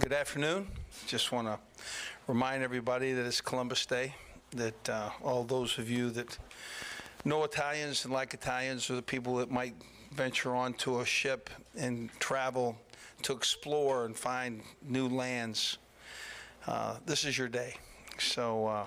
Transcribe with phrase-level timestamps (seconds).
[0.00, 0.66] Good afternoon.
[1.06, 1.56] Just want to
[2.26, 4.12] remind everybody that it's Columbus Day,
[4.50, 6.36] that uh, all those of you that
[7.24, 9.76] know Italians and like Italians are the people that might
[10.12, 12.76] venture onto a ship and travel
[13.22, 15.78] to explore and find new lands.
[16.66, 17.76] Uh, this is your day.
[18.18, 18.86] So uh,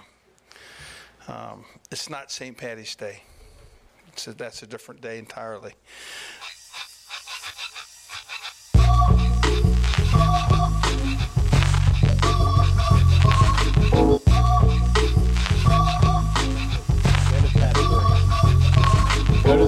[1.30, 2.58] um, it's not St.
[2.58, 3.24] Patty's Day.
[4.10, 5.74] It's a, that's a different day entirely.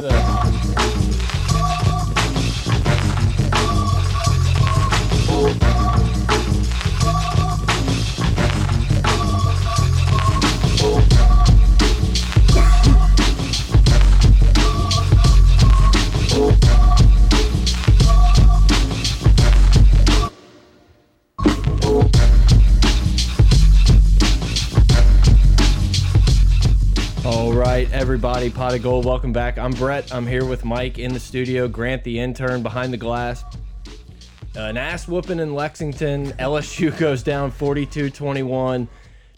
[0.01, 0.28] The.
[28.09, 29.05] Everybody, pot of gold.
[29.05, 29.59] Welcome back.
[29.59, 30.11] I'm Brett.
[30.11, 31.67] I'm here with Mike in the studio.
[31.67, 33.43] Grant, the intern, behind the glass.
[34.55, 36.31] Uh, an ass whooping in Lexington.
[36.31, 38.87] LSU goes down 42-21.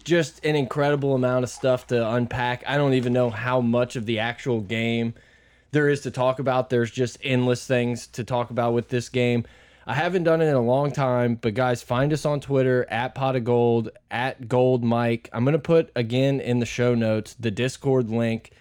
[0.05, 2.63] Just an incredible amount of stuff to unpack.
[2.65, 5.15] I don't even know how much of the actual game
[5.71, 6.69] there is to talk about.
[6.69, 9.43] There's just endless things to talk about with this game.
[9.85, 13.15] I haven't done it in a long time, but guys, find us on Twitter at
[13.15, 15.29] pot of gold, at gold mike.
[15.33, 18.51] I'm gonna put again in the show notes the Discord link.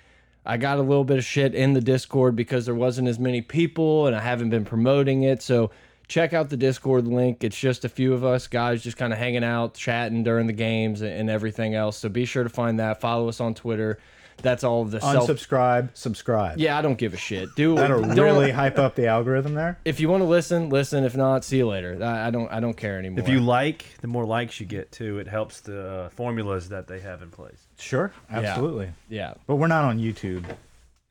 [0.45, 3.43] I got a little bit of shit in the Discord because there wasn't as many
[3.43, 5.43] people and I haven't been promoting it.
[5.43, 5.71] So
[6.09, 7.45] check out the Discord link.
[7.45, 10.53] It's just a few of us guys just kind of hanging out, chatting during the
[10.53, 11.99] games and everything else.
[11.99, 13.01] So be sure to find that.
[13.01, 13.99] Follow us on Twitter.
[14.43, 15.29] That's all of the self.
[15.29, 16.59] Unsubscribe, subscribe.
[16.59, 17.49] Yeah, I don't give a shit.
[17.57, 19.79] Do That'll don't- really hype up the algorithm there.
[19.85, 21.05] If you want to listen, listen.
[21.05, 21.99] If not, see you later.
[22.03, 22.51] I, I don't.
[22.51, 23.21] I don't care anymore.
[23.21, 26.87] If you like, the more likes you get too, it helps the uh, formulas that
[26.87, 27.67] they have in place.
[27.79, 28.91] Sure, absolutely.
[29.09, 30.45] yeah, But we're not on YouTube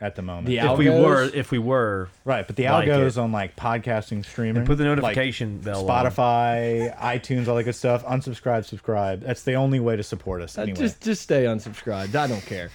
[0.02, 0.46] at the moment.
[0.48, 3.18] The If we were, if we were, right, but the like algos it.
[3.18, 6.06] on like podcasting, streaming, put the like notification bell on.
[6.06, 8.06] Spotify, iTunes, all that good stuff.
[8.06, 9.22] Unsubscribe, subscribe.
[9.22, 10.58] That's the only way to support us.
[10.58, 12.16] Uh, Anyway, just just stay unsubscribed.
[12.16, 12.70] I don't care.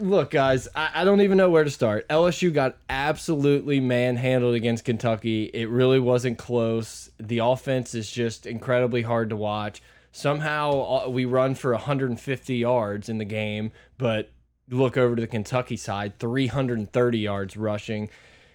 [0.00, 2.08] Look, guys, I, I don't even know where to start.
[2.08, 5.44] LSU got absolutely manhandled against Kentucky.
[5.52, 7.10] It really wasn't close.
[7.18, 9.82] The offense is just incredibly hard to watch.
[10.10, 14.30] Somehow uh, we run for 150 yards in the game, but
[14.70, 18.08] look over to the Kentucky side, 330 yards rushing.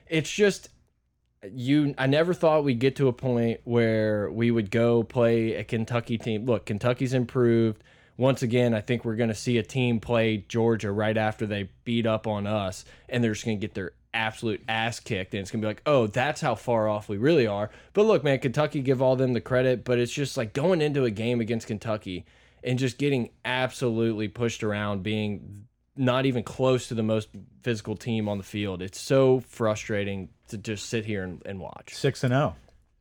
[0.07, 0.69] It's just
[1.51, 5.63] you I never thought we'd get to a point where we would go play a
[5.63, 6.45] Kentucky team.
[6.45, 7.83] Look, Kentucky's improved.
[8.17, 11.69] Once again, I think we're going to see a team play Georgia right after they
[11.83, 15.33] beat up on us, and they're just going to get their absolute ass kicked.
[15.33, 17.69] And it's going to be like, oh, that's how far off we really are.
[17.93, 21.05] But look, man, Kentucky give all them the credit, but it's just like going into
[21.05, 22.25] a game against Kentucky
[22.63, 27.29] and just getting absolutely pushed around, being not even close to the most
[27.61, 28.81] physical team on the field.
[28.81, 31.93] It's so frustrating to just sit here and, and watch.
[31.93, 32.55] six and zero.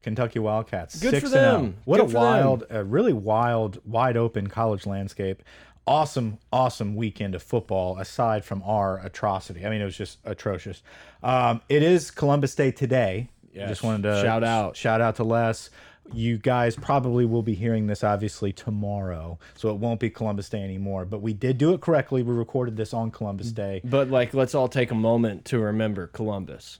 [0.06, 1.00] Kentucky Wildcats.
[1.00, 1.40] Good six for oh.
[1.40, 1.76] them.
[1.84, 5.42] What Good a wild, a really wild, wide open college landscape.
[5.84, 7.98] Awesome, awesome weekend of football.
[7.98, 10.84] Aside from our atrocity, I mean, it was just atrocious.
[11.24, 13.30] Um, it is Columbus Day today.
[13.52, 13.68] Yes.
[13.68, 14.76] Just wanted to Shout out.
[14.76, 15.70] shout out to Les.
[16.12, 20.62] You guys probably will be hearing this obviously tomorrow, so it won't be Columbus Day
[20.62, 21.04] anymore.
[21.04, 22.22] But we did do it correctly.
[22.22, 23.80] We recorded this on Columbus Day.
[23.82, 26.78] But like, let's all take a moment to remember Columbus.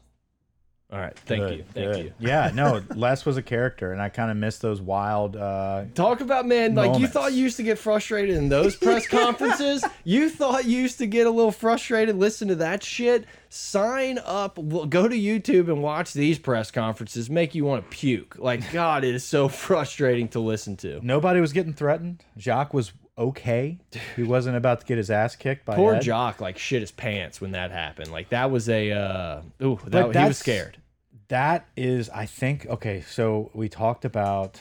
[0.93, 2.05] All right, thank Good, you, thank good.
[2.05, 2.13] you.
[2.21, 5.35] Yeah, no, Les was a character, and I kind of miss those wild.
[5.37, 9.05] Uh, Talk about man, like you thought you used to get frustrated in those press
[9.09, 9.85] conferences.
[10.05, 12.15] you thought you used to get a little frustrated.
[12.15, 13.25] Listen to that shit.
[13.49, 14.55] Sign up.
[14.57, 17.29] w- Go to YouTube and watch these press conferences.
[17.29, 18.37] Make you want to puke.
[18.39, 21.01] Like God, it is so frustrating to listen to.
[21.03, 22.23] nobody was getting threatened.
[22.39, 23.78] Jacques was okay.
[24.15, 26.03] He wasn't about to get his ass kicked by Poor Ed.
[26.03, 28.10] Jacques like shit his pants when that happened.
[28.10, 30.78] Like that was a uh, ooh, that, he was scared.
[31.28, 32.66] That is, I think.
[32.66, 34.60] Okay, so we talked about.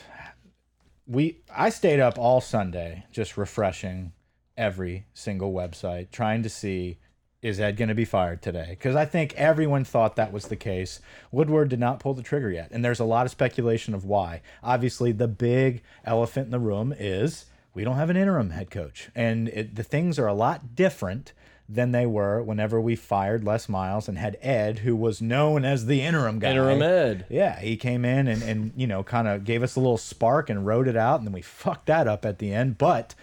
[1.06, 4.12] We I stayed up all Sunday just refreshing
[4.56, 6.98] every single website, trying to see
[7.42, 8.66] is Ed going to be fired today?
[8.70, 11.00] Because I think everyone thought that was the case.
[11.30, 14.42] Woodward did not pull the trigger yet, and there's a lot of speculation of why.
[14.64, 17.44] Obviously, the big elephant in the room is
[17.76, 21.34] we don't have an interim head coach, and it, the things are a lot different
[21.68, 25.84] than they were whenever we fired Les Miles and had Ed, who was known as
[25.84, 26.50] the interim guy.
[26.50, 27.26] Interim Ed.
[27.28, 30.48] Yeah, he came in and, and you know, kind of gave us a little spark
[30.48, 32.78] and wrote it out, and then we fucked that up at the end.
[32.78, 33.14] But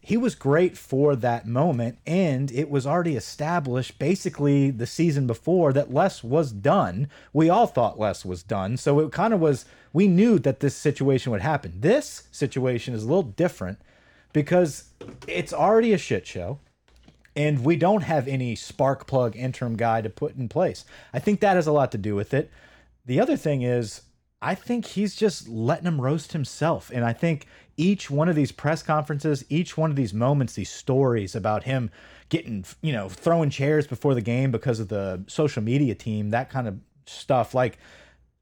[0.00, 5.72] he was great for that moment, and it was already established basically the season before
[5.72, 7.08] that Les was done.
[7.32, 9.66] We all thought Les was done, so it kind of was.
[9.92, 11.74] We knew that this situation would happen.
[11.78, 13.78] This situation is a little different
[14.32, 14.90] because
[15.26, 16.58] it's already a shit show
[17.36, 20.84] and we don't have any spark plug interim guy to put in place.
[21.12, 22.50] I think that has a lot to do with it.
[23.06, 24.02] The other thing is,
[24.42, 26.90] I think he's just letting him roast himself.
[26.92, 27.46] And I think
[27.76, 31.90] each one of these press conferences, each one of these moments, these stories about him
[32.30, 36.50] getting, you know, throwing chairs before the game because of the social media team, that
[36.50, 37.78] kind of stuff, like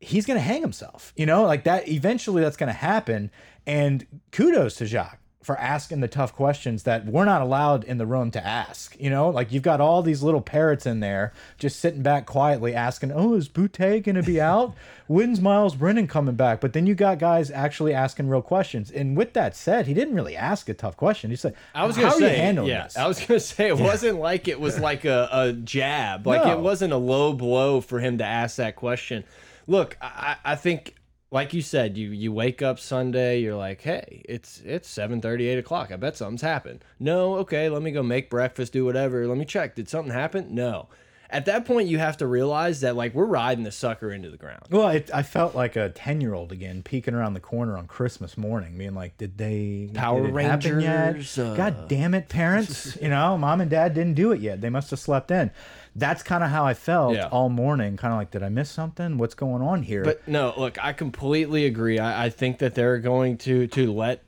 [0.01, 1.89] he's going to hang himself, you know, like that.
[1.89, 3.31] Eventually that's going to happen.
[3.67, 8.05] And kudos to Jacques for asking the tough questions that we're not allowed in the
[8.05, 8.95] room to ask.
[9.01, 12.75] You know, like you've got all these little parrots in there just sitting back quietly
[12.75, 14.75] asking, "Oh, is Boutte going to be out?
[15.07, 18.91] When's Myles Brennan coming back?" But then you got guys actually asking real questions.
[18.91, 21.31] And with that said, he didn't really ask a tough question.
[21.31, 24.19] He said, I was gonna say, handling yeah, this?" I was gonna say it wasn't
[24.21, 26.53] like it was like a, a jab, like No.
[26.53, 29.25] it wasn't a low blow for him to ask that question.
[29.67, 30.95] Look, I, I think,
[31.31, 35.47] like you said, you you wake up Sunday, you're like, hey, it's it's seven thirty,
[35.47, 35.93] eight o'clock.
[35.93, 36.85] I bet something's happened.
[36.99, 39.27] No, okay, let me go make breakfast, do whatever.
[39.27, 39.75] Let me check.
[39.75, 40.55] Did something happen?
[40.55, 40.89] No.
[41.31, 44.39] At that point, you have to realize that like we're riding the sucker into the
[44.39, 44.63] ground.
[44.71, 48.79] Well, it, I felt like a ten-year-old again, peeking around the corner on Christmas morning,
[48.79, 50.83] being like, "Did they Power did Rangers,
[51.37, 51.39] Yet?
[51.47, 52.97] uh, God damn it, parents!
[53.03, 54.61] you know, mom and dad didn't do it yet.
[54.63, 55.51] They must have slept in."
[55.97, 57.27] That's kind of how I felt Yeah.
[57.27, 57.97] all morning.
[57.97, 59.19] Kind of like, did I miss something?
[59.19, 60.05] What's going on here?
[60.05, 61.99] But no, look, I completely agree.
[61.99, 64.23] I, I think that they're going to to let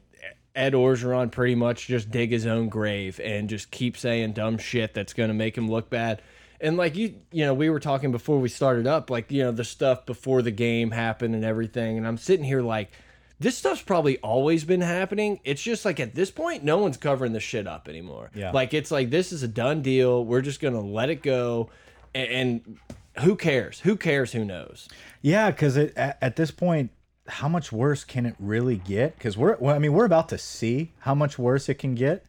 [0.55, 4.93] Ed Orgeron pretty much just dig his own grave and just keep saying dumb shit
[4.95, 6.21] that's going to make him look bad.
[6.61, 9.53] And like you, you know, we were talking before we started up, like you know,
[9.53, 11.97] the stuff before the game happened and everything.
[11.99, 12.91] And I'm sitting here like,
[13.39, 15.41] this stuff's probably always been happening.
[15.45, 18.31] It's just like at this point, no one's covering the shit up anymore.
[18.35, 18.51] Yeah.
[18.51, 20.25] Like it's like this is a done deal.
[20.25, 21.71] We're just gonna let it go,
[22.15, 22.79] and, and
[23.21, 23.81] who cares?
[23.81, 24.33] Who cares?
[24.33, 24.89] Who knows?
[25.23, 26.91] Yeah, because at, at this point,
[27.27, 29.17] how much worse can it really get?
[29.17, 32.25] Because we're, well, I mean, we're about to see how much worse it can get.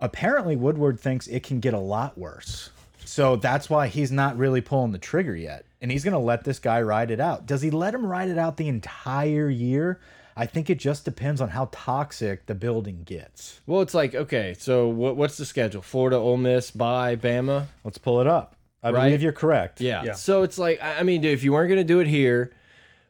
[0.00, 2.70] Apparently, Woodward thinks it can get a lot worse.
[3.04, 5.64] So that's why he's not really pulling the trigger yet.
[5.80, 7.46] And he's going to let this guy ride it out.
[7.46, 10.00] Does he let him ride it out the entire year?
[10.36, 13.60] I think it just depends on how toxic the building gets.
[13.66, 15.82] Well, it's like okay, so what, what's the schedule?
[15.82, 17.66] Florida, Ole Miss, by Bama.
[17.84, 18.56] Let's pull it up.
[18.82, 19.04] I Right?
[19.08, 19.80] believe you're correct.
[19.82, 20.02] Yeah.
[20.04, 20.12] Yeah.
[20.14, 22.50] So it's like I I mean, dude, if you weren't gonna do it here,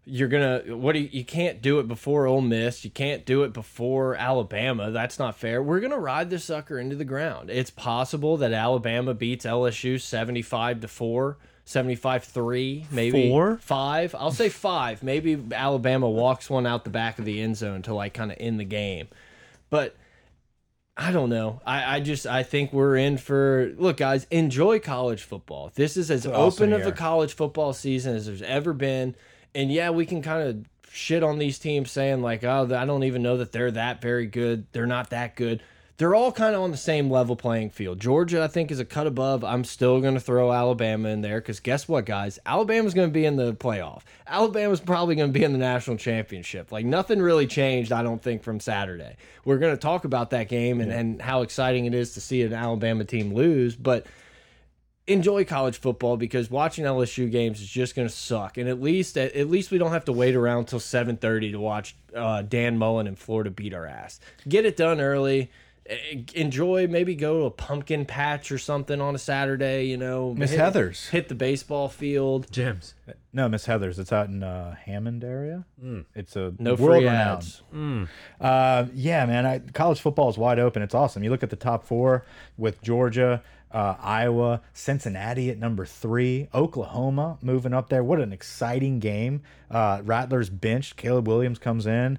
[0.05, 2.85] you're gonna what do you, you can't do it before Ole Miss.
[2.85, 4.91] You can't do it before Alabama.
[4.91, 5.63] That's not fair.
[5.63, 7.51] We're gonna ride this sucker into the ground.
[7.51, 11.39] It's possible that Alabama beats LSU seventy five to four.
[11.65, 13.57] 75 3 maybe Four?
[13.59, 17.83] 5 I'll say 5 maybe Alabama walks one out the back of the end zone
[17.83, 19.07] to like kind of end the game
[19.71, 19.95] but
[20.97, 21.61] I don't know.
[21.65, 24.27] I, I just I think we're in for look, guys.
[24.31, 25.73] Enjoy college football.
[25.75, 29.15] This is as awesome open of a college football season as there's ever been.
[29.55, 33.05] And yeah, we can kind of shit on these teams saying like, oh, I don't
[33.05, 34.67] even know that they're that very good.
[34.73, 35.63] They're not that good.
[35.99, 38.01] They're all kind of on the same level playing field.
[38.01, 39.45] Georgia, I think, is a cut above.
[39.45, 42.39] I'm still going to throw Alabama in there because guess what, guys?
[42.45, 44.03] Alabama's going to be in the playoff.
[44.27, 46.73] Alabama's probably going to be in the national championship.
[46.73, 49.17] Like nothing really changed, I don't think, from Saturday.
[49.45, 52.43] We're going to talk about that game and, and how exciting it is to see
[52.43, 54.07] an Alabama team lose, but
[55.13, 58.59] enjoy college football because watching LSU games is just going to suck.
[58.59, 61.57] And at least at, at least we don't have to wait around till 7:30 to
[61.61, 64.21] watch uh, Dan Mullen and Florida beat our ass.
[64.49, 65.51] Get it done early.
[66.35, 69.87] Enjoy, maybe go to a pumpkin patch or something on a Saturday.
[69.87, 71.09] You know, Miss hit- Heather's.
[71.09, 72.51] hit the baseball field.
[72.53, 72.95] Gems.
[73.33, 73.99] No, Miss Heather's.
[73.99, 75.65] It's out in uh, Hammond area.
[76.15, 77.39] It's a No world free renowned.
[77.39, 77.63] ads.
[78.41, 79.45] Uh, yeah, man.
[79.47, 80.83] I, college football is wide open.
[80.83, 81.25] It's awesome.
[81.25, 82.25] You look at the top four
[82.57, 83.43] with Georgia,
[83.73, 88.05] uh, Iowa, Cincinnati at number three, Oklahoma moving up there.
[88.05, 89.43] What an exciting game.
[89.71, 90.97] Uh, Rattler's benched.
[90.97, 92.19] Caleb Williams comes in.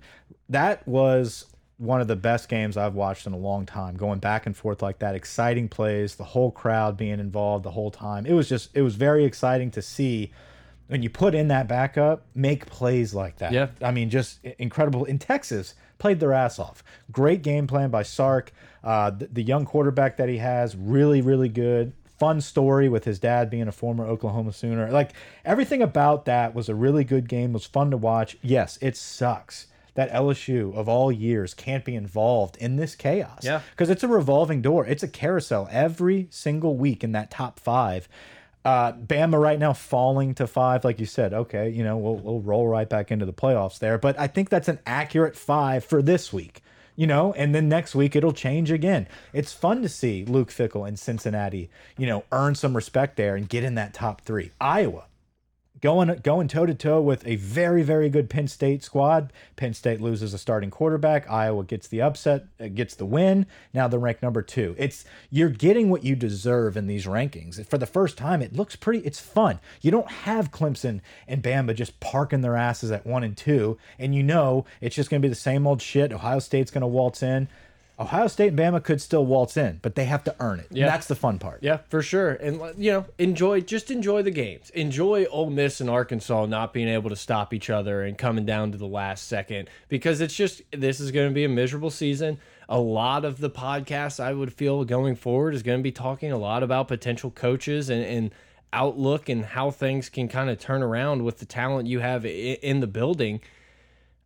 [0.49, 1.45] That was
[1.77, 3.95] one of the best games I've watched in a long time.
[3.97, 7.91] Going back and forth like that, exciting plays, the whole crowd being involved the whole
[7.91, 8.25] time.
[8.25, 10.31] It was just, it was very exciting to see
[10.87, 13.51] when you put in that backup, make plays like that.
[13.51, 13.67] Yeah.
[13.81, 15.05] I mean, just incredible.
[15.05, 16.83] In Texas, played their ass off.
[17.11, 18.51] Great game plan by Sark.
[18.83, 21.93] Uh, the, the young quarterback that he has, really, really good.
[22.19, 24.91] Fun story with his dad being a former Oklahoma Sooner.
[24.91, 25.11] Like
[25.45, 27.53] everything about that was a really good game.
[27.53, 28.37] Was fun to watch.
[28.41, 33.43] Yes, it sucks that LSU of all years can't be involved in this chaos.
[33.43, 33.61] Yeah.
[33.71, 34.85] because it's a revolving door.
[34.85, 38.07] It's a carousel every single week in that top five.
[38.65, 41.33] Uh, Bama right now falling to five, like you said.
[41.33, 44.49] Okay, you know we'll we'll roll right back into the playoffs there, but I think
[44.49, 46.61] that's an accurate five for this week.
[46.95, 49.07] You know, and then next week it'll change again.
[49.33, 53.49] It's fun to see Luke Fickell in Cincinnati, you know, earn some respect there and
[53.49, 54.51] get in that top three.
[54.61, 55.05] Iowa,
[55.83, 59.33] going going toe to toe with a very very good Penn State squad.
[59.57, 61.29] Penn State loses a starting quarterback.
[61.29, 63.45] Iowa gets the upset, uh, gets the win.
[63.73, 64.75] Now they're ranked number two.
[64.79, 67.63] It's you're getting what you deserve in these rankings.
[67.67, 68.99] For the first time, it looks pretty.
[68.99, 69.59] It's fun.
[69.81, 74.15] You don't have Clemson and Bama just parking their asses at one and two, and
[74.15, 76.13] you know it's just going to be the same old shit.
[76.13, 77.49] Ohio State's going to waltz in.
[78.03, 80.67] Ohio State and Bama could still waltz in, but they have to earn it.
[80.69, 80.87] Yeah.
[80.87, 81.59] That's the fun part.
[81.61, 82.33] Yeah, for sure.
[82.33, 84.69] And you know, enjoy just enjoy the games.
[84.71, 88.71] Enjoy Ole Miss and Arkansas not being able to stop each other and coming down
[88.73, 92.39] to the last second because it's just this is going to be a miserable season.
[92.69, 96.31] A lot of the podcasts I would feel going forward is going to be talking
[96.31, 98.31] a lot about potential coaches and, and
[98.73, 102.79] outlook and how things can kind of turn around with the talent you have in
[102.79, 103.39] the building.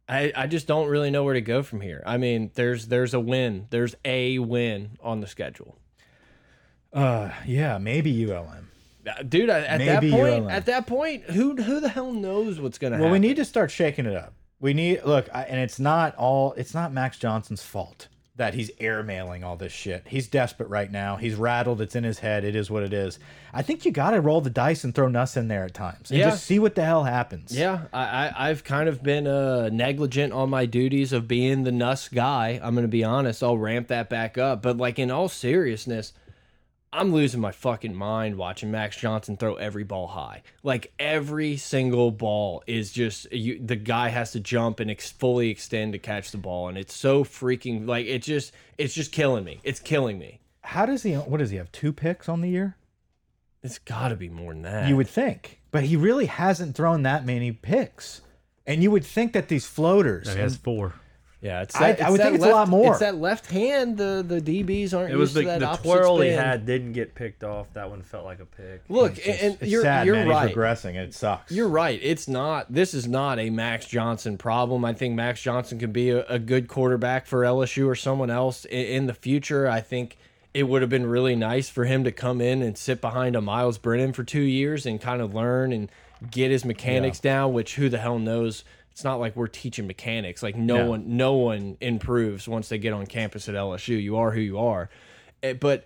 [0.09, 2.01] I, I just don't really know where to go from here.
[2.05, 3.67] I mean, there's there's a win.
[3.71, 5.77] There's a win on the schedule.
[6.93, 8.69] Uh, yeah, maybe ULM.
[9.07, 10.51] Uh, dude at Maybe that point alone.
[10.51, 13.35] at that point who who the hell knows what's gonna Well, happen Well, we need
[13.37, 14.33] to start shaking it up.
[14.59, 16.53] We need look, I, and it's not all.
[16.53, 18.07] It's not Max Johnson's fault
[18.38, 20.03] that he's airmailing all this shit.
[20.08, 21.15] He's desperate right now.
[21.17, 21.82] He's rattled.
[21.82, 22.44] It's in his head.
[22.44, 23.17] It is what it is.
[23.53, 26.12] I think you got to roll the dice and throw Nuss in there at times
[26.12, 26.29] and Yeah.
[26.29, 27.58] just see what the hell happens.
[27.58, 31.72] yeah I, I i've kind of been uh negligent on my duties of being the
[31.72, 35.27] nuss guy i'm gonna be honest i'll ramp that back up but like in all
[35.29, 36.13] seriousness
[36.98, 42.12] i'm losing my fucking mind watching max johnson throw every ball high like every single
[42.12, 46.32] ball is just you the guy has to jump and ex fully extend to catch
[46.32, 50.18] the ball and it's so freaking like it just it's just killing me it's killing
[50.18, 51.13] me How does he?
[51.13, 51.72] What does he have?
[51.72, 52.75] Two picks on the year?
[53.63, 57.25] it's gotta be more than that You would think, but he really hasn't thrown that
[57.25, 58.22] many picks.
[58.66, 60.27] And you would think that these floaters.
[60.27, 60.94] No, he has four.
[61.39, 62.89] Yeah, it's I- that, I it's would that think it's a left, lot more.
[62.91, 63.96] It's that left hand.
[63.98, 65.13] The the DBs aren't.
[65.13, 67.72] It was used the, to that the opposite twirl he had didn't get picked off.
[67.74, 68.82] That one felt like a pick.
[68.89, 70.27] Look, It's, and it's you're sad, you're man.
[70.29, 70.48] right.
[70.50, 70.96] He's regressing.
[70.96, 71.51] It sucks.
[71.51, 72.00] You're right.
[72.01, 72.74] It's not.
[72.74, 74.84] This is not a Max Johnson problem.
[74.84, 78.65] I think Max Johnson could be a, a good quarterback for LSU or someone else
[78.65, 79.67] in, in the future.
[79.70, 80.17] I think
[80.56, 83.41] it would have been really nice for him to come in and sit behind a
[83.41, 85.91] Myles Brennan for two years and kind of learn and
[86.32, 87.53] get his mechanics down.
[87.53, 88.63] Which who the hell knows?
[88.98, 90.42] It's not like we're teaching mechanics.
[90.42, 90.89] Like no No.
[90.89, 94.01] one, no one improves once they get on campus at LSU.
[94.01, 94.89] You are who you are.
[95.44, 95.84] Eh, But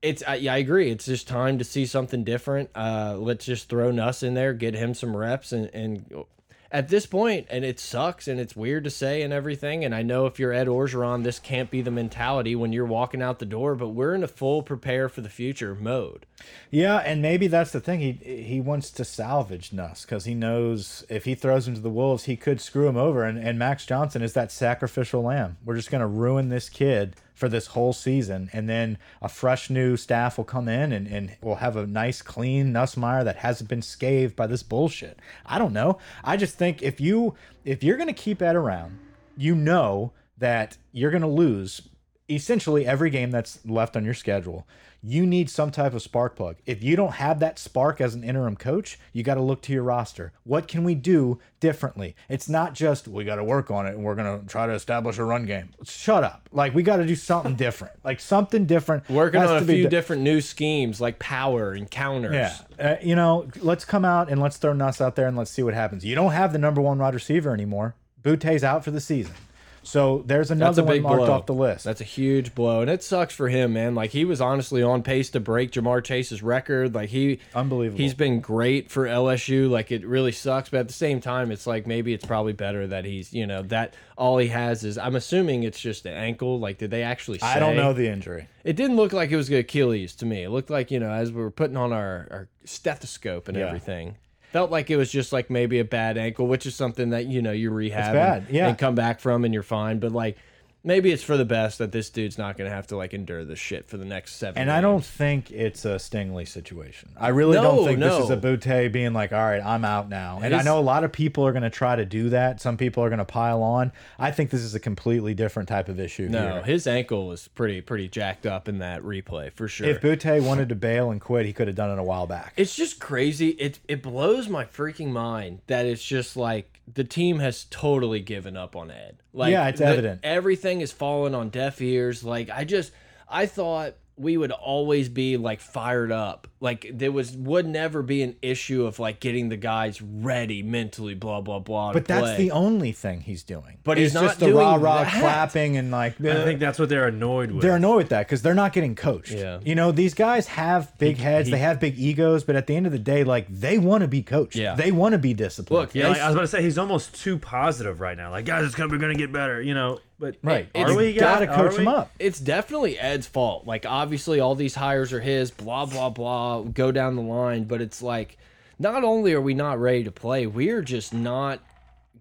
[0.00, 0.90] it's uh, yeah, I agree.
[0.90, 2.70] It's just time to see something different.
[2.74, 6.24] Uh, let's just throw Nuss in there, get him some reps, and and
[6.72, 9.84] at this point, and it sucks and it's weird to say and everything.
[9.84, 13.20] And I know if you're Ed Orgeron, this can't be the mentality when you're walking
[13.20, 13.74] out the door.
[13.74, 16.24] But we're in a full prepare for the future mode.
[16.70, 18.00] Yeah, and maybe that's the thing.
[18.00, 18.12] He
[18.42, 22.24] he wants to salvage Nuss because he knows if he throws him to the wolves,
[22.24, 23.22] he could screw him over.
[23.22, 25.58] And and Max Johnson is that sacrificial lamb.
[25.64, 29.96] We're just gonna ruin this kid for this whole season, and then a fresh new
[29.96, 33.82] staff will come in and and we'll have a nice clean Nussmeier that hasn't been
[33.82, 35.18] scathed by this bullshit.
[35.44, 35.98] I don't know.
[36.22, 37.34] I just think if you
[37.64, 38.96] if you're gonna keep Ed around,
[39.36, 41.82] you know that you're gonna lose
[42.28, 44.66] essentially every game that's left on your schedule
[45.02, 46.56] you need some type of spark plug.
[46.64, 49.72] If you don't have that spark as an interim coach you got to look to
[49.72, 50.32] your roster.
[50.44, 52.14] What can we do differently?
[52.28, 54.72] It's not just we got to work on it and we're going to try to
[54.72, 55.70] establish a run game.
[55.84, 56.48] Shut up.
[56.52, 57.94] Like we got to do something different.
[58.04, 62.34] Like something different Working on a few do- different new schemes like power and counters.
[62.34, 65.50] yeah, uh, you know, let's come out and let's throw Nuss out there and let's
[65.50, 66.04] see what happens.
[66.04, 67.96] You don't have the number one wide receiver anymore.
[68.22, 69.34] Boutte's out for the season,
[69.82, 71.34] so there's another big one marked blow.
[71.34, 71.84] off the list.
[71.84, 73.94] That's a huge blow, and it sucks for him, man.
[73.94, 76.94] Like he was honestly on pace to break Ja'Marr Chase's record.
[76.94, 77.98] Like he, Unbelievable.
[77.98, 79.68] He's been great for LSU.
[79.68, 82.86] Like it really sucks, but at the same time, it's like maybe it's probably better
[82.86, 84.98] that he's, you know, that all he has is.
[84.98, 86.60] I'm assuming it's just an ankle.
[86.60, 87.38] Like did they actually?
[87.38, 87.46] Say?
[87.46, 88.48] I don't know the injury.
[88.64, 90.44] It didn't look like it was good Achilles to me.
[90.44, 93.66] It looked like you know, as we were putting on our, our stethoscope and Yeah.
[93.66, 94.16] everything.
[94.52, 97.40] Felt like it was just like maybe a bad ankle, which is something that you
[97.40, 98.68] know you rehab bad, and, yeah.
[98.68, 99.98] and come back from and you're fine.
[99.98, 100.36] But like
[100.84, 103.44] maybe it's for the best that this dude's not going to have to like endure
[103.44, 104.60] this shit for the next seven.
[104.60, 107.10] And I don't think it's a Stingley situation.
[107.16, 108.16] I really No, don't think no.
[108.16, 110.40] this is a Boutte being like, all right, I'm out now.
[110.42, 112.60] And I know a lot of people are going to try to do that.
[112.60, 113.92] Some people are going to pile on.
[114.18, 116.62] I think this is a completely different type of issue No, here.
[116.62, 119.86] his ankle was pretty pretty jacked up in that replay for sure.
[119.88, 122.54] If Boutte wanted to bail and quit, he could have done it a while back.
[122.56, 123.50] It's just crazy.
[123.50, 128.56] It it blows my freaking mind that it's just like the team has totally given
[128.56, 129.18] up on Ed.
[129.32, 130.20] Like Yeah, it's evident.
[130.24, 132.24] Everything is falling on deaf ears.
[132.24, 132.92] Like I just
[133.28, 136.48] I thought we would always be like fired up.
[136.62, 141.14] Like there was would never be an issue of like getting the guys ready mentally,
[141.14, 141.92] blah blah blah.
[141.92, 142.36] But that's play.
[142.36, 143.78] the only thing he's doing.
[143.82, 145.20] But he's It's not just the doing rah rah that.
[145.20, 146.20] clapping and like.
[146.24, 147.62] I think that's what they're annoyed with.
[147.62, 149.32] they're annoyed with that because they're not getting coached.
[149.32, 149.58] Yeah.
[149.64, 152.76] You know, these guys have big heads, he- they have big egos, but at the
[152.76, 154.54] end of the day, like they want to be coached.
[154.54, 154.76] Yeah.
[154.76, 155.80] They want to be disciplined.
[155.88, 158.30] Look, yeah, like, I was about to say he's almost too positive right now.
[158.30, 159.98] Like, guys, it's gonna we're gonna get better, you know.
[160.20, 160.68] But right.
[160.76, 161.12] are you we?
[161.14, 161.56] gotta guys?
[161.56, 162.12] coach Are them up.
[162.20, 163.66] it's definitely Ed's fault.
[163.66, 167.64] Like obviously all these hires are his, blah blah blah, Uh, go down the line,
[167.64, 168.38] but it's like
[168.78, 171.60] not only are we not ready to play, we're just not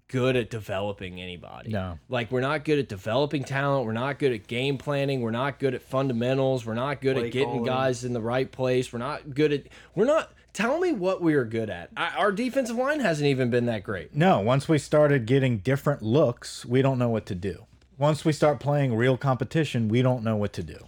[0.08, 1.72] good at developing anybody.
[1.72, 1.98] No.
[2.10, 5.58] Like we're not good at developing talent, we're not good at game planning, we're not
[5.58, 7.66] good at fundamentals, we're not good Play at getting calling.
[7.66, 8.92] guys in the right place.
[8.92, 9.64] We're not good at
[9.96, 11.90] we're not tell me what we are good at.
[11.96, 14.14] I, our defensive line hasn't even been that great.
[14.16, 17.66] No, once we started getting different looks, we don't know what to do.
[17.98, 20.88] Once we start playing real competition, we don't know what to do.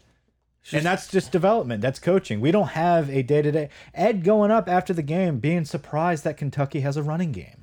[0.71, 1.81] And that's just development.
[1.81, 2.39] That's coaching.
[2.39, 3.69] We don't have a day to day.
[3.93, 7.57] Ed going up after the game, being surprised that Kentucky has a running game.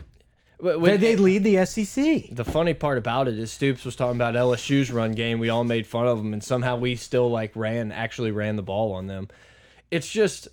[0.59, 2.28] When- they lead the SEC.
[2.30, 5.38] The funny part about it is Stoops was talking about LSU's run game.
[5.38, 8.62] We all made fun of them, and somehow we still like ran, actually ran the
[8.62, 9.28] ball on them.
[9.90, 10.49] It's just,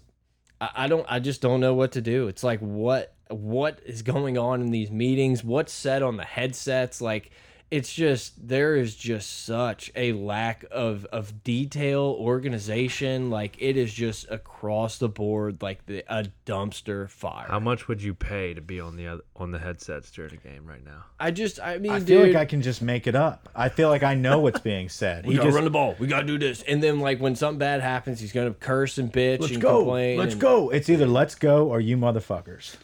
[0.62, 2.30] I, I don't, I just don't know what to do.
[2.30, 5.44] It's like what, what is going on in these meetings?
[5.44, 7.02] What's said on the headsets?
[7.02, 7.32] Like,
[7.70, 13.30] it's just there is just such a lack of of detail, organization.
[13.30, 17.48] Like it is just across the board, like the a dumpster fire.
[17.48, 20.38] How much would you pay to be on the other, on the headsets during a
[20.38, 21.04] game right now?
[21.20, 23.50] I just, I mean, I feel dude, like I can just make it up.
[23.56, 25.26] I feel like I know what's being said.
[25.26, 25.96] We He gotta just run the ball.
[26.00, 26.62] We gotta do this.
[26.64, 29.80] And then like when something bad happens, he's gonna curse and bitch let's and go,
[29.80, 30.18] complain.
[30.20, 30.70] let's and- go.
[30.70, 32.76] It's either let's go or you motherfuckers.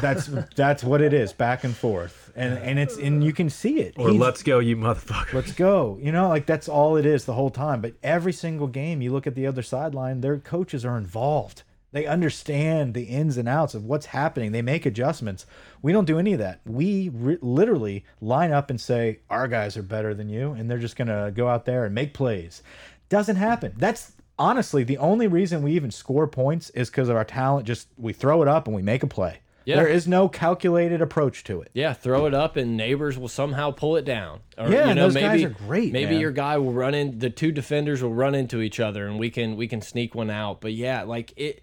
[0.00, 3.80] That's that's what it is, back and forth, and and it's and you can see
[3.80, 3.94] it.
[3.98, 5.34] Or He's- let's go, you motherfucker.
[5.34, 5.98] let's go.
[6.00, 7.80] You know, like that's all it is the whole time.
[7.82, 11.62] But every single game, you look at the other sideline, their coaches are involved.
[11.92, 14.52] They understand the ins and outs of what's happening.
[14.52, 15.44] They make adjustments.
[15.82, 16.60] We don't do any of that.
[16.64, 20.96] We literally line up and say our guys are better than you, and they're just
[20.96, 22.62] gonna go out there and make plays.
[23.10, 23.74] Doesn't happen.
[23.76, 27.66] That's honestly the only reason we even score points is because of our talent.
[27.66, 29.40] Just we throw it up and we make a play.
[29.64, 29.76] Yeah.
[29.76, 31.70] There is no calculated approach to it.
[31.72, 34.40] Yeah, throw it up and neighbors will somehow pull it down.
[34.58, 36.20] Or, Yeah, you know, those guys maybe, are great, Maybe man.
[36.20, 37.18] your guy will run in.
[37.18, 40.30] The two defenders will run into each other, and we can we can sneak one
[40.30, 40.60] out.
[40.60, 41.62] But yeah, like it,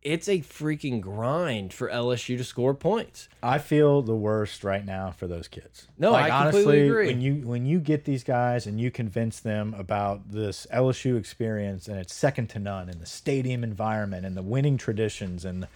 [0.00, 3.28] it's a freaking grind for LSU to score points.
[3.42, 5.88] I feel the worst right now for those kids.
[5.98, 7.06] No, like, I completely honestly, agree.
[7.08, 11.88] When you when you get these guys and you convince them about this LSU experience
[11.88, 15.66] and it's second to none in the stadium environment and the winning traditions and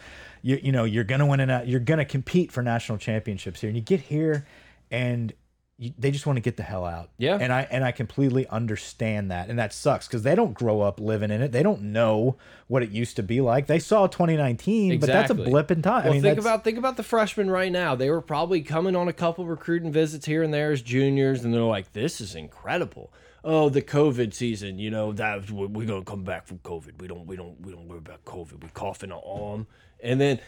[0.43, 3.77] you you know you're gonna win and you're gonna compete for national championships here and
[3.77, 4.47] you get here
[4.91, 5.33] and
[5.79, 7.11] you, they just want to get the hell out.
[7.19, 7.39] Yeah.
[7.41, 11.01] and I and I completely understand that, and that sucks because they don't grow up
[11.01, 11.51] living in it.
[11.51, 12.37] They don't know
[12.69, 13.67] what it used to be like.
[13.67, 16.05] They saw 2019, but that's a blip in time.
[16.05, 17.95] Well, I mean, think about think about the freshmen right now.
[17.95, 21.53] They were probably coming on a couple recruiting visits here and there as juniors, and
[21.53, 23.13] they're like, "This is incredible."
[23.45, 27.01] Oh, the COVID season, you know that we're gonna come back from COVID.
[27.01, 28.63] We don't we don't we don't worry about COVID.
[28.63, 29.67] We cough in our arm,
[30.03, 30.41] and then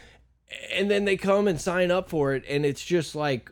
[0.73, 3.51] and then they come and sign up for it, and it's just like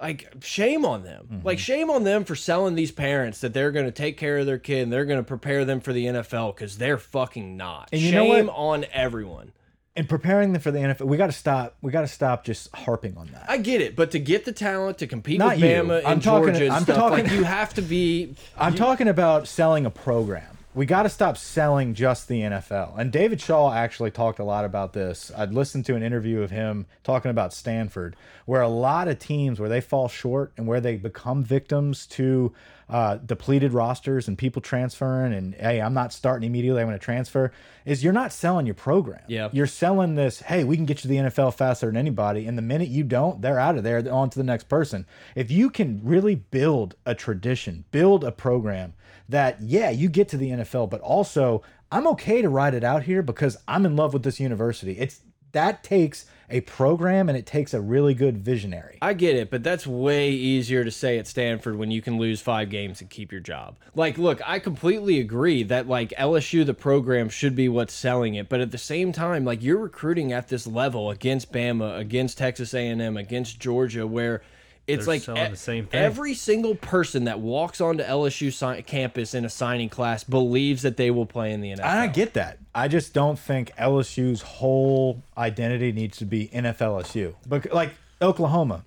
[0.00, 1.46] like shame on them Mm-hmm.
[1.46, 4.46] like shame on them for selling these parents that they're going to take care of
[4.46, 7.88] their kid and they're going to prepare them for the nfl because they're fucking not
[7.92, 8.36] And you know what?
[8.38, 9.52] shame on everyone
[9.94, 11.76] and preparing them for the NFL, we got to stop.
[11.82, 13.44] We got to stop just harping on that.
[13.46, 15.66] I get it, but to get the talent to compete Not with you.
[15.66, 18.34] Bama I'm and talking- Georgia I'm stuff, talking- like you have to be.
[18.56, 20.51] I'm talking about selling a program.
[20.74, 22.98] We got to stop selling just the NFL.
[22.98, 25.30] And David Shaw actually talked a lot about this.
[25.36, 29.60] I'd listened to an interview of him talking about Stanford, where a lot of teams
[29.60, 32.54] where they fall short and where they become victims to
[32.92, 36.82] uh, depleted rosters and people transferring and hey, I'm not starting immediately.
[36.82, 37.50] I'm going to transfer.
[37.86, 39.22] Is you're not selling your program.
[39.28, 39.48] Yeah.
[39.50, 40.40] You're selling this.
[40.40, 42.46] Hey, we can get you to the NFL faster than anybody.
[42.46, 44.02] And the minute you don't, they're out of there.
[44.02, 45.06] They're on to the next person.
[45.34, 48.92] If you can really build a tradition, build a program
[49.26, 53.04] that yeah, you get to the NFL, but also I'm okay to ride it out
[53.04, 54.98] here because I'm in love with this university.
[54.98, 58.98] It's that takes a program and it takes a really good visionary.
[59.00, 62.40] I get it, but that's way easier to say at Stanford when you can lose
[62.40, 63.76] five games and keep your job.
[63.94, 68.48] Like, look, I completely agree that like LSU, the program should be what's selling it,
[68.48, 72.74] but at the same time, like you're recruiting at this level against Bama, against Texas
[72.74, 74.42] A&M, against Georgia, where
[74.86, 76.00] it's They're like selling e- the same thing.
[76.00, 80.96] every single person that walks onto LSU si campus in a signing class believes that
[80.96, 81.84] they will play in the NFL.
[81.84, 82.58] I get that.
[82.74, 87.34] I just don't think LSU's whole identity needs to be NFLSU.
[87.46, 88.84] But like Oklahoma,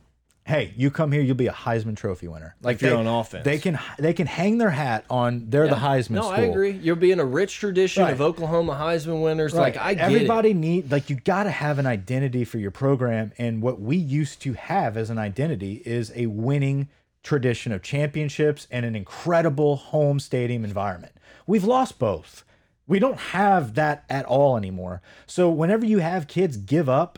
[0.47, 2.55] hey, you come here, you'll be a Heisman Trophy winner.
[2.61, 3.43] Like If you're on offense.
[3.43, 6.33] they can they can hang their hat on they're the Heisman No, school.
[6.33, 6.71] I agree.
[6.71, 9.53] You're being a rich tradition of Oklahoma Heisman winners.
[9.53, 10.55] Like I get everybody it.
[10.55, 14.41] need like you got to have an identity for your program and what we used
[14.43, 16.89] to have as an identity is a winning
[17.23, 21.11] tradition of championships and an incredible home stadium environment
[21.47, 22.45] we've lost both
[22.85, 27.17] we don't have that at all anymore so whenever you have kids give up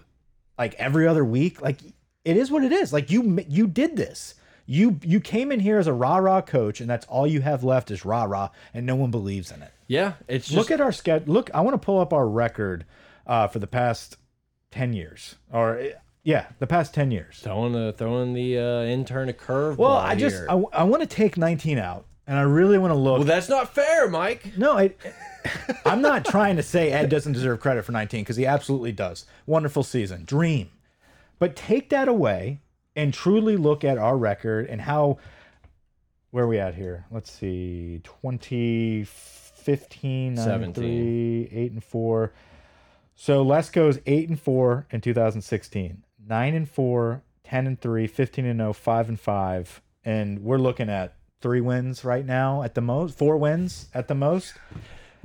[0.57, 1.79] like every other week like
[2.27, 4.35] it is what it is like you you did this
[4.65, 7.63] you you came in here as a rah rah coach and that's all you have
[7.63, 10.81] left is rah rah and no one believes in it Yeah, it's just look at
[10.81, 11.33] our schedule.
[11.33, 12.85] Look, I want to pull up our record
[13.25, 14.17] uh, for the past
[14.71, 15.83] ten years, or uh,
[16.23, 17.39] yeah, the past ten years.
[17.41, 19.77] throwing the throwing the uh, intern a curve.
[19.77, 22.99] Well, I just I, I want to take nineteen out, and I really want to
[22.99, 23.19] look.
[23.19, 24.57] well, that's not fair, Mike.
[24.57, 24.93] no, I,
[25.85, 29.25] I'm not trying to say Ed doesn't deserve credit for nineteen because he absolutely does.
[29.45, 30.69] Wonderful season, dream,
[31.39, 32.61] but take that away
[32.95, 35.17] and truly look at our record and how.
[36.31, 37.05] Where are we at here?
[37.09, 42.33] Let's see, 2015, 9 and 3, 8 and 4.
[43.15, 48.59] So Lesko's 8 and 4 in 2016, 9 and 4, 10 and 3, 15 and
[48.59, 49.81] 0, 5 and 5.
[50.03, 54.15] And we're looking at three wins right now at the most, four wins at the
[54.15, 54.53] most.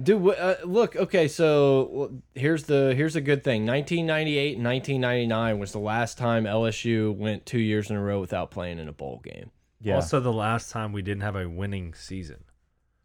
[0.01, 0.97] Dude, uh, look.
[0.97, 3.67] Okay, so here's the here's a good thing.
[3.67, 8.51] 1998 and 1999 was the last time LSU went two years in a row without
[8.51, 9.51] playing in a bowl game.
[9.81, 9.97] Yeah.
[9.97, 12.45] Also, the last time we didn't have a winning season.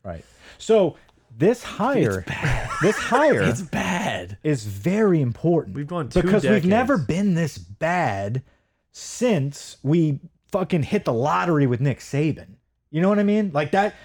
[0.03, 0.23] Right.
[0.57, 0.95] So
[1.35, 2.23] this hire,
[2.81, 4.37] this hire It's bad.
[4.43, 5.75] is very important.
[5.75, 8.43] We've gone two because we've never been this bad
[8.91, 10.19] since we
[10.51, 12.55] fucking hit the lottery with Nick Saban.
[12.89, 13.51] You know what I mean?
[13.53, 13.95] Like that.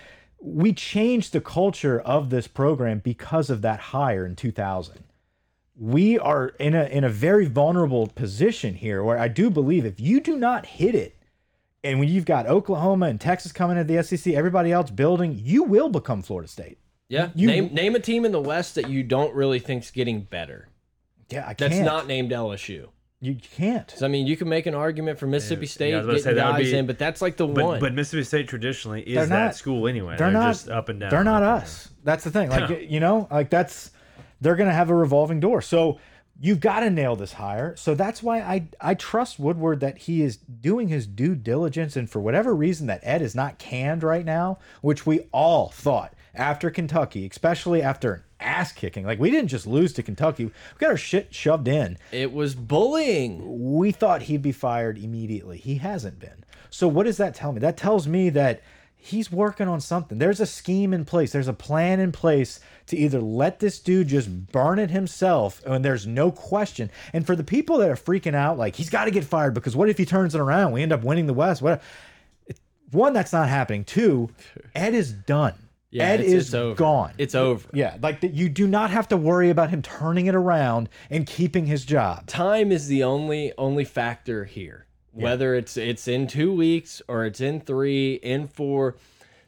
[0.44, 5.04] We changed the culture of this program because of that hire in 2000.
[5.78, 10.00] We are in a in a very vulnerable position here, where I do believe if
[10.00, 11.16] you do not hit it
[11.84, 15.62] and when you've got Oklahoma and Texas coming into the SEC, everybody else building, you
[15.64, 16.78] will become Florida State.
[17.08, 17.30] Yeah.
[17.34, 20.68] You- name name a team in the West that you don't really think's getting better.
[21.30, 21.86] Yeah, I That's can't.
[21.86, 22.88] not named LSU.
[23.22, 23.88] You can't.
[23.88, 26.12] So, I mean, you can make an argument for Mississippi State yeah, I was about
[26.16, 27.78] to getting say, guys be- in, but that's like the But, one.
[27.80, 30.16] but Mississippi State traditionally is They're that not- school anyway.
[30.18, 31.10] They're, They're, not just up and down.
[31.10, 31.88] They're not up and us.
[32.02, 32.50] That's the thing.
[32.50, 33.92] Like you know, like that's
[34.40, 35.62] they're gonna have a revolving door.
[35.62, 36.00] So
[36.40, 37.76] you've got to nail this hire.
[37.76, 42.10] So that's why I I trust Woodward that he is doing his due diligence, and
[42.10, 46.70] for whatever reason that Ed is not canned right now, which we all thought after
[46.70, 49.04] Kentucky, especially after an ass kicking.
[49.04, 51.98] Like we didn't just lose to Kentucky, we got our shit shoved in.
[52.10, 53.74] it was bullying.
[53.76, 55.58] we thought he'd be fired immediately.
[55.58, 56.44] He hasn't been.
[56.70, 57.60] So what does that tell me?
[57.60, 58.62] That tells me that
[58.96, 60.18] he's working on something.
[60.18, 61.32] There's a scheme in place.
[61.32, 65.84] There's a plan in place to either let this dude just burn it himself and
[65.84, 66.90] there's no question.
[67.12, 69.76] And for the people that are freaking out like he's got to get fired because
[69.76, 70.72] what if he turns it around?
[70.72, 71.60] We end up winning the West.
[71.60, 71.82] What
[72.92, 73.84] one that's not happening.
[73.84, 74.30] Two,
[74.74, 75.54] Ed is done.
[75.92, 77.12] Yeah, Ed it's- is it's gone.
[77.18, 77.68] It's over.
[77.74, 81.26] yeah, like that you do not have to worry about him turning it around and
[81.26, 82.26] keeping his job.
[82.26, 84.86] Time is the only only factor here.
[85.12, 88.96] Whether it's it's in two weeks or it's in three, in four.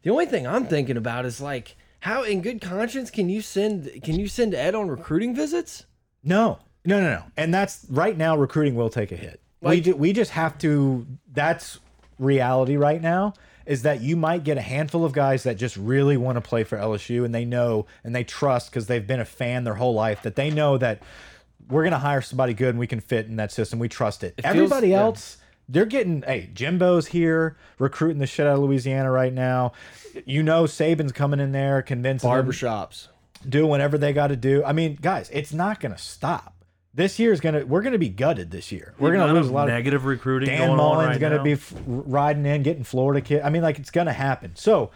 [0.03, 3.91] The only thing I'm thinking about is like how in good conscience can you send
[4.03, 5.87] can you send Ed on recruiting visits?
[6.23, 7.23] No, no, no, no.
[7.39, 8.37] And that's right now.
[8.37, 9.41] Recruiting will take a hit.
[9.63, 11.07] we Like- ju we just have to.
[11.33, 11.81] That's
[12.19, 13.33] reality right now.
[13.67, 16.65] Is that you might get a handful of guys that just really want to play
[16.65, 19.95] for LSU and they know and they trust because they've been a fan their whole
[19.95, 21.03] life that they know that
[21.69, 23.79] we're gonna hire somebody good and we can fit in that system.
[23.79, 24.35] We trust it.
[24.43, 25.01] feels- Everybody yeah.
[25.01, 25.39] else.
[25.67, 29.73] They're getting hey Jimbo's here recruiting the shit out of Louisiana right now.
[30.27, 33.09] You know Saban's coming in there convincing Barbershops.
[33.49, 34.63] do whatever they got to do.
[34.63, 36.54] I mean, guys, it's not going to stop.
[36.97, 38.95] This year is going to we're going to be gutted this year.
[38.99, 40.49] We're going to lose a lot of negative recruiting.
[40.49, 41.43] Dan going on Mullen's right going to now.
[41.45, 43.43] be f riding in, getting Florida kid.
[43.43, 44.53] I mean, like it's going to happen.
[44.55, 44.91] So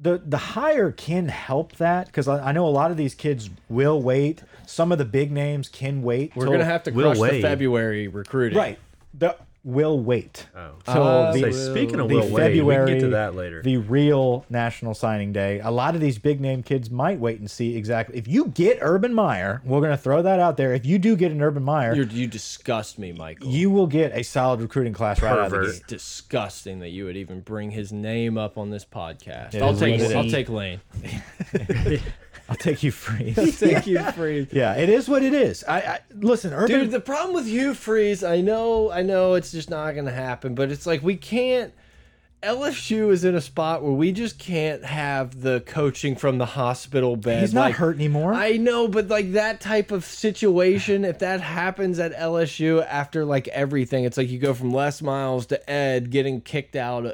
[0.00, 3.48] the the hire can help that because I, I know a lot of these kids
[3.68, 4.42] will wait.
[4.66, 6.36] Some of the big names can wait.
[6.36, 8.58] We're gonna have to Will crush the February recruiting.
[8.58, 8.78] right.
[9.14, 9.36] The
[9.68, 10.46] will wait.
[10.56, 10.70] Oh.
[10.90, 13.34] Till Uh, the, Say, speaking of the Will Wade, we February, can get to that
[13.34, 13.62] later.
[13.62, 15.60] the real national signing day.
[15.60, 18.16] A lot of these big name kids might wait and see exactly.
[18.16, 20.72] If you get Urban Meyer, we're going to throw that out there.
[20.72, 23.46] If you do get an Urban Meyer, You're, you disgust me, Michael.
[23.48, 25.72] you will get a solid recruiting class right out of the Pervert.
[25.72, 25.80] gate.
[25.80, 29.54] It's disgusting that you would even bring his name up on this podcast.
[29.54, 30.80] It I'll take it I'll take Lane.
[32.48, 33.34] I'll take you free.
[33.34, 34.48] Take you free.
[34.52, 35.64] yeah, it is what it is.
[35.64, 36.80] I, I listen, Urban.
[36.80, 40.54] Dude, the problem with Hugh Freeze, I know, I know it's just not gonna happen,
[40.54, 41.72] but it's like we can't
[42.42, 47.16] LSU is in a spot where we just can't have the coaching from the hospital
[47.16, 47.40] bed.
[47.40, 48.32] He's not like, hurt anymore.
[48.32, 53.48] I know, but like that type of situation, if that happens at LSU after like
[53.48, 57.06] everything, it's like you go from Les Miles to Ed getting kicked out,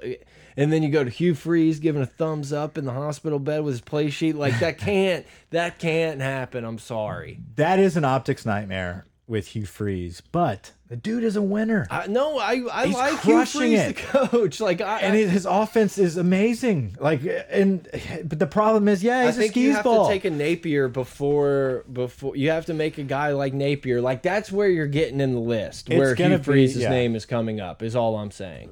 [0.57, 3.64] and then you go to Hugh Freeze giving a thumbs up in the hospital bed
[3.64, 4.37] with his play sheet.
[4.37, 6.64] Like that can't, that can't happen.
[6.64, 7.40] I'm sorry.
[7.57, 11.87] that is an optics nightmare with Hugh Freeze, but the dude is a winner.
[11.90, 13.97] I, no, I I He's like Hugh Freeze, it.
[13.97, 14.61] the coach.
[14.61, 16.97] Like I, and his, his offense is amazing.
[17.01, 17.88] Like, and
[18.25, 20.07] but the problem is, yeah, I he's a think you have ball.
[20.07, 24.03] to take a Napier before before you have to make a guy like Napier.
[24.03, 25.88] Like that's where you're getting in the list.
[25.88, 26.90] Where Hugh be- Freeze's yeah.
[26.90, 28.71] name is coming up is all I'm saying.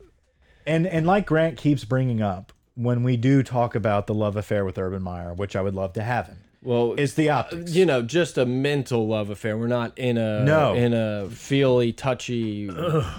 [0.67, 4.65] And and like Grant keeps bringing up when we do talk about the love affair
[4.65, 7.75] with Urban Meyer, which I would love to have him, Well, it's the optics.
[7.75, 9.59] you know, just a mental love affair.
[9.59, 10.75] We're not in a No.
[10.75, 12.71] in a feely, touchy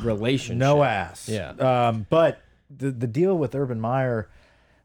[0.01, 0.57] relationship.
[0.57, 1.29] no ass.
[1.29, 1.49] Yeah.
[1.51, 2.41] Um, but
[2.75, 4.27] the the deal with Urban Meyer,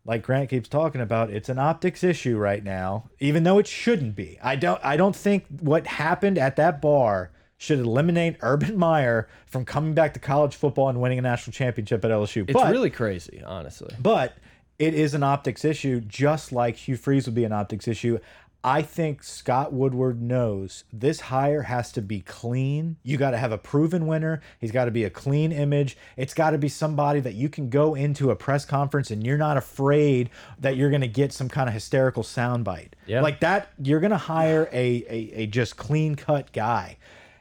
[0.05, 4.15] like Grant keeps talking about, it's an optics issue right now, even though it shouldn't
[4.17, 4.39] be.
[4.43, 9.65] I don't I don't think what happened at that bar should eliminate Urban Meyer from
[9.65, 12.45] coming back to college football and winning a national championship at LSU.
[12.45, 13.95] It's but, really crazy, honestly.
[14.01, 14.39] but
[14.79, 18.19] it is an optics issue, just like Hugh Freeze would be an optics issue.
[18.63, 22.97] I think Scott Woodward knows this hire has to be clean.
[23.05, 24.41] You got to have a proven winner.
[24.61, 25.97] He's got to be a clean image.
[26.17, 29.39] It's got to be somebody that you can go into a press conference and you're
[29.39, 32.91] not afraid that you're going to get some kind of hysterical soundbite.
[33.07, 33.21] Yeah.
[33.21, 36.99] Like that, you're going to hire a, a, a just clean cut guy.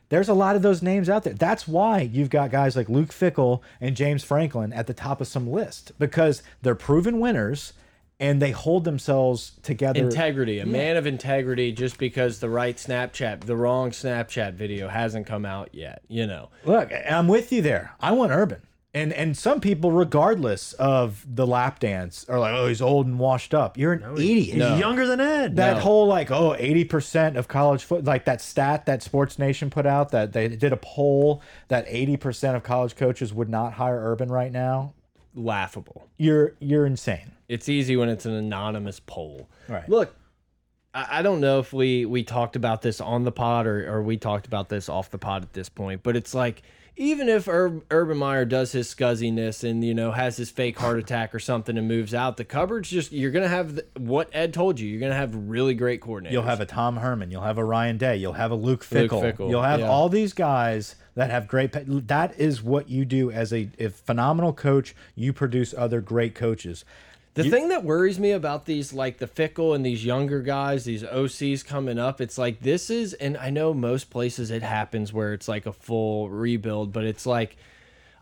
[0.09, 1.33] There's a lot of those names out there.
[1.33, 5.27] That's why you've got guys like Luke Fickell and James Franklin at the top of
[5.27, 7.73] some list because they're proven winners
[8.19, 9.99] and they hold themselves together.
[9.99, 15.27] Integrity, a man of integrity, just because the right Snapchat, the wrong Snapchat video hasn't
[15.27, 16.01] come out yet.
[16.07, 17.93] You know, Look, I'm with you there.
[17.99, 18.61] I want Urban.
[18.97, 23.19] And and some people, regardless of the lap dance, are like, oh, he's old and
[23.19, 23.77] washed up.
[23.77, 24.55] You're an idiot.
[24.55, 25.55] He's younger than Ed.
[25.57, 25.79] That No.
[25.81, 30.09] whole like, oh, 80% of college foot like that stat that Sports Nation put out
[30.11, 34.51] that they did a poll that 80% of college coaches would not hire Urban right
[34.51, 34.93] now.
[35.35, 36.07] laughable.
[36.17, 37.31] You're you're insane.
[37.47, 39.47] It's easy when it's an anonymous poll.
[39.69, 39.87] Right.
[39.87, 40.15] Look,
[40.93, 44.01] I, I don't know if we we talked about this on the pod or, or
[44.01, 46.63] we talked about this off the pod at this point, but it's like
[46.97, 50.97] even if Ur Urban Meyer does his scuzziness and you know has his fake heart
[50.97, 54.53] attack or something and moves out, the cupboard's just you're gonna have the, what Ed
[54.53, 54.89] told you.
[54.89, 56.31] You're gonna have really great coordinators.
[56.31, 57.29] You'll have a Tom Herman.
[57.31, 58.17] You'll have a Ryan Day.
[58.17, 59.21] You'll have a Luke Fickell.
[59.21, 59.89] Fickell, You'll have yeah.
[59.89, 61.71] all these guys that have great.
[62.07, 64.95] That is what you do as a, a phenomenal coach.
[65.15, 66.83] You produce other great coaches.
[67.37, 71.03] The thing that worries me about these, like the Fickell and these younger guys, these
[71.03, 75.33] OCs coming up, it's like this is, and I know most places it happens where
[75.33, 77.55] it's like a full rebuild, but it's like,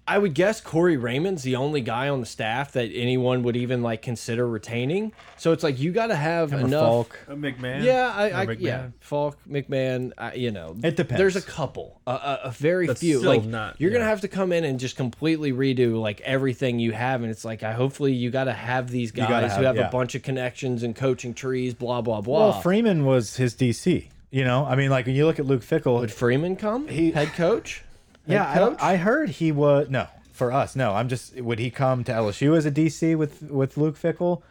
[0.08, 3.82] I would guess Corey Raymond's the only guy on the staff that anyone would even
[3.82, 5.14] like consider retaining.
[5.38, 6.88] So it's like you got to have Remember enough.
[6.88, 7.20] Faulk?
[7.28, 7.84] Uh, McMahon.
[7.84, 10.12] Yeah, I, I Or yeah, Faulk, McMahon.
[10.16, 11.18] I, you know, It depends.
[11.20, 13.18] There's a couple, a, a, a very That's few.
[13.18, 16.78] still Like not- you're gonna have to come in and just completely redo like everything
[16.78, 19.56] you have, and it's like I hopefully you got to have these guys gotta who
[19.56, 19.88] have- have yeah.
[19.88, 22.50] a bunch of connections and coaching trees, blah blah blah.
[22.50, 24.10] Well, Freeman was his DC.
[24.30, 26.88] You know, I mean, like when you look at Luke Fickell, Would Freeman come?
[26.90, 27.84] He- head coach.
[28.28, 30.76] Yeah, I, don't- I heard he was no for us.
[30.76, 34.42] No, I'm just would he come to LSU as a DC with with Luke Fickell?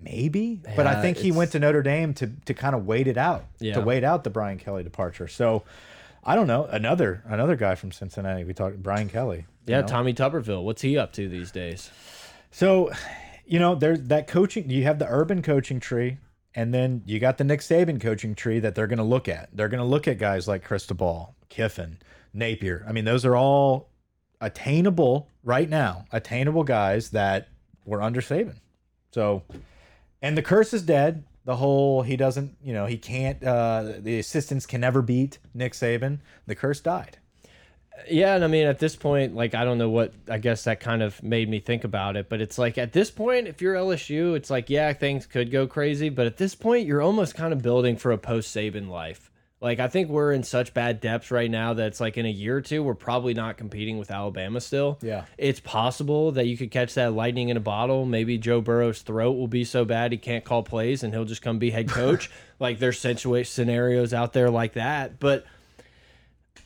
[0.00, 3.16] Maybe, but I think he went to Notre Dame to to kind of wait it
[3.16, 3.74] out, Yeah.
[3.74, 5.28] to wait out the Brian Kelly departure.
[5.28, 5.62] So,
[6.24, 8.42] I don't know another another guy from Cincinnati.
[8.42, 9.46] We talked Brian Kelly.
[9.66, 9.86] yeah, know?
[9.86, 10.64] Tommy Tuberville.
[10.64, 11.90] What's he up to these days?
[12.50, 12.90] So,
[13.46, 14.68] you know, there's that coaching.
[14.70, 16.18] You have the urban coaching tree,
[16.52, 19.50] and then you got the Nick Saban coaching tree that they're going to look at.
[19.52, 21.98] They're going to look at guys like Cristobal, Kiffin,
[22.32, 22.84] Napier.
[22.88, 23.90] I mean, those are all
[24.40, 27.48] attainable right now, attainable guys that
[27.84, 28.56] were under Saban.
[29.12, 29.42] So,
[30.20, 31.24] and the curse is dead.
[31.44, 33.42] The whole he doesn't, you know, he can't.
[33.42, 36.18] Uh, the assistants can never beat Nick Saban.
[36.46, 37.18] The curse died.
[38.08, 40.80] Yeah, and I mean at this point, like I don't know what I guess that
[40.80, 43.74] kind of made me think about it, but it's like at this point, if you're
[43.74, 47.52] LSU, it's like yeah, things could go crazy, but at this point, you're almost kind
[47.52, 49.31] of building for a post Saban life.
[49.62, 52.30] Like I think we're in such bad depths right now that it's like in a
[52.30, 54.98] year or two, we're probably not competing with Alabama still.
[55.00, 55.24] Yeah.
[55.38, 58.04] it's possible that you could catch that lightning in a bottle.
[58.04, 61.42] Maybe Joe Burrow's throat will be so bad he can't call plays, and he'll just
[61.42, 62.28] come be head coach.
[62.58, 65.46] like there's situation scenarios out there like that, but.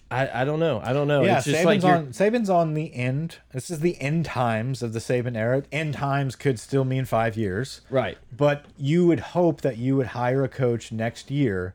[0.08, 0.80] I, I don't know.
[0.84, 1.24] I don't know.
[1.24, 3.38] Yeah, it's just Saban's like on Saban's on the end.
[3.52, 5.64] This is the end times of the Saban era.
[5.72, 8.16] End times could still mean five years, right.
[8.30, 11.74] but you would hope that you would hire a coach next year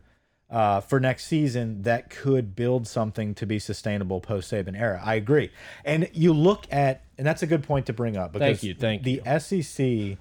[0.51, 5.01] uh, for next season that could build something to be sustainable post Saban era.
[5.03, 5.49] I agree.
[5.85, 8.33] And you look at, and that's a good point to bring up.
[8.33, 10.17] Because Thank you, thank the SEC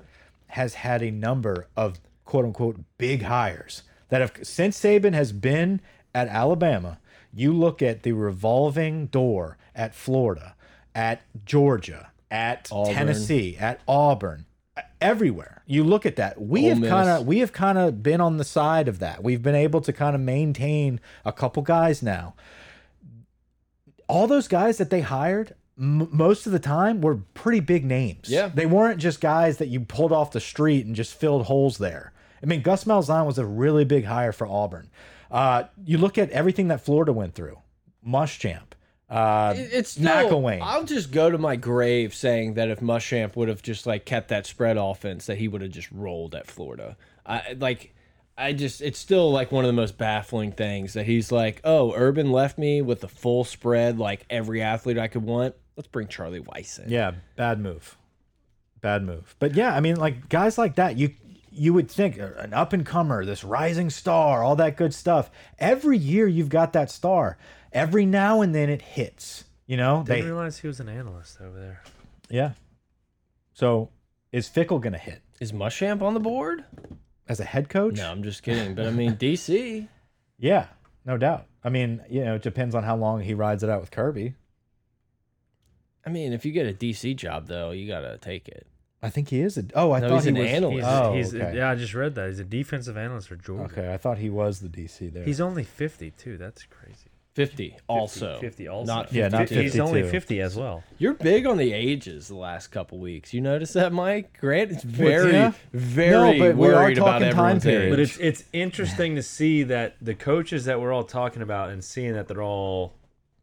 [0.46, 5.80] has had a number of quote unquote big hires that have since Saban has been
[6.14, 6.98] at Alabama.
[7.32, 10.54] You look at the revolving door at Florida,
[10.94, 12.94] at Georgia, at Auburn.
[12.94, 14.46] Tennessee, at Auburn,
[15.00, 15.62] everywhere.
[15.66, 16.40] You look at that.
[16.40, 19.22] We Ole have kind of we have kind of been on the side of that.
[19.22, 22.34] We've been able to kind of maintain a couple guys now.
[24.08, 28.28] All those guys that they hired m most of the time were pretty big names.
[28.28, 28.48] Yeah.
[28.48, 32.12] They weren't just guys that you pulled off the street and just filled holes there.
[32.42, 34.90] I mean, Gus Malzahn was a really big hire for Auburn.
[35.30, 37.58] Uh, you look at everything that Florida went through.
[38.06, 38.69] Muschamp,
[39.10, 40.60] uh, It's still, McElwain.
[40.62, 44.28] I'll just go to my grave saying that if Muschamp would have just like kept
[44.28, 46.96] that spread offense, that he would have just rolled at Florida.
[47.26, 47.94] I like,
[48.38, 51.92] I just it's still like one of the most baffling things that he's like, oh,
[51.94, 55.54] Urban left me with the full spread, like every athlete I could want.
[55.76, 56.90] Let's bring Charlie Weis in.
[56.90, 57.96] Yeah, bad move.
[58.80, 59.34] Bad move.
[59.38, 61.14] But yeah, I mean, like guys like that, you
[61.50, 65.30] you would think uh, an up and comer, this rising star, all that good stuff.
[65.58, 67.38] Every year you've got that star.
[67.72, 69.44] Every now and then it hits.
[69.66, 71.82] You know, Didn't they realize he was an analyst over there.
[72.28, 72.52] yeah.
[73.52, 73.90] So
[74.32, 76.64] is Fickell gonna hit Is Muschamp on the board?
[77.28, 77.96] as a head coach?
[77.96, 78.74] No, I'm just kidding.
[78.74, 79.86] But I mean, DC.
[80.38, 80.66] Yeah,
[81.04, 81.46] no doubt.
[81.62, 84.34] I mean, you know, it depends on how long he rides it out with Kirby.
[86.04, 88.66] I mean, if you get a DC job though, you gotta take it.
[89.02, 89.64] I think he is a.
[89.74, 90.46] Oh, I No, thought he's he an was.
[90.50, 90.88] analyst.
[90.88, 91.56] Oh, he's, Oh, he's okay.
[91.56, 92.28] yeah, I just read that.
[92.28, 93.72] He's a defensive analyst for Georgia.
[93.80, 95.24] Okay, I thought he was the DC there.
[95.24, 96.36] He's only 50 too.
[96.36, 97.09] That's crazy.
[97.34, 98.38] 50 also.
[98.40, 98.92] 50 also.
[98.92, 99.60] Not Yeah, not 52.
[99.62, 100.82] He's only 50 as well.
[100.98, 103.32] You're big on the ages the last couple weeks.
[103.32, 104.36] You notice that, Mike?
[104.40, 105.52] Grant is very, yeah?
[105.72, 107.90] very No, but we are worried about talking time everyone's period.
[107.90, 111.82] But it's it's interesting to see that the coaches that we're all talking about and
[111.84, 112.94] seeing that they're all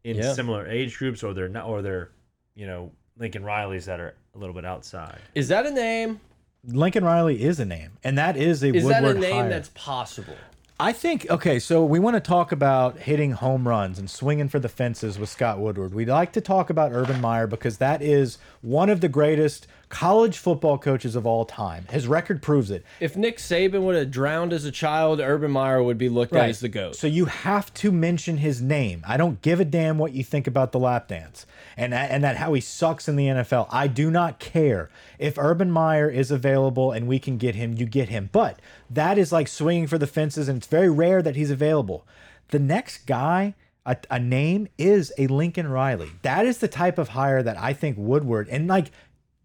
[0.04, 0.34] in Yeah.
[0.34, 2.12] similar age groups or they're not or they're
[2.56, 5.19] you know Lincoln Riley's that are a little bit outside.
[5.34, 6.19] Is that a name?
[6.65, 9.50] Lincoln Riley is a name, and that is a Is Woodward that a name hire.
[9.50, 10.36] that's possible?
[10.80, 14.60] I think okay, so we want to talk about hitting home runs and swinging for
[14.60, 15.92] the fences with Scott Woodward.
[15.92, 20.38] We'd like to talk about Urban Meyer because that is one of the greatest college
[20.38, 21.86] football coaches of all time.
[21.89, 22.86] His record proves it.
[23.00, 26.50] If Nick Saban would have drowned as a child, Urban Meyer would be looked at
[26.50, 26.95] as the GOAT.
[26.95, 29.02] So you have to mention his name.
[29.08, 31.45] I don't give a damn what you think about the lap dance
[31.78, 33.67] and that, and that how he sucks in the NFL.
[33.69, 34.89] I do not care.
[35.19, 38.30] If Urban Meyer is available and we can get him, you get him.
[38.32, 42.06] But that is like swinging for the fences, and it's very rare that he's available.
[42.50, 46.12] The next guy, a, a name is a Lincoln Riley.
[46.21, 48.91] That is the type of hire that I think Woodward and like.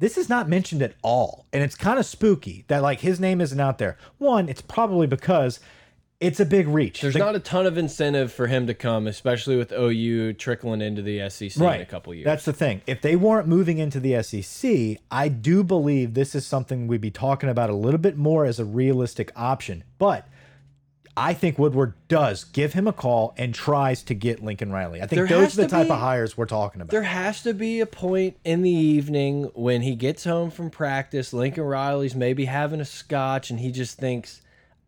[0.02, 3.40] This is not mentioned at all, and it's kind of spooky that like his name
[3.40, 3.96] isn't out there.
[4.18, 5.60] One, it's probably because
[6.18, 7.02] it's a big reach.
[7.02, 10.80] There's The- not a ton of incentive for him to come, especially with OU trickling
[10.82, 12.24] into the SEC in a couple years.
[12.24, 12.80] That's the thing.
[12.84, 17.12] If they weren't moving into the SEC, I do believe this is something we'd be
[17.12, 19.84] talking about a little bit more as a realistic option.
[19.98, 20.26] But
[21.16, 25.02] I think Woodward does give him a call and tries to get Lincoln Riley.
[25.02, 26.90] I think There those are the type be- of hires we're talking about.
[26.90, 31.32] There has to be a point in the evening when he gets home from practice.
[31.34, 34.40] Lincoln Riley's maybe having a scotch, and he just thinks,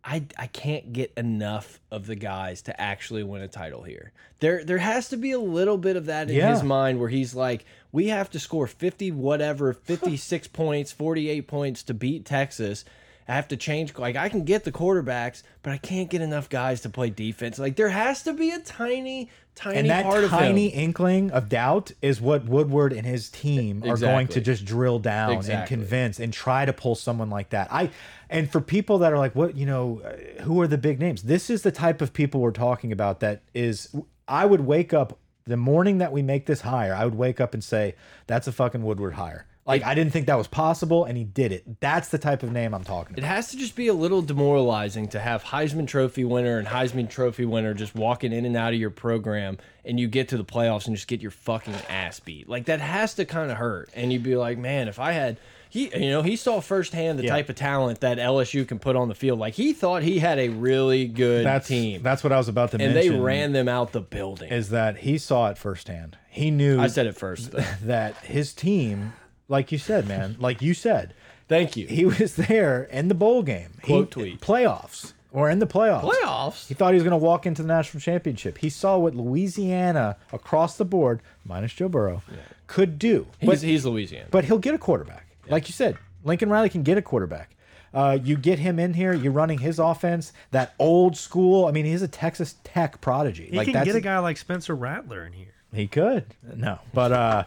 [0.02, 4.64] "I I can't get enough of the guys to actually win a title here." There
[4.64, 6.52] there has to be a little bit of that in Yeah.
[6.54, 11.28] his mind where he's like, "We have to score fifty whatever, fifty six points, forty
[11.28, 12.87] eight points to beat Texas."
[13.26, 13.96] I have to change.
[13.96, 17.58] Like I can get the quarterbacks, but I can't get enough guys to play defense.
[17.58, 21.48] Like there has to be a tiny, tiny and that part tiny of inkling of
[21.48, 26.20] doubt is what Woodward and his team are going to just drill down and convince
[26.20, 27.72] and try to pull someone like that.
[27.72, 27.90] I
[28.28, 30.02] and for people that are like, what you know,
[30.42, 31.22] who are the big names?
[31.22, 33.20] This is the type of people we're talking about.
[33.20, 33.94] That is,
[34.28, 36.94] I would wake up the morning that we make this hire.
[36.94, 37.94] I would wake up and say,
[38.26, 39.46] that's a fucking Woodward hire.
[39.66, 41.81] Like I didn't think that was possible, and he did it.
[41.81, 43.24] That's the type of name I'm talking about.
[43.24, 47.09] It has to just be a little demoralizing to have Heisman Trophy winner and Heisman
[47.09, 50.44] Trophy winner just walking in and out of your program, and you get to the
[50.44, 52.46] playoffs and just get your fucking ass beat.
[52.48, 55.38] Like that has to kind of hurt, and you'd be like, man, if I had.
[55.70, 57.31] He, you know, he saw firsthand the Yeah.
[57.31, 59.40] type of talent that LSU can put on the field.
[59.40, 62.70] Like he thought he had a really good That's team, That's what I was about
[62.70, 64.53] to and they ran them out the building.
[64.53, 66.16] Is that he saw it firsthand.
[66.29, 66.79] He knew.
[66.81, 67.50] I said it first.
[67.50, 67.64] Though.
[67.83, 69.14] that his team,
[69.48, 71.14] like you said, man, like you said,
[71.48, 71.87] Thank you.
[71.87, 73.70] he was there in the bowl game.
[73.83, 74.40] Quote he, tweet.
[74.40, 75.12] Playoffs.
[75.33, 76.02] Or in the playoffs.
[76.02, 76.68] Playoffs.
[76.68, 78.59] He thought he was going to walk into the national championship.
[78.59, 82.22] He saw what Louisiana across the board, minus Joe Burrow,
[82.68, 83.26] could do.
[83.40, 84.28] He's, But, he's Louisiana.
[84.30, 85.26] but he'll get a quarterback.
[85.48, 87.50] Like you said, Lincoln Riley can get a quarterback.
[87.92, 91.66] Uh, you get him in here, you're running his offense, that old school.
[91.66, 93.46] I mean, he's a Texas Tech prodigy.
[93.50, 95.54] He like can that's get a guy like Spencer Rattler in here.
[95.73, 96.27] he could.
[96.56, 96.79] No.
[96.92, 97.44] But uh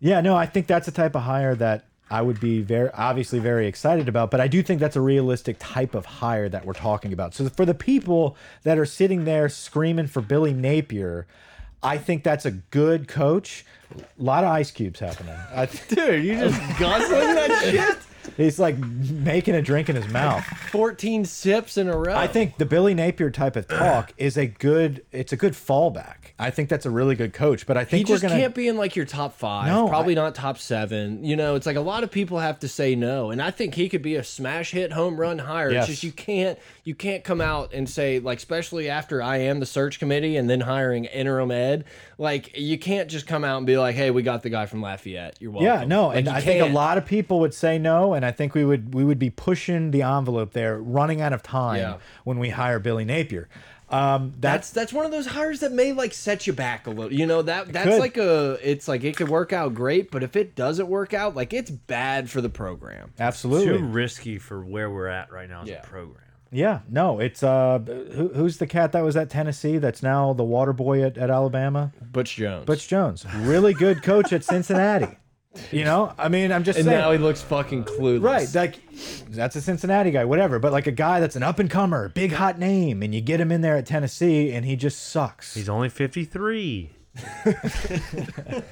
[0.00, 3.38] yeah, no, I think that's the type of hire that I would be very obviously
[3.38, 6.72] very excited about, but I do think that's a realistic type of hire that we're
[6.72, 7.34] talking about.
[7.34, 11.26] So for the people that are sitting there screaming for Billy Napier,
[11.82, 13.64] I think that's a good coach.
[13.96, 15.34] A lot of ice cubes happening.
[15.54, 18.07] I Dude, you just guzzling that shit?
[18.38, 20.42] He's like making a drink in his mouth.
[20.70, 22.16] 14 sips in a row.
[22.16, 25.04] I think the Billy Napier type of talk is a good.
[25.12, 26.14] It's a good fallback.
[26.38, 27.66] I think that's a really good coach.
[27.66, 28.36] But I think he just gonna.
[28.36, 29.66] can't be in like your top five.
[29.66, 31.22] No, probably I- not top seven.
[31.24, 33.74] You know, it's like a lot of people have to say no, and I think
[33.74, 35.70] he could be a smash hit home run hire.
[35.70, 35.84] Yes.
[35.84, 39.60] It's just you can't you can't come out and say like, especially after I am
[39.60, 41.84] the search committee and then hiring interim ed.
[42.18, 44.80] Like you can't just come out and be like, hey, we got the guy from
[44.80, 45.36] Lafayette.
[45.40, 45.66] You're welcome.
[45.66, 48.27] Yeah, no, Like, and I think a lot of people would say no, and I
[48.32, 51.96] think we would we would be pushing the envelope there, running out of time Yeah.
[52.24, 53.48] when we hire Billy Napier.
[53.90, 56.90] Um, That's that's that's one of those hires that may like set you back a
[56.90, 57.10] little.
[57.10, 57.98] You know that that's could.
[57.98, 61.34] like a it's like it could work out great, but if it doesn't work out,
[61.34, 63.12] like it's bad for the program.
[63.18, 65.76] absolutely Too risky for where we're at right now as Yeah.
[65.80, 66.22] a program.
[66.50, 66.80] yeah.
[66.90, 70.74] No, it's uh, who, who's the cat that was at Tennessee that's now the water
[70.74, 71.90] boy at, at Alabama?
[72.12, 72.66] Butch Jones.
[72.66, 75.16] Butch Jones, really good coach at Cincinnati.
[75.72, 76.98] You know, I mean, I'm just and saying.
[76.98, 78.22] now he looks fucking clueless.
[78.22, 78.80] Right, like
[79.30, 80.58] that's a Cincinnati guy, whatever.
[80.58, 83.40] But like a guy that's an up and comer, big hot name, and you get
[83.40, 85.54] him in there at Tennessee, and he just sucks.
[85.54, 86.90] He's only 53.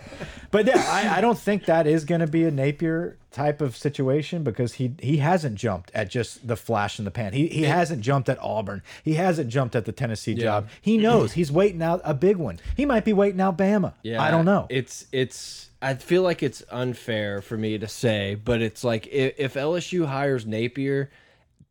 [0.51, 3.77] But yeah, I, I don't think that is going to be a Napier type of
[3.77, 7.33] situation because he he hasn't jumped at just the flash in the pan.
[7.33, 8.83] He he hasn't jumped at Auburn.
[9.03, 10.69] He hasn't jumped at the Tennessee job.
[10.81, 12.61] He knows he's waiting out a big one.
[12.77, 13.95] He might be waiting out Bama.
[14.03, 14.67] Yeah, I don't know.
[14.71, 15.71] It's it's.
[15.83, 20.07] I feel like it's unfair for me to say, but it's like if, if LSU
[20.07, 21.11] hires Napier,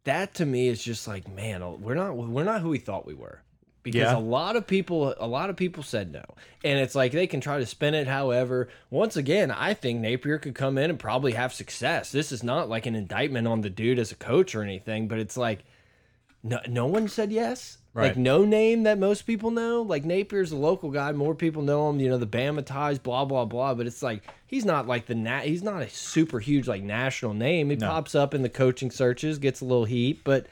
[0.04, 3.16] that to me is just like, man, we're not we're not who we thought we
[3.16, 3.42] were.
[3.86, 4.18] Because Yeah.
[4.18, 6.24] a lot of people, a lot of people said no,
[6.64, 8.08] and it's like they can try to spin it.
[8.08, 12.12] However, once again, I think Napier could come in and probably have success.
[12.12, 15.20] This is not like an indictment on the dude as a coach or anything, but
[15.20, 15.64] it's like
[16.44, 17.78] no, no one said yes.
[17.96, 19.82] Like no name that most people know.
[19.82, 22.00] Like Napier's a local guy, more people know him.
[22.02, 23.74] You know the Bama ties, blah blah blah.
[23.74, 25.46] But it's like he's not like the nat.
[25.46, 27.70] He's not a super huge like national name.
[27.70, 30.48] He pops up in the coaching searches, gets a little heat, but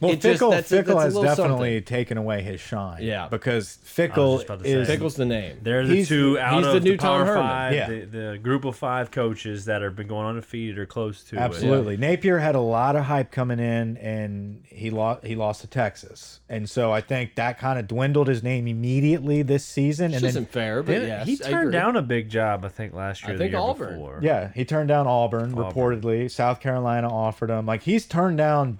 [0.00, 1.82] well, it just- Fickell, that's Fickell that's a has definitely something.
[1.84, 3.02] taken away his shine.
[3.02, 3.28] Yeah.
[3.28, 4.96] because Fickell just about to is say.
[4.96, 5.58] Pickle's the name.
[5.62, 7.42] They're the He's- two out he's of the the, new Tom Power Herman.
[7.42, 7.86] Five, Yeah.
[7.88, 11.38] the, the group of five coaches that have been going undefeated or close to it.
[11.40, 11.96] Absolutely.
[11.96, 16.40] Napier had a lot of hype coming in and he lost he lost to Texas.
[16.48, 20.26] And so I think that kind of dwindled his name immediately this season Which and
[20.26, 23.34] isn't fair, but Yeah, yes, he turned down a big job, I think, last year.
[23.34, 23.94] I think the year Auburn.
[23.98, 24.18] Before.
[24.22, 26.30] yeah, he turned down Auburn, reportedly.
[26.30, 27.66] South Carolina offered him.
[27.66, 28.78] Like he's turned down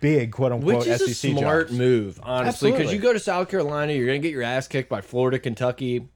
[0.00, 1.78] big quote unquote Which is a SEC smart jobs.
[1.78, 5.00] move, honestly, because you go to South Carolina, you're gonna get your ass kicked by
[5.00, 6.08] Florida, Kentucky,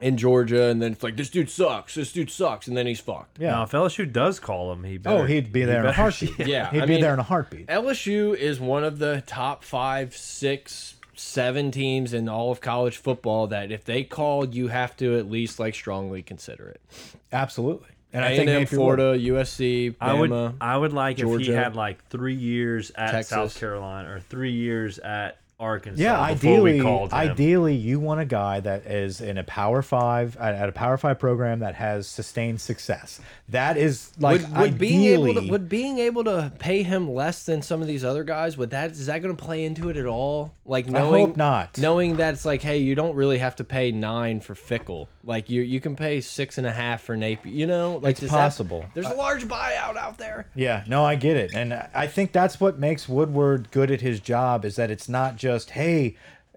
[0.00, 3.00] and Georgia, and then it's like this dude sucks, this dude sucks, and then he's
[3.00, 3.38] fucked.
[3.38, 3.52] Yeah.
[3.52, 5.86] Now, if LSU does call him, he oh, better, oh, he'd be he there in
[5.86, 6.38] a better- heartbeat.
[6.46, 7.68] Yeah, he'd I be mean- there in a heartbeat.
[7.68, 13.46] LSU is one of the top five, six, seven teams in all of college football
[13.46, 16.80] that if they called, you have to at least like strongly consider it.
[17.32, 17.88] Absolutely.
[18.14, 18.96] And I think and M, Napier would.
[18.96, 19.98] Florida, USC, Bama.
[20.00, 23.28] I would, I would like if he Georgia, had like three years at Texas.
[23.30, 26.02] South Carolina or three years at Arkansas.
[26.02, 27.18] Yeah, before we ideally, called him.
[27.18, 30.96] ideally, you want a guy that is in a Power Five at, at a Power
[30.96, 33.20] Five program that has sustained success.
[33.48, 37.10] That is like would, would being able ideally- to would being able to pay him
[37.10, 39.88] less than some of these other guys would that is that going to play into
[39.90, 41.78] it at all like knowing hope not.
[41.78, 45.48] knowing that it's like hey you don't really have to pay nine for Fickell like
[45.50, 48.30] you you can pay six and a half for Napier you know like It's does
[48.30, 48.84] that- possible.
[48.94, 52.60] there's a large buyout out there Yeah, no, I get it, and I think that's
[52.60, 56.16] what makes Woodward good at his job is that it's not just hey,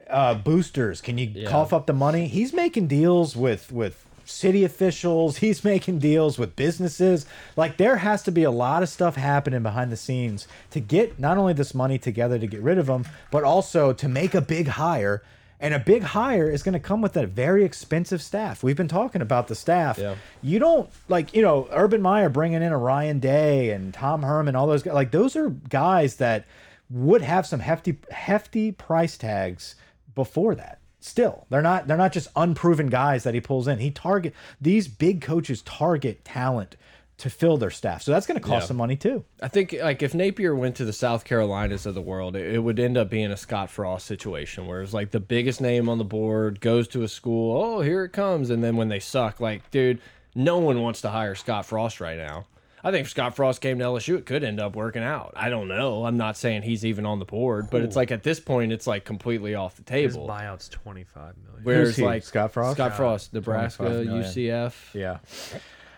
[0.10, 2.28] uh, boosters, can you cough up the money?
[2.28, 5.38] He's making deals with with city officials.
[5.46, 7.26] He's making deals with businesses.
[7.56, 11.18] Like there has to be a lot of stuff happening behind the scenes to get
[11.18, 14.42] not only this money together to get rid of him, but also to make a
[14.42, 15.24] big hire.
[15.60, 18.62] And a big hire is going to come with a very expensive staff.
[18.62, 19.98] We've been talking about the staff.
[19.98, 20.16] Yeah.
[20.44, 24.56] You don't like, you know, Urban Meyer bringing in a Ryan Day and Tom Herman,
[24.56, 24.94] all those guys.
[24.94, 26.46] Like those are guys that
[26.92, 29.76] would have some hefty, hefty price tags
[30.14, 30.80] before that.
[31.00, 31.88] Still, they're not.
[31.88, 33.80] They're not just unproven guys that he pulls in.
[33.80, 36.76] He target these big coaches target talent
[37.18, 38.04] to fill their staff.
[38.04, 38.68] So that's going to cost Yeah.
[38.68, 39.26] some money too.
[39.42, 42.60] I think like if Napier went to the South Carolinas of the world, it, it
[42.60, 45.98] would end up being a Scott Frost situation where it's like the biggest name on
[45.98, 49.40] the board goes to a school, oh here it comes, and then when they suck,
[49.40, 50.00] like dude,
[50.36, 52.46] no one wants to hire Scott Frost right now.
[52.84, 55.34] I think if Scott Frost came to LSU, it could end up working out.
[55.36, 56.06] I don't know.
[56.06, 58.86] I'm not saying he's even on the board, but it's like at this point, it's
[58.86, 60.28] like completely off the His table.
[60.28, 61.64] buyout's twenty five million.
[61.64, 62.78] Whereas like Scott Frost?
[62.78, 65.18] Scott Frost, Nebraska, UCF, Yeah.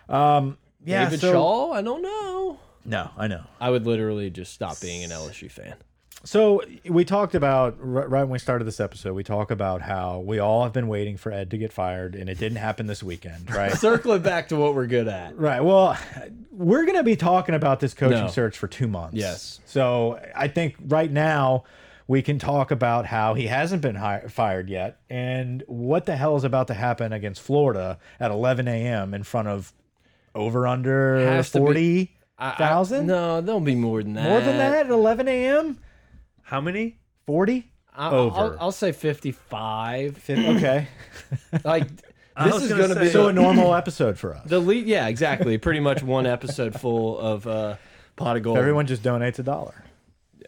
[0.08, 0.58] Um.
[0.84, 1.06] Yeah.
[1.06, 1.72] David so, Shaw.
[1.74, 2.60] I don't know.
[2.86, 3.44] No, I know.
[3.60, 5.76] I would literally just stop being an LSU fan.
[6.26, 9.14] So we talked about right right when we started this episode.
[9.14, 12.30] We talk about how we all have been waiting for Ed to get fired, and
[12.30, 13.72] it didn't happen this weekend, right?
[13.72, 15.38] Circle it back to what we're good at.
[15.38, 15.64] Right.
[15.64, 15.98] Well,
[16.52, 18.28] we're going to be talking about this coaching No.
[18.28, 19.16] search for two months.
[19.16, 19.62] Yes.
[19.66, 21.64] So I think right now
[22.08, 26.36] we can talk about how he hasn't been hi fired yet and what the hell
[26.36, 29.14] is about to happen against Florida at 11 a.m.
[29.14, 29.72] in front of
[30.40, 33.06] over under Has to be- I- I- 40,000?
[33.08, 34.24] No, there'll be more than that.
[34.24, 35.78] More than that at 11 a.m.?
[36.44, 36.98] How many?
[37.26, 37.70] 40?
[37.96, 38.36] I'll, Over.
[38.38, 40.24] I'll, I'll say 55.
[40.30, 40.88] Okay.
[41.66, 41.88] Like
[42.46, 44.46] this is gonna be so a normal episode for us.
[44.46, 44.86] the lead.
[44.88, 45.58] Yeah, exactly.
[45.58, 47.76] Pretty much one episode full of uh,
[48.16, 48.58] pot of gold.
[48.58, 49.84] Everyone just donates a dollar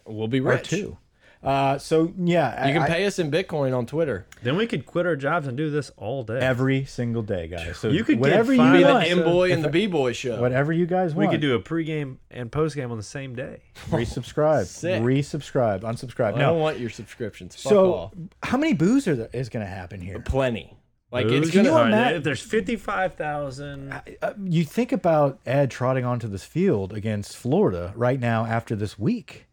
[0.06, 0.70] We'll be or rich.
[0.70, 0.96] two.
[1.42, 4.26] Uh, so yeah, You can I- pay us in Bitcoin on Twitter.
[4.44, 6.38] Then we could quit our jobs and do this all day.
[6.38, 7.76] every single day, guys.
[7.78, 9.26] So You could get whatever you five Be the want, episodes.
[9.26, 10.40] M boy and the B boy show.
[10.40, 11.28] whatever you guys want.
[11.28, 13.62] we could do a pregame and postgame on the same day.
[13.90, 15.02] resubscribe, Sick.
[15.02, 16.34] resubscribe, unsubscribe.
[16.34, 17.56] I don't want your subscriptions.
[17.56, 18.12] Fuck So off.
[18.44, 20.20] how many boos are there, is going to happen here?
[20.20, 20.76] Plenty.
[21.10, 21.48] Like Booze?
[21.48, 21.68] it's gonna.
[21.68, 26.06] you All right, imagine- if there's fifty five thousand, Uh, you think about Ed trotting
[26.06, 29.44] onto this field against Florida right now after this week.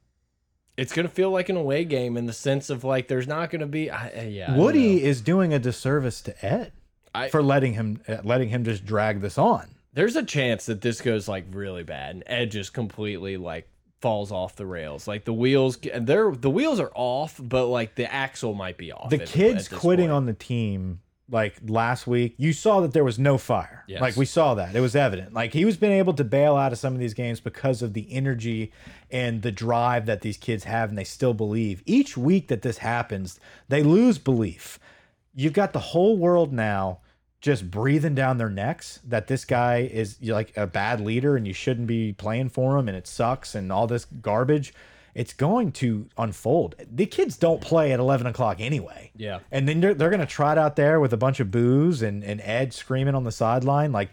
[0.79, 3.67] It's gonna feel like an away game in the sense of like there's not gonna
[3.67, 3.89] be.
[3.89, 4.53] I, uh, yeah.
[4.53, 6.71] I Woody is doing a disservice to Ed
[7.13, 9.67] I- for letting him uh, letting him just drag this on.
[9.93, 13.67] There's a chance that this goes like really bad and Ed just completely like
[14.01, 15.07] falls off the rails.
[15.07, 19.09] Like the wheels, they're the wheels are off, but like the axle might be off.
[19.09, 20.11] the kids quitting point.
[20.11, 21.01] on the team
[21.31, 23.83] like last week you saw that there was no fire.
[23.87, 24.01] Yes.
[24.01, 24.75] like we saw that.
[24.75, 25.33] It was evident.
[25.33, 27.93] Like he was been able to bail out of some of these games because of
[27.93, 28.71] the energy
[29.11, 31.83] and the drive that these kids have and they still believe.
[31.85, 34.79] Each week that this happens they lose belief.
[35.35, 36.99] You've got the whole world now
[37.41, 41.53] just breathing down their necks that this guy is like a bad leader and you
[41.53, 44.73] shouldn't be playing for him and it sucks and all this garbage
[45.15, 49.39] it's going to unfold the kids don't play at 11 o'clock anyway Yeah.
[49.51, 52.23] and then they're, they're going to trot out there with a bunch of booze and,
[52.23, 53.91] and Ed screaming on the sideline.
[53.91, 54.09] Like,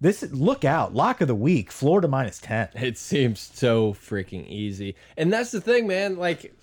[0.00, 0.94] this, look out.
[0.94, 2.68] Lock of the week, Florida minus 10.
[2.74, 4.94] It seems so freaking easy.
[5.16, 6.16] And that's the thing, man.
[6.16, 6.54] Like,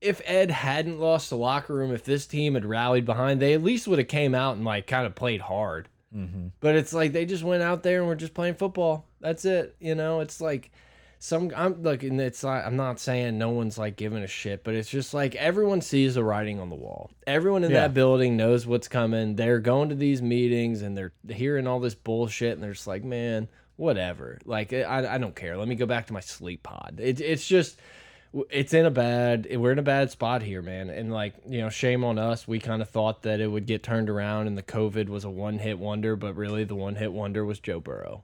[0.00, 3.62] if Ed hadn't lost the locker room, if this team had rallied behind, they at
[3.62, 5.88] least would have came out and like kind of played hard.
[6.14, 6.48] Mm-hmm.
[6.60, 9.06] But it's like they just went out there and were just playing football.
[9.20, 9.74] That's it.
[9.80, 10.70] You know, it's like
[11.18, 11.50] some.
[11.56, 14.74] I'm like, and it's like I'm not saying no one's like giving a shit, but
[14.74, 17.10] it's just like everyone sees the writing on the wall.
[17.26, 17.80] Everyone in Yeah.
[17.82, 19.36] that building knows what's coming.
[19.36, 23.04] They're going to these meetings and they're hearing all this bullshit, and they're just like,
[23.04, 24.38] man, whatever.
[24.44, 25.56] Like I, I don't care.
[25.56, 26.98] Let me go back to my sleep pod.
[27.02, 27.78] It, it's just
[28.50, 31.70] it's in a bad we're in a bad spot here man and like you know
[31.70, 34.62] shame on us we kind of thought that it would get turned around and the
[34.62, 38.22] covid was a one-hit wonder but really the one-hit wonder was joe burrow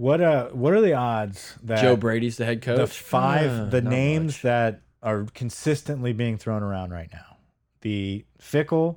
[0.00, 3.64] What uh, what are the odds that joe brady's the head coach the five, Uh,
[3.66, 4.42] the names much.
[4.42, 7.36] that are consistently being thrown around right now?
[7.82, 8.96] The Fickell,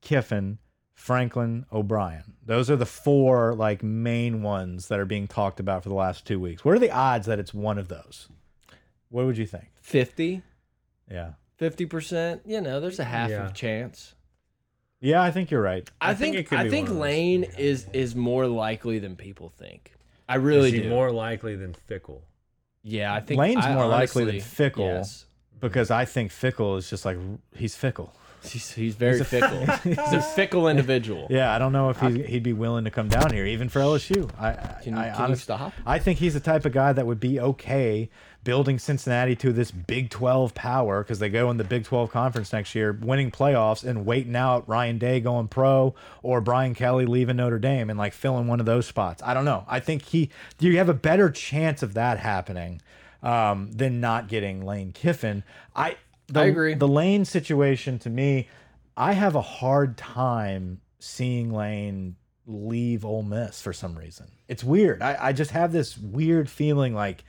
[0.00, 0.58] Kiffin,
[0.92, 2.34] Franklin, O'Brien.
[2.46, 6.24] Those are the four like main ones that are being talked about for the last
[6.24, 6.64] two weeks.
[6.64, 8.28] What are the odds that it's one of those?
[9.08, 9.72] What would you think?
[9.80, 10.42] 50
[11.10, 11.32] Yeah.
[11.60, 13.46] 50% you know there's a half Yeah.
[13.46, 14.14] of chance
[15.00, 15.88] Yeah, I think you're right.
[16.00, 19.00] i, I think think, it could i be think one lane is is more likely
[19.00, 19.90] than people think
[20.28, 22.22] i really is he do more likely than Fickell?
[22.82, 24.78] yeah i think Lane's I more likely than Fickell.
[24.78, 25.26] yes.
[25.60, 27.16] because I think Fickell is just like
[27.54, 28.12] he's fickle.
[28.50, 32.42] He's, he's very fickle he's a fickle individual Yeah, I don't know if he, he'd
[32.42, 34.30] be willing to come down here, even for LSU.
[34.38, 35.72] I, I, Can you- I can you honest- stop?
[35.86, 38.08] I think he's the type of guy that would be okay
[38.44, 42.52] building Cincinnati to this Big 12 power because they go in the Big 12 conference
[42.52, 47.36] next year, winning playoffs and waiting out Ryan Day going pro or Brian Kelly leaving
[47.36, 49.22] Notre Dame and like filling one of those spots.
[49.24, 49.64] I don't know.
[49.66, 50.28] I think he,
[50.58, 52.82] you have a better chance of that happening
[53.22, 55.42] um, than not getting Lane Kiffin.
[55.74, 55.96] I,
[56.28, 56.74] the, I agree.
[56.74, 58.48] The Lane situation to me,
[58.96, 62.16] I have a hard time seeing Lane
[62.46, 64.30] leave Ole Miss for some reason.
[64.48, 65.02] It's weird.
[65.02, 67.24] I, I just have this weird feeling like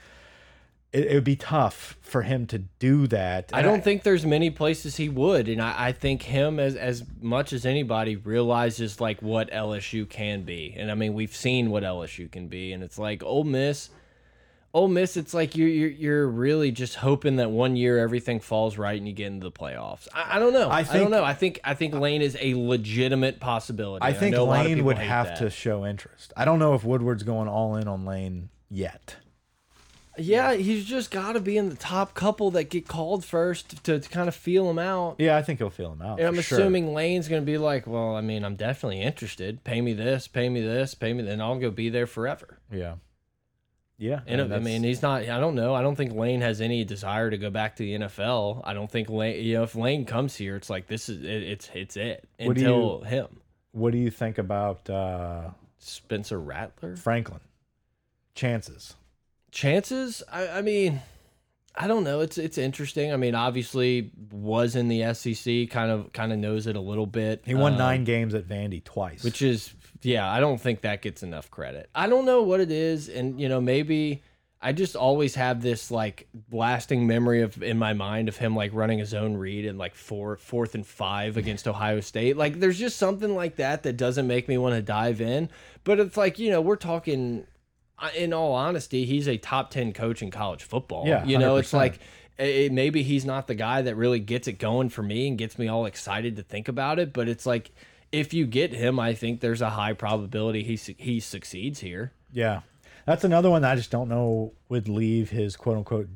[0.95, 3.51] it, it would be tough for him to do that.
[3.53, 7.03] I don't think there's many places he would, and I, I think him as as
[7.21, 11.83] much as anybody realizes like what LSU can be, and I mean we've seen what
[11.83, 13.89] LSU can be, and it's like Ole Miss,
[14.75, 15.15] Ole Miss.
[15.15, 19.07] It's like you're you're, you're really just hoping that one year everything falls right and
[19.07, 20.09] you get into the playoffs.
[20.13, 20.67] I, I don't know.
[20.67, 21.23] I I, think- don't know.
[21.23, 24.03] I think I think Lane is a legitimate possibility.
[24.05, 25.37] I think know a lot of Lane would have that.
[25.37, 26.33] to show interest.
[26.35, 29.15] I don't know if Woodward's going all in on Lane yet.
[30.17, 33.99] Yeah, he's just got to be in the top couple that get called first to,
[33.99, 35.15] to kind of feel him out.
[35.19, 36.19] Yeah, I think he'll feel him out.
[36.19, 36.57] And I'm for sure.
[36.59, 39.63] assuming Lane's going to be like, well, I mean, I'm definitely interested.
[39.65, 42.59] Pay me this, pay me this, pay me, then I'll go be there forever.
[42.71, 42.95] Yeah.
[43.97, 44.19] Yeah.
[44.27, 45.21] And I mean, he's not.
[45.21, 45.73] I don't know.
[45.73, 48.61] I don't think Lane has any desire to go back to the NFL.
[48.65, 49.43] I don't think Lane.
[49.43, 52.57] You know, if Lane comes here, it's like this is it, it's it's it What
[52.57, 53.27] until him.
[53.71, 57.39] what do you think about uh, Spencer Rattler Franklin?
[58.33, 58.95] Chances.
[59.51, 60.21] chances.
[60.31, 61.01] I, I mean,
[61.73, 62.19] I don't know.
[62.19, 63.13] It's it's interesting.
[63.13, 65.69] I mean, obviously was in the SEC.
[65.69, 67.43] Kind of kind of knows it a little bit.
[67.45, 69.23] He won Um, nine games at Vandy twice.
[69.23, 71.89] which is yeah i don't think that gets enough credit.
[71.95, 74.21] I don't know what it is and you know maybe
[74.61, 78.73] i just always have this like lasting memory of in my mind of him like
[78.73, 82.35] running his own read and like four fourth and five against ohio state.
[82.37, 85.49] Like there's just something like that that doesn't make me want to dive in.
[85.83, 87.45] But it's like you know we're talking
[88.15, 91.07] in all honesty he's a top 10 coach in college football.
[91.07, 91.73] Yeah, you know it's 100%.
[91.73, 91.99] like
[92.37, 95.57] it, maybe he's not the guy that really gets it going for me and gets
[95.57, 97.71] me all excited to think about it but it's like
[98.11, 102.11] if you get him i think there's a high probability he su- he succeeds here
[102.31, 102.61] yeah,
[103.05, 106.09] that's another one that I just don't know would leave his quote unquote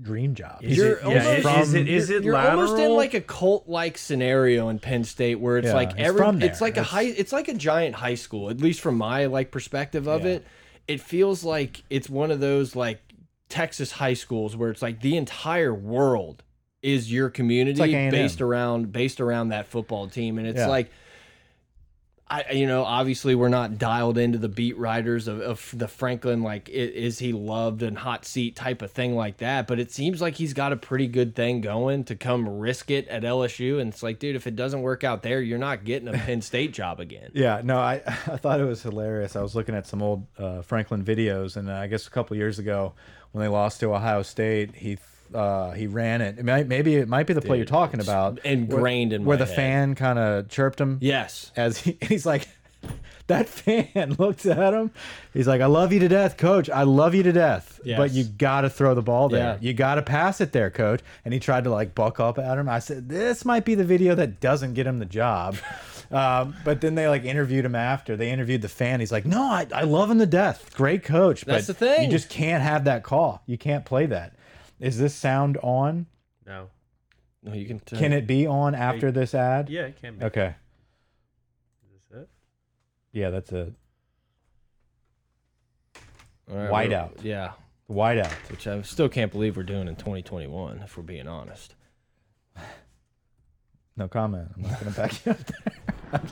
[0.00, 0.58] dream job.
[0.60, 2.60] Is You're it, yeah, is, almost- is it is it you're lateral?
[2.62, 6.06] almost in like a cult like scenario in Penn State where it's Yeah, like he's
[6.08, 6.50] every from there.
[6.50, 9.50] it's like a high it's like a giant high school at least from my like
[9.50, 10.32] perspective of Yeah.
[10.32, 10.46] it
[10.88, 13.00] it feels like it's one of those like
[13.48, 16.42] Texas high schools where it's like the entire world
[16.82, 20.66] is your community like based around based around that football team and it's Yeah.
[20.66, 20.90] like
[22.32, 26.42] I, you know, obviously we're not dialed into the beat writers of, of the Franklin,
[26.42, 29.66] like, is he loved and hot seat type of thing like that.
[29.66, 33.06] But it seems like he's got a pretty good thing going to come risk it
[33.08, 33.80] at LSU.
[33.82, 36.40] And it's like, dude, if it doesn't work out there, you're not getting a Penn
[36.40, 37.30] State job again.
[37.34, 39.36] Yeah, no, I I thought it was hilarious.
[39.36, 42.34] I was looking at some old uh, Franklin videos, and uh, I guess a couple
[42.38, 42.94] years ago
[43.32, 44.96] when they lost to Ohio State, he
[45.34, 46.38] uh, he ran it.
[46.38, 49.46] it might, maybe it might be the play you're talking about, ingrained in where the
[49.46, 49.56] head.
[49.56, 50.98] fan kind of chirped him.
[51.00, 51.52] Yes.
[51.56, 52.48] as he, he's like,
[53.28, 54.90] that fan looks at him.
[55.32, 56.68] He's like, I love you to death, coach.
[56.68, 57.80] I love you to death.
[57.84, 57.96] Yes.
[57.98, 59.40] But you got to throw the ball there.
[59.54, 59.58] Yeah.
[59.60, 61.00] You got to pass it there, coach.
[61.24, 62.68] And he tried to like buck up at him.
[62.68, 65.56] I said, this might be the video that doesn't get him the job.
[66.10, 68.16] um, but then they like interviewed him after.
[68.16, 69.00] They interviewed the fan.
[69.00, 70.74] He's like, no, I, I love him to death.
[70.74, 71.44] Great coach.
[71.44, 72.04] That's the thing.
[72.04, 73.42] You just can't have that call.
[73.46, 74.34] You can't play that.
[74.82, 76.06] Is this sound on?
[76.44, 76.68] No.
[77.44, 77.78] No, you can.
[77.80, 79.70] Can it be on after this ad?
[79.70, 80.24] Yeah, it can be.
[80.24, 80.54] Okay.
[81.84, 82.28] Is this it?
[83.12, 83.72] Yeah, that's a
[86.50, 87.16] All right, Whiteout.
[87.22, 87.52] we're- Yeah.
[87.88, 88.32] whiteout.
[88.50, 91.74] Which I still can't believe we're doing in 2021, if we're being honest.
[93.94, 94.48] No comment.
[94.56, 95.38] I'm not going to back you up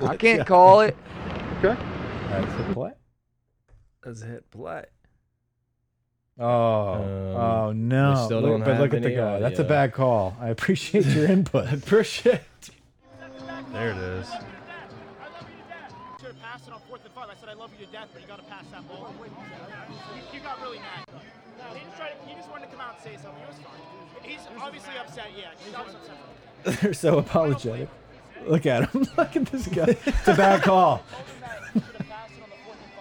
[0.00, 0.08] there.
[0.08, 0.96] I can't call it.
[1.62, 1.78] Okay.
[2.30, 2.92] That's a play.
[4.02, 4.86] Let's hit play.
[6.40, 7.02] Oh, Um,
[7.36, 8.10] oh no!
[8.12, 9.40] we still don't but look at the guy.
[9.40, 10.34] That's a bad call.
[10.40, 11.66] I appreciate your input.
[11.68, 12.40] I Appreciate.
[13.72, 14.26] There it is.
[14.26, 14.34] should
[16.28, 17.28] have passed it on fourth and five.
[17.30, 19.14] I said I love you to death, but you got to pass that ball.
[19.22, 19.30] You,
[20.32, 21.04] you got really mad.
[21.58, 22.10] No, he just tried.
[22.20, 23.42] To, he just wanted to come out and say something.
[23.42, 24.30] It was fine.
[24.30, 25.26] He's obviously upset.
[25.36, 26.00] Yeah, he's obviously
[26.64, 26.80] upset.
[26.82, 27.88] They're so apologetic.
[28.46, 29.06] Look at him.
[29.18, 29.96] Look at this guy.
[30.06, 30.98] It's a bad call.
[30.98, 32.92] Told him that he should have passed it on the fourth and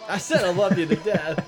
[0.00, 0.08] five.
[0.08, 1.46] I said I love you to death.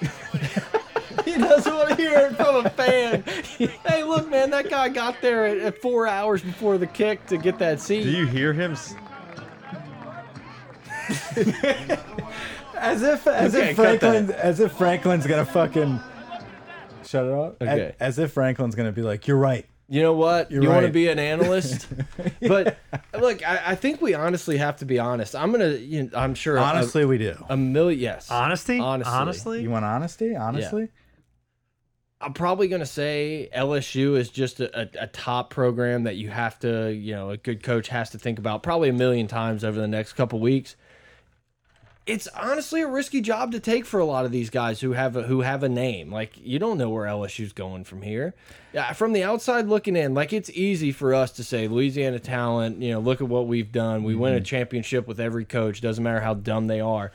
[1.24, 3.22] He doesn't want to hear it from a fan.
[3.86, 7.36] hey, look, man, that guy got there at, at four hours before the kick to
[7.36, 8.04] get that seat.
[8.04, 8.72] Do you hear him?
[8.72, 8.94] s-
[12.78, 15.98] As if, as Okay, if Franklin, as if Franklin's gonna fucking
[17.04, 17.54] shut it off.
[17.60, 17.94] As- Okay.
[17.98, 20.50] As, if Franklin's gonna be like, "You're right." You know what?
[20.50, 21.86] You're you want to be an analyst,
[22.40, 22.78] but
[23.18, 25.36] look, I, I think we honestly have to be honest.
[25.36, 27.36] I'm gonna, you know, I'm sure, a- Honestly, we do.
[27.48, 28.00] a, million.
[28.00, 28.80] Yes, Honesty?
[28.80, 29.12] Honestly.
[29.12, 29.62] Honestly?
[29.62, 30.34] You want honesty?
[30.34, 30.88] Honestly,
[32.20, 36.58] I'm probably gonna say LSU is just a, a, a top program that you have
[36.60, 39.78] to, you know, a good coach has to think about probably a million times over
[39.80, 40.74] the next couple weeks.
[42.06, 45.16] It's honestly a risky job to take for a lot of these guys who have
[45.16, 46.12] a, who have a name.
[46.12, 48.34] Like you don't know where LSU's going from here.
[48.72, 52.80] Yeah, from the outside looking in, like it's easy for us to say Louisiana talent.
[52.80, 54.04] You know, look at what we've done.
[54.04, 54.44] We win a mm-hmm.
[54.44, 55.80] championship with every coach.
[55.80, 57.10] Doesn't matter how dumb they are.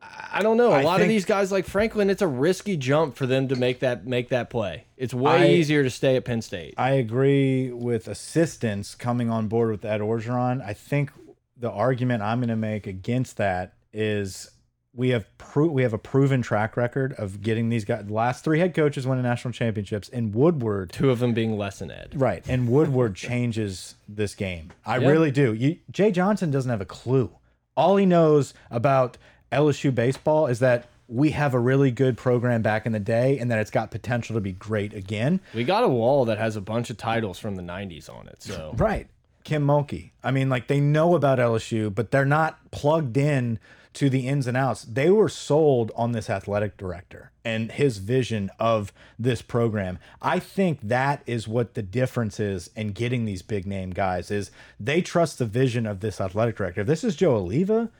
[0.00, 0.72] I- I don't know.
[0.72, 3.56] A I lot of these guys like Franklin, it's a risky jump for them to
[3.56, 4.84] make that make that play.
[4.96, 6.74] It's way I- easier to stay at Penn State.
[6.78, 10.64] I agree with assistants coming on board with Ed Orgeron.
[10.64, 11.10] I think
[11.56, 14.50] the argument I'm going to make against that is
[14.96, 18.04] we have pro we have a proven track record of getting these guys.
[18.06, 21.78] The last three head coaches win national championships, and Woodward, Two of them being less
[21.78, 22.10] than Ed.
[22.14, 22.44] right?
[22.48, 24.70] And Woodward changes this game.
[24.84, 25.08] I Yeah.
[25.08, 25.52] really do.
[25.54, 27.30] You, Jay Johnson doesn't have a clue.
[27.76, 29.16] All he knows about
[29.50, 33.50] LSU baseball is that we have a really good program back in the day, and
[33.50, 35.40] that it's got potential to be great again.
[35.54, 38.42] We got a wall that has a bunch of titles from the 90s on it.
[38.42, 39.08] So Right.
[39.42, 40.12] Kim Mulkey.
[40.22, 43.58] I mean, like they know about LSU, but they're not plugged in
[43.94, 44.82] to the ins and outs.
[44.84, 49.98] They were sold on this athletic director and his vision of this program.
[50.20, 54.50] I think that is what the difference is in getting these big name guys is
[54.80, 56.80] they trust the vision of this athletic director.
[56.82, 57.90] If this is Joe Alleva,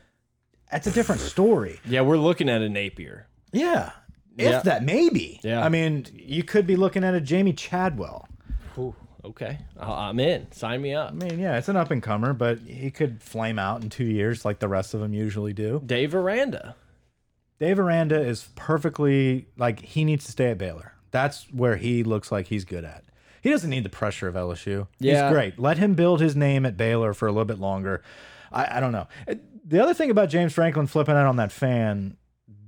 [0.71, 1.79] that's a different story.
[1.85, 3.27] yeah, we're looking at a Napier.
[3.53, 3.93] Yeah.
[4.37, 4.61] If Yeah.
[4.63, 5.41] that maybe.
[5.45, 5.65] Yeah.
[5.65, 8.27] I mean, you could be looking at a Jamey Chadwell.
[9.25, 10.53] Okay, I'm in.
[10.53, 11.11] Sign me up.
[11.11, 14.05] I mean, yeah, it's an up and comer, but he could flame out in two
[14.05, 15.83] years like the rest of them usually do.
[15.85, 16.77] Dave Aranda.
[17.59, 20.93] Dave Aranda is perfectly like he needs to stay at Baylor.
[21.11, 23.05] That's where he looks like he's good at.
[23.41, 24.89] He doesn't need the pressure of LSU.
[24.99, 25.29] Yeah.
[25.29, 25.59] He's great.
[25.59, 28.03] Let him build his name at Baylor for a little bit longer.
[28.51, 29.07] I, I don't know.
[29.67, 32.17] The other thing about James Franklin flipping out on that fan,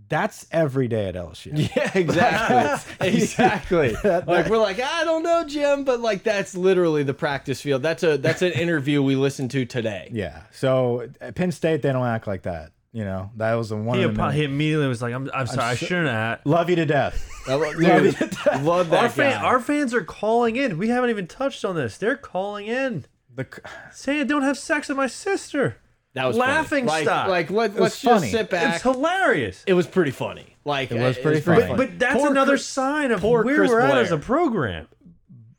[0.09, 1.53] that's every day at LSU.
[1.77, 2.93] Yeah, exactly.
[3.09, 3.97] exactly.
[4.05, 7.83] like we're like, I don't know, Jim, but like that's literally the practice field.
[7.83, 10.09] That's a that's an interview we listened to today.
[10.13, 10.43] Yeah.
[10.53, 12.73] So at Penn State, they don't act like that.
[12.93, 13.99] You know, that was the one.
[13.99, 16.71] He, of the he immediately was like, "I'm, I'm sorry, I so- shouldn't have." Love
[16.71, 17.29] you to death.
[17.47, 18.17] I lo- dude,
[18.63, 19.47] love that Our, fan, guy.
[19.47, 20.79] our fans are calling in.
[20.79, 21.99] We haven't even touched on this.
[21.99, 23.05] They're calling in
[23.35, 23.47] The,
[23.93, 25.77] saying, "Don't have sex with my sister."
[26.17, 27.05] That was laughing funny.
[27.05, 27.29] stock.
[27.29, 28.21] Like, like let, was let's funny.
[28.23, 28.75] just sit back.
[28.75, 29.63] It's hilarious.
[29.67, 30.57] it was pretty funny.
[30.65, 31.75] Like it was uh, pretty funny.
[31.77, 34.89] But that's Poor another Chris- sign of where Chris we're at as a program.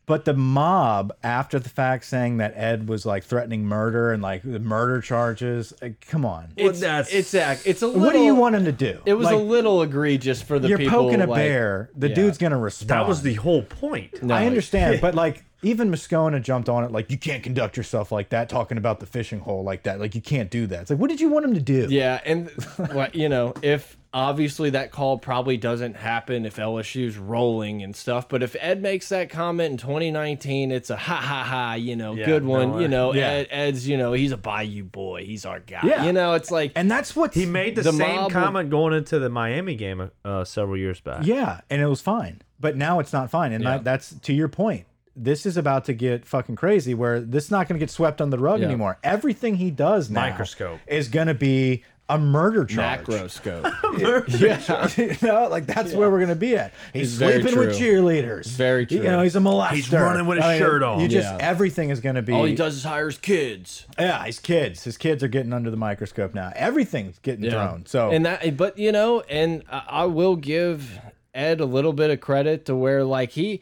[0.05, 4.41] But the mob, after the fact, saying that Ed was like threatening murder and like
[4.41, 5.73] the murder charges.
[5.81, 6.47] like, come on.
[6.55, 7.59] It's that's- it's Zach.
[7.65, 8.01] It's a little.
[8.03, 9.01] what do you want him to do?
[9.05, 10.97] It was Like, a little egregious for the You're people.
[11.03, 11.89] poking a like- bear.
[11.97, 12.15] The yeah.
[12.15, 12.89] dude's gonna respond.
[12.89, 14.23] That was the whole point.
[14.23, 16.91] No, I understand, but like even Moscona jumped on it.
[16.91, 19.99] Like you can't conduct yourself like that, talking about the fishing hole like that.
[19.99, 20.81] Like you can't do that.
[20.81, 21.87] It's like, what did you want him to do?
[21.89, 22.49] Yeah, and
[22.91, 28.29] what you know, if obviously that call probably doesn't happen if LSU's rolling and stuff,
[28.29, 32.13] but if Ed makes that comment in 2019, it's a ha ha ha, you know,
[32.13, 32.71] Yeah, good one.
[32.71, 33.27] no, you know, yeah.
[33.29, 35.81] Ed, Ed's, you know, he's a Bayou boy, he's our guy.
[35.83, 36.05] Yeah.
[36.05, 39.19] You know, it's like And that's what He made the, The same comment going into
[39.19, 41.25] the Miami game uh, several years back.
[41.25, 42.41] Yeah, and it was fine.
[42.59, 43.51] But now it's not fine.
[43.51, 43.71] And Yeah.
[43.77, 44.85] that, that's to your point.
[45.17, 48.21] This is about to get fucking crazy where this is not going to get swept
[48.21, 48.67] under the rug Yeah.
[48.67, 48.97] anymore.
[49.03, 50.79] Everything he does now Microscope.
[50.87, 53.01] is going to be a murder charge.
[53.05, 53.63] macroscope.
[55.21, 56.73] you know, like that's where we're gonna be at.
[56.93, 57.85] He's It's sleeping with true.
[57.87, 58.45] cheerleaders.
[58.47, 58.99] very true.
[58.99, 59.71] You know, he's a molester.
[59.71, 60.99] He's running with his oh, I mean, shirt on.
[61.01, 61.37] You just Yeah.
[61.41, 62.31] everything is gonna be.
[62.31, 63.85] All he does is hires kids.
[63.99, 64.85] Yeah, his kids.
[64.85, 66.53] His kids are getting under the microscope now.
[66.55, 67.85] Everything's getting thrown.
[67.85, 70.99] So and that, but you know, and I, I will give
[71.33, 73.59] Ed a little bit of credit to where like he,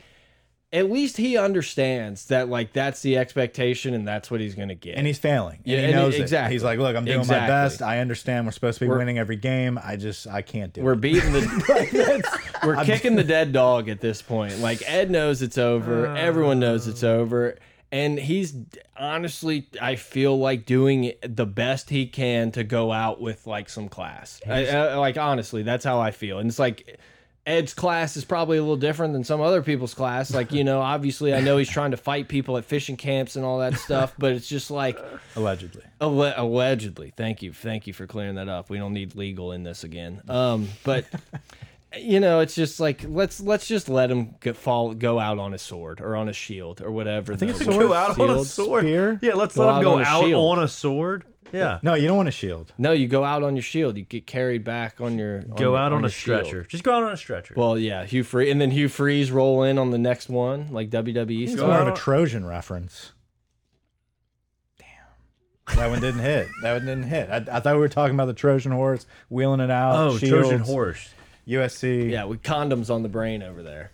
[0.76, 4.98] at least he understands that like that's the expectation and that's what he's gonna get.
[4.98, 5.60] and he's failing.
[5.60, 6.24] And Yeah, he and knows he- it.
[6.24, 6.54] exactly.
[6.54, 7.82] He's like, look, I'm doing my best.
[7.82, 9.80] I understand we're supposed to be We're- winning every game.
[9.82, 11.02] I just I can't do We're it.
[11.02, 14.60] beating the we're kicking the dead dog at this point.
[14.60, 16.08] Like Ed knows it's over.
[16.16, 17.20] Everyone knows it's oh.
[17.20, 17.58] over.
[17.92, 18.54] And he's
[18.98, 23.88] honestly, I feel like doing the best he can to go out with like some
[23.88, 24.42] class.
[24.46, 26.40] I, I- like honestly, that's how I feel.
[26.40, 27.00] And it's like
[27.46, 30.34] Ed's class is probably a little different than some other people's class.
[30.34, 33.46] Like you know, obviously, I know he's trying to fight people at fishing camps and
[33.46, 34.16] all that stuff.
[34.18, 35.00] But it's just like
[35.36, 35.84] Allegedly.
[36.02, 37.14] Alle allegedly.
[37.16, 37.54] Thank you.
[37.54, 38.70] Thank you for clearing that up.
[38.70, 40.22] We don't need legal in this again.
[40.28, 41.06] Um, but
[41.98, 45.54] you know, it's just like let's let's just let him get, fall go out on
[45.54, 47.34] a sword or on a shield or whatever.
[47.34, 48.84] I think it's Go out on a sword.
[48.86, 49.20] Spear?
[49.22, 50.58] Yeah, let's Go let him out go on a out shield.
[50.58, 51.26] on a sword.
[51.56, 51.80] Yeah.
[51.82, 52.74] No, you don't want a shield.
[52.78, 53.98] No, you go out on your shield.
[53.98, 56.46] You get carried back on your Go out on, your a shield.
[56.46, 56.64] stretcher.
[56.64, 57.54] Just go out on a stretcher.
[57.58, 60.90] Well, yeah, Hugh Free, and then Hugh Freeze roll in on the next one, like
[60.90, 61.68] WWE It's style.
[61.68, 63.12] more of a Trojan reference.
[64.78, 65.76] Damn.
[65.78, 66.48] That one didn't hit.
[66.62, 67.30] That one didn't hit.
[67.30, 69.96] I, I thought we were talking about the Trojan horse, wheeling it out.
[69.96, 71.10] oh, shields, Trojan horse.
[71.48, 72.10] USC.
[72.12, 73.92] Yeah, with condoms on the brain over there.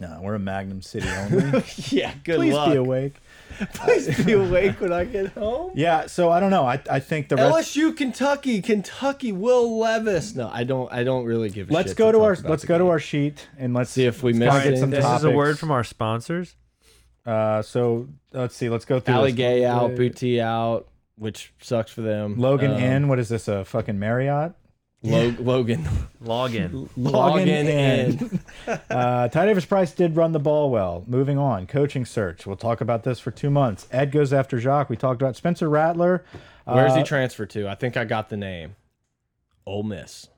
[0.00, 1.64] No, we're a Magnum City only.
[1.90, 2.70] yeah, good Please luck.
[2.70, 3.14] be awake.
[3.74, 5.72] Please be awake when I get home.
[5.74, 6.64] Yeah, so I don't know.
[6.64, 7.74] I, I think the rest.
[7.74, 10.34] LSU, Kentucky, Kentucky, Will Levis.
[10.34, 10.92] No, I don't.
[10.92, 11.70] I don't really give.
[11.70, 12.90] a Let's shit go to talk our about let's the go to game.
[12.90, 14.80] our sheet and let's See if we let's missed kinda get it.
[14.80, 15.20] some This topics.
[15.20, 16.54] is a word from our sponsors.
[17.26, 18.68] Uh, so let's see.
[18.68, 19.14] Let's go through.
[19.14, 19.36] Ali this.
[19.38, 22.36] Gaye out, Boutte out, which sucks for them.
[22.38, 23.08] Logan Um, in.
[23.08, 23.48] What is this?
[23.48, 24.52] A fucking Marriott?
[25.02, 25.86] Lo- Logan
[26.20, 26.88] Log in.
[26.96, 27.66] logging in.
[27.68, 28.40] in.
[28.90, 31.04] Uh, Ty Davis Price did run the ball well.
[31.06, 32.46] Moving on, coaching search.
[32.46, 33.86] We'll talk about this for two months.
[33.92, 34.90] Ed goes after Jacques.
[34.90, 36.24] We talked about Spencer Rattler.
[36.64, 37.68] Where's Uh, he transferred to?
[37.68, 38.74] I think I got the name.
[39.64, 40.28] Ole Miss.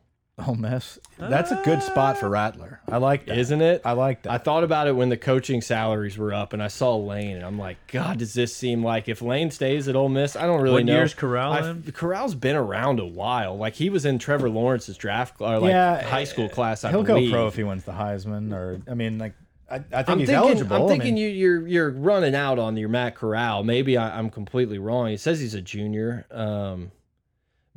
[0.47, 0.99] Ole Miss.
[1.19, 2.81] That's a good spot for Rattler.
[2.91, 3.37] I like that.
[3.39, 3.83] Isn't it?
[3.85, 4.33] I like that.
[4.33, 7.45] I thought about it when the coaching salaries were up, and I saw Lane, and
[7.45, 10.37] I'm like, God, does this seem like if Lane stays at Ole Miss?
[10.37, 10.95] I don't really What know.
[10.97, 11.83] year's Corral I- in?
[11.93, 13.57] Corral's been around a while.
[13.57, 16.85] Like he was in Trevor Lawrence's draft, or like yeah, high school class.
[16.85, 17.31] I He'll believe.
[17.31, 19.35] go pro if he wins the Heisman, or I mean, like
[19.71, 20.77] I, I think I'm he's thinking, eligible.
[20.77, 23.63] I'm I thinking mean, you, you're you're running out on your Matt Corral.
[23.63, 25.09] Maybe I, I'm completely wrong.
[25.09, 26.91] He says he's a junior, um,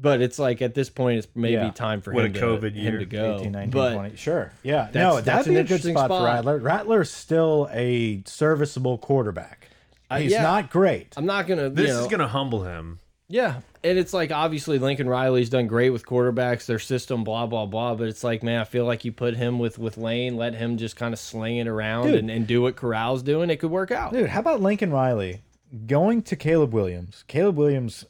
[0.04, 1.72] but it's like at this point, it's maybe Yeah.
[1.72, 2.52] time for him to go.
[2.52, 3.00] What him a COVID him year.
[3.00, 3.36] to go.
[3.40, 4.16] 18, 19, but 20.
[4.18, 4.52] Sure.
[4.62, 4.90] Yeah.
[4.92, 6.20] That's- no, that's that'd an be interesting spot, spot.
[6.20, 6.58] for Rattler.
[6.60, 9.70] Rattler's still a serviceable quarterback.
[10.12, 10.44] Uh, He's yeah.
[10.44, 11.14] not great.
[11.18, 11.70] I'm not gonna.
[11.72, 13.00] This you know, is gonna humble him.
[13.30, 17.66] Yeah, and it's like obviously Lincoln Riley's done great with quarterbacks, their system, blah blah
[17.66, 17.96] blah.
[17.96, 20.78] But it's like, man, I feel like you put him with with Lane, let him
[20.78, 22.16] just kind of sling it around Dude.
[22.20, 23.50] and, and do what Corral's doing.
[23.50, 24.12] It could work out.
[24.14, 25.42] Dude, how about Lincoln Riley
[25.88, 27.24] going to Caleb Williams?
[27.28, 28.06] Caleb Williams,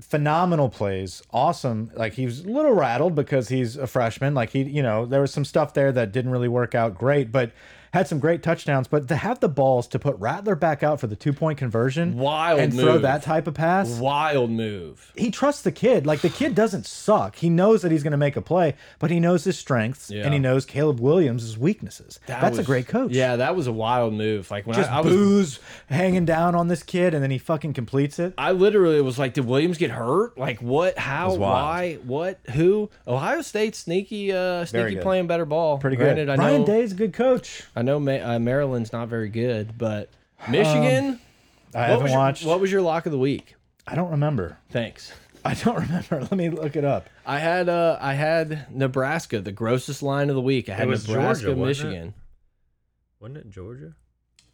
[0.00, 1.90] phenomenal plays, awesome.
[1.94, 4.34] Like he was a little rattled because he's a freshman.
[4.34, 7.32] Like he, you know, there was some stuff there that didn't really work out great,
[7.32, 7.52] but
[7.92, 8.88] had some great touchdowns.
[8.88, 12.16] But to have the balls to put Rattler back out for the two point conversion,
[12.18, 13.98] Wild and throw that type of pass.
[13.98, 15.12] Wild move.
[15.16, 16.06] he trusts the kid.
[16.06, 17.36] Like the kid doesn't suck.
[17.36, 20.24] He knows that he's going to make a play, but he knows his strengths Yeah.
[20.24, 22.20] and he knows Caleb Williams' weaknesses.
[22.26, 23.12] That That's was- a great coach.
[23.12, 24.50] Yeah, that was a wild move.
[24.50, 27.38] Like when Just I, I was, booze hanging down on this kid and then he
[27.38, 28.34] fucking completes it.
[28.38, 30.36] I literally was like, did Williams get hurt?
[30.38, 30.98] Like what?
[30.98, 31.34] How?
[31.34, 31.98] Why?
[32.04, 32.38] What?
[32.54, 32.90] Who?
[33.06, 35.78] Ohio State sneaky, uh, sneaky playing better ball.
[35.78, 36.32] Pretty Granted, good.
[36.32, 37.62] I know, Ryan Day's a good coach.
[37.78, 40.10] I know Ma uh, Maryland's not very good, but
[40.48, 41.20] Michigan.
[41.72, 42.44] I what haven't was your- watched.
[42.44, 43.54] what was your lock of the week?
[43.86, 44.58] I don't remember.
[44.70, 45.12] Thanks.
[45.44, 46.20] I don't remember.
[46.22, 47.08] Let me look it up.
[47.24, 50.68] I had uh I had Nebraska, the grossest line of the week.
[50.68, 51.90] I had was Nebraska, Georgia, wasn't it?
[51.92, 52.14] Michigan.
[53.20, 53.94] Wasn't it Georgia?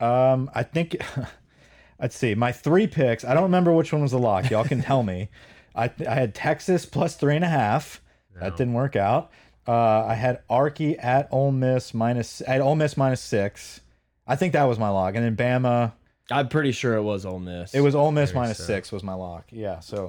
[0.01, 1.03] Um, I think.
[1.99, 2.35] let's see.
[2.35, 3.25] My three picks.
[3.25, 4.51] I don't remember which one was the lock.
[4.51, 5.31] Y'all can tell me.
[5.75, 8.03] I I had Texas plus three and a half.
[8.39, 9.31] That didn't work out.
[9.67, 12.41] Uh, I had Arky at Ole Miss minus.
[12.43, 13.81] at had Ole Miss minus six.
[14.27, 15.93] I think that was my lock, and then Bama.
[16.31, 17.75] I'm pretty sure it was Ole Miss.
[17.75, 18.67] It was Ole Miss Very minus sad.
[18.67, 19.47] six was my lock.
[19.51, 20.09] Yeah, so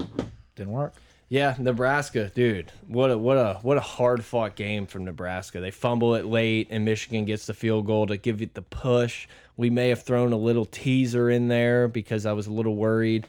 [0.56, 0.94] didn't work.
[1.28, 2.72] Yeah, Nebraska, dude.
[2.88, 5.60] What a what a what a hard fought game from Nebraska.
[5.60, 9.28] They fumble it late, and Michigan gets the field goal to give it the push.
[9.58, 13.28] We may have thrown a little teaser in there because I was a little worried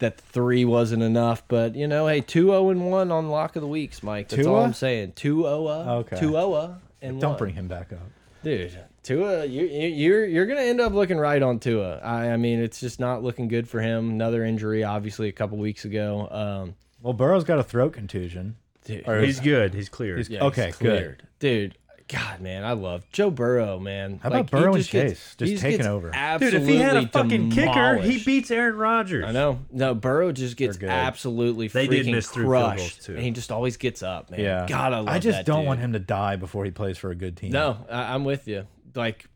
[0.00, 1.42] that three wasn't enough.
[1.48, 4.28] But you know, hey, two zero and one on lock of the weeks, Mike.
[4.28, 4.64] That's all Tua?
[4.64, 5.12] I'm saying.
[5.16, 5.58] Two zero,
[6.00, 6.18] Okay.
[6.18, 7.38] two zero, and Don't one.
[7.38, 8.00] bring him back up.
[8.42, 11.98] Dude, Tua, you, you, you're you're gonna end up looking right on Tua.
[11.98, 14.10] I, I mean, it's just not looking good for him.
[14.10, 16.28] Another injury, obviously, a couple weeks ago.
[16.30, 18.56] Um, Well, Burrow's got a throat contusion.
[18.84, 19.74] dude, Or- He's good.
[19.74, 20.18] He's cleared.
[20.18, 21.22] He's- yeah, okay, he's good.
[21.38, 21.76] dude.
[22.12, 24.18] God, man, I love Joe Burrow, man.
[24.22, 26.10] How about Like, he Burrow and just gets- just taking over?
[26.40, 29.24] Dude, if he had a fucking kicker, he beats Aaron Rodgers.
[29.24, 29.60] I know.
[29.70, 30.88] No, Burrow just gets good.
[30.90, 33.14] absolutely They freaking did miss three field goals, crushed, too.
[33.14, 34.40] and he just always gets up, man.
[34.40, 34.66] Yeah.
[34.68, 35.68] God, I love I just that don't dude.
[35.68, 37.52] want him to die before he plays for a good team.
[37.52, 38.66] No, I, I'm with you.
[38.96, 39.26] Like,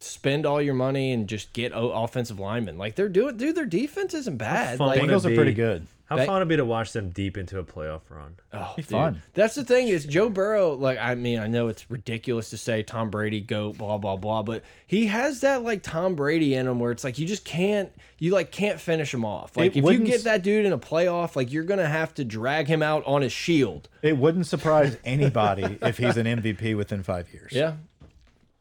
[0.00, 2.76] spend all your money and just get o offensive linemen.
[2.78, 3.54] Like they're doing, dude.
[3.56, 4.80] Their defense isn't bad.
[4.80, 5.86] Like, Bengals it are pretty good.
[6.06, 8.34] How That- fun it'd be to watch them deep into a playoff run.
[8.52, 9.22] Oh, Be fun.
[9.32, 10.74] That's the thing is Joe Burrow.
[10.74, 14.42] Like, I mean, I know it's ridiculous to say Tom Brady goat, blah blah blah,
[14.42, 17.90] but he has that like Tom Brady in him, where it's like you just can't,
[18.18, 19.56] you like can't finish him off.
[19.56, 22.24] Like, It if you get that dude in a playoff, like you're gonna have to
[22.24, 23.88] drag him out on his shield.
[24.02, 27.52] It wouldn't surprise anybody if he's an MVP within five years.
[27.52, 27.76] Yeah,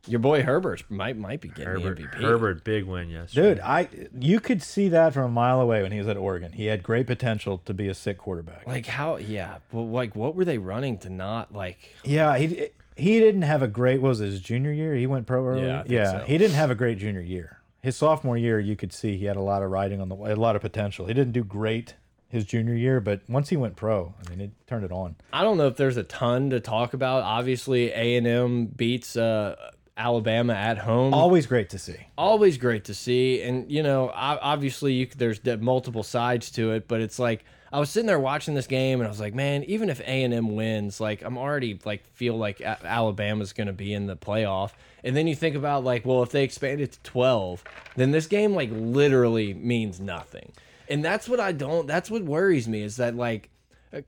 [0.07, 2.21] your boy Herbert might might be getting Herbert, the MVP.
[2.21, 3.55] Herbert, big win yesterday.
[3.55, 3.87] Dude, I
[4.19, 6.51] you could see that from a mile away when he was at Oregon.
[6.51, 8.67] He had great potential to be a sick quarterback.
[8.67, 9.17] Like how?
[9.17, 11.95] Yeah, but like what were they running to not like?
[12.03, 14.01] yeah, he he didn't have a great.
[14.01, 14.93] What was it, his junior year?
[14.95, 15.67] He went pro early.
[15.67, 16.25] Yeah, I think yeah, so.
[16.25, 17.59] he didn't have a great junior year.
[17.81, 20.35] His sophomore year, you could see he had a lot of riding on the a
[20.35, 21.05] lot of potential.
[21.05, 21.95] He didn't do great
[22.33, 25.15] his junior year, but once he went pro, I mean, it turned it on.
[25.31, 27.21] I don't know if there's a ton to talk about.
[27.21, 29.55] Obviously, A and M beats uh,
[29.95, 31.13] Alabama at home.
[31.13, 31.97] Always great to see.
[32.17, 36.99] always great to see and you know obviously you, there's multiple sides to it but
[37.01, 39.89] it's like i was sitting there watching this game and i was like man even
[39.89, 44.15] if a&m wins like i'm already like feel like alabama's going to be in the
[44.15, 44.71] playoff
[45.03, 47.63] and then you think about like well if they expand it to 12
[47.95, 50.51] then this game like literally means nothing
[50.89, 53.49] and that's what i don't that's what worries me is that like
[53.91, 54.01] uh,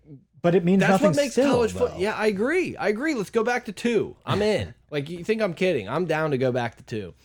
[0.45, 1.99] But it means that's nothing what makes still, college football.
[1.99, 2.77] Yeah, I agree.
[2.77, 3.15] I agree.
[3.15, 4.15] Let's go back to two.
[4.23, 4.75] I'm in.
[4.91, 5.89] like you think I'm kidding?
[5.89, 7.15] I'm down to go back to two.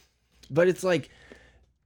[0.48, 1.10] But it's like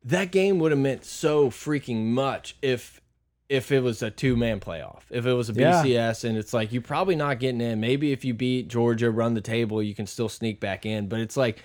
[0.04, 3.00] that game would have meant so freaking much if
[3.48, 5.00] if it was a two man playoff.
[5.10, 5.82] If it was a Yeah.
[5.82, 7.80] BCS and it's like you're probably not getting in.
[7.80, 11.08] Maybe if you beat Georgia, run the table, you can still sneak back in.
[11.08, 11.64] But it's like.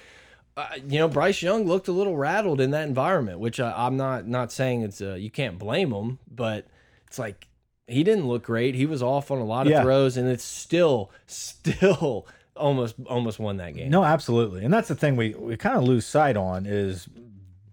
[0.58, 3.96] Uh, you know, Bryce Young looked a little rattled in that environment, which uh, I'm
[3.98, 6.66] not not saying it's uh, you can't blame him, but
[7.08, 7.48] it's like
[7.90, 8.76] he didn't look great.
[8.76, 9.82] He was off on a lot of Yeah.
[9.84, 12.26] throws, and it's still, still
[12.56, 13.90] almost almost won that game.
[13.90, 14.64] No, absolutely.
[14.66, 17.08] And that's the thing we, we kind of lose sight on is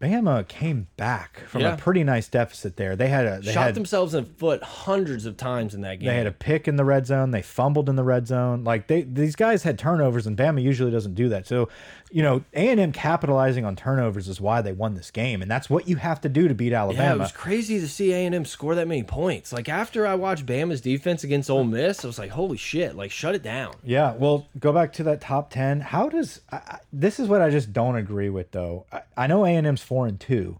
[0.00, 1.74] Bama came back from Yeah.
[1.74, 2.94] a pretty nice deficit there.
[2.96, 6.00] They had a they Shot had, themselves in the foot hundreds of times in that
[6.00, 6.08] game.
[6.08, 7.30] they had a pick in the red zone.
[7.30, 8.62] They fumbled in the red zone.
[8.62, 11.46] Like they these guys had turnovers, and Bama usually doesn't do that.
[11.46, 11.68] So,
[12.10, 15.50] you know, A and M capitalizing on turnovers is why they won this game, and
[15.50, 17.04] that's what you have to do to beat Alabama.
[17.04, 19.52] yeah, it was crazy to see A and M score that many points.
[19.52, 23.10] Like after I watched Bama's defense against Ole Miss, I was like, "Holy shit!" Like
[23.10, 23.74] shut it down.
[23.82, 25.80] Yeah, well, go back to that top ten.
[25.80, 28.86] How does I, I, this is what I just don't agree with though.
[28.92, 30.58] I, I know A and M's four and two,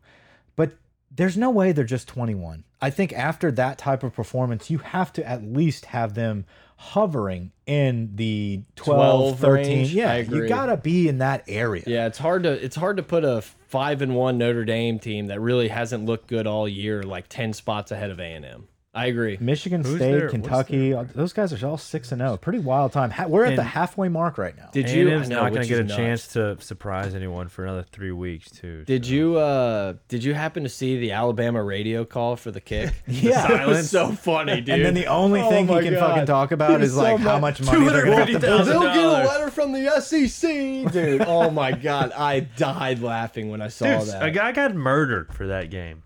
[0.56, 0.72] but
[1.14, 2.64] there's no way they're just twenty one.
[2.80, 6.44] I think after that type of performance, you have to at least have them
[6.76, 9.78] hovering in the 12, 12 13.
[9.78, 9.94] range?
[9.94, 11.84] Yeah, you gotta be in that area.
[11.86, 15.26] Yeah, it's hard to it's hard to put a five and one Notre Dame team
[15.26, 18.68] that really hasn't looked good all year like ten spots ahead of A and M.
[18.96, 19.36] I agree.
[19.40, 22.36] Michigan Who's State, their- what's Kentucky, those guys are all six and zero.
[22.38, 23.10] Pretty wild time.
[23.10, 24.70] Ha we're at the And- halfway mark right now.
[24.72, 25.08] Did you?
[25.10, 25.96] A&M's I know, not going which to get a is nuts.
[25.96, 28.84] chance to surprise anyone for another three weeks too.
[28.86, 29.12] Did so.
[29.12, 32.94] you uh did you happen to see the Alabama radio call for the kick?
[33.06, 33.62] Yeah.
[33.62, 34.76] it was so funny, dude.
[34.76, 36.00] and then the only Oh thing he can God.
[36.10, 37.40] fucking talk about He is was like so how mad.
[37.42, 38.62] much money they're gonna have to pay.
[38.64, 41.20] They'll get a letter from the SEC, dude.
[41.26, 44.22] Oh my god, I died laughing when I saw Dude, that.
[44.22, 46.02] a guy got murdered for that game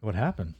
[0.00, 0.54] What happened?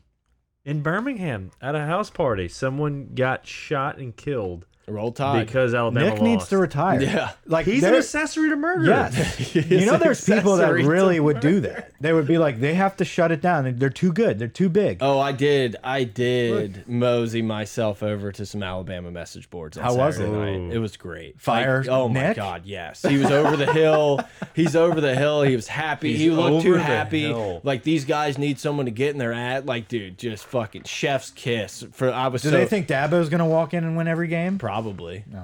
[0.64, 2.48] In Birmingham at a house party.
[2.48, 5.46] Someone got shot and killed Roll Tide.
[5.46, 7.00] because Alabama Nick needs to retire.
[7.00, 7.32] Yeah.
[7.46, 8.84] like He's an accessory to murder.
[8.84, 11.92] Yes, you know, there's people that really would do that.
[12.00, 13.76] They would be like, they have to shut it down.
[13.78, 14.38] They're too good.
[14.38, 14.98] They're too big.
[15.00, 15.76] Oh, I did.
[15.84, 19.76] I did mosey myself over to some Alabama message boards.
[19.76, 20.28] On How was it?
[20.28, 20.72] Night.
[20.74, 21.40] It was great.
[21.40, 23.02] Fire Like, oh my god, yes.
[23.02, 24.20] He was over the hill.
[24.54, 25.42] He's over the hill.
[25.42, 26.16] He was happy.
[26.16, 27.28] he He's looked too happy.
[27.28, 27.60] hill.
[27.64, 29.66] Like these guys need someone to get in their at.
[29.66, 31.84] Like, dude, just fucking chef's kiss.
[31.92, 34.58] For I was do so they think Dabo's gonna walk in and win every game?
[34.58, 34.79] Probably,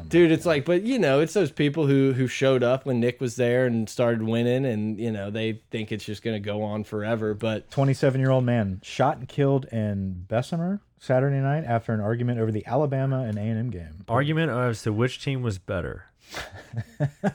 [0.09, 0.33] dude.
[0.33, 3.37] It's like, but you know, it's those people who who showed up when Nick was
[3.37, 7.35] there and started winning, and you know they think it's just gonna go on forever.
[7.35, 12.41] But 27 year old man shot and killed in Bessemer Saturday night after an argument
[12.41, 14.05] over the Alabama and A&M game.
[14.09, 16.07] Argument as to which team was better.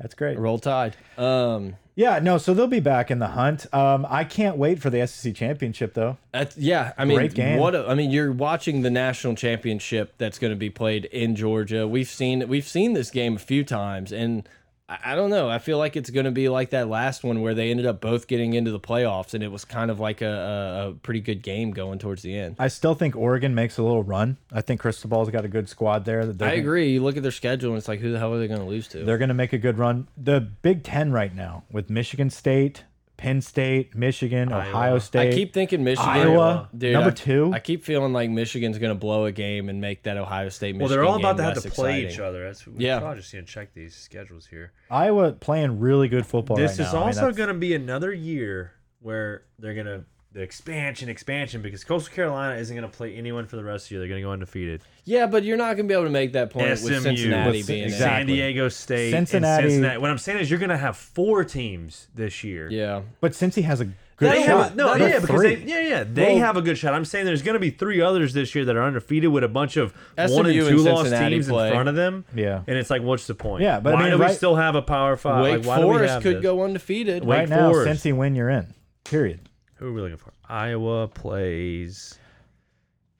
[0.00, 0.38] That's great.
[0.38, 0.96] roll tide.
[1.16, 3.66] Um, Yeah, no, so they'll be back in the hunt.
[3.74, 6.16] Um, I can't wait for the SEC championship though.
[6.32, 7.58] That's, yeah, I mean, Great game.
[7.58, 7.74] what?
[7.74, 11.88] A, I mean, you're watching the national championship that's going to be played in Georgia.
[11.88, 14.48] We've seen we've seen this game a few times, and
[14.90, 15.50] I, don't know.
[15.50, 18.00] I feel like it's going to be like that last one where they ended up
[18.00, 21.42] both getting into the playoffs, and it was kind of like a, a, pretty good
[21.42, 22.56] game going towards the end.
[22.58, 24.38] I still think Oregon makes a little run.
[24.50, 26.24] I think Cristobal's got a good squad there.
[26.24, 26.90] That I gonna- agree.
[26.92, 28.66] You look at their schedule, and it's like, who the hell are they going to
[28.66, 29.04] lose to?
[29.04, 30.08] They're going to make a good run.
[30.16, 32.84] The Big Ten right now with Michigan State,
[33.18, 35.32] Penn State, Michigan, Ohio State.
[35.32, 36.08] I keep thinking Michigan.
[36.08, 37.50] Iowa, Dude, number I- two.
[37.52, 40.76] I keep feeling like Michigan's going to blow a game and make that Ohio State.
[40.76, 42.10] Michigan Well, they're all about to have to play exciting.
[42.12, 42.44] each other.
[42.44, 43.00] That's we Yeah.
[43.00, 44.72] probably just need to check these schedules here.
[44.90, 47.00] Iowa playing really good football this right is now.
[47.00, 51.62] I mean, also going to be another year where they're going to the expansion, expansion,
[51.62, 54.00] because Coastal Carolina isn't going to play anyone for the rest of the year.
[54.00, 54.82] They're going to go undefeated.
[55.04, 57.58] Yeah, but you're not going to be able to make that point SMU, with Cincinnati
[57.58, 58.06] with being exactly.
[58.06, 59.98] San Diego State, Cincinnati- Cincinnati.
[59.98, 62.68] What I'm saying is, you're going to have four teams this year.
[62.70, 63.02] Yeah.
[63.22, 64.64] But Cincy has a good They shot.
[64.64, 66.92] have, no, They're yeah, because they, yeah, yeah, they Well- have a good shot.
[66.92, 69.48] I'm saying there's going to be three others this year that are undefeated with a
[69.48, 71.68] bunch of SMU one and and two lost Cincinnati teams play.
[71.68, 72.26] in front of them.
[72.34, 72.62] Yeah.
[72.66, 73.62] and it's like, what's the point?
[73.62, 75.42] Yeah, but I mean, do we still have a Power Five?
[75.42, 76.42] Wake like, why do we Forest have could this?
[76.42, 77.24] go undefeated.
[77.24, 78.04] Wake right now, Forest.
[78.04, 78.74] Cincy win, you're in.
[79.04, 79.47] Period.
[79.78, 80.32] Who are we looking for?
[80.48, 82.18] Iowa plays.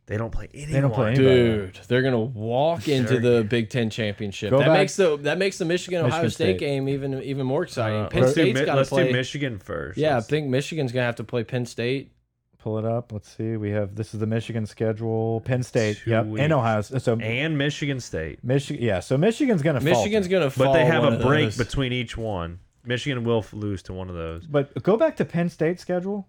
[0.06, 0.72] They don't play anyone.
[0.72, 1.36] They don't play anybody.
[1.36, 4.50] Dude, they're gonna walk into the Big Ten championship.
[4.50, 6.58] Go that back- makes the that makes the Michigan Ohio State, State.
[6.58, 8.00] game even even more exciting.
[8.00, 9.08] Uh, Penn let's do, State's Mi- got to let's play.
[9.08, 9.98] do Michigan first.
[9.98, 12.12] yeah, I Let's- think Michigan's gonna have to play Penn State.
[12.58, 13.12] Pull it up.
[13.12, 13.56] Let's see.
[13.58, 15.42] We have this is the Michigan schedule.
[15.42, 15.98] Penn State.
[16.02, 16.24] Two yep.
[16.26, 16.40] weeks.
[16.42, 16.80] And Ohio.
[16.80, 18.82] So and Michigan State, Michigan.
[18.82, 19.00] Yeah.
[19.00, 19.80] So Michigan's gonna.
[19.80, 20.38] Michigan's falter.
[20.38, 20.66] gonna fall.
[20.68, 21.58] but they have a break those.
[21.58, 22.60] between each one.
[22.86, 24.46] Michigan will lose to one of those.
[24.46, 26.26] But go back to Penn State schedule.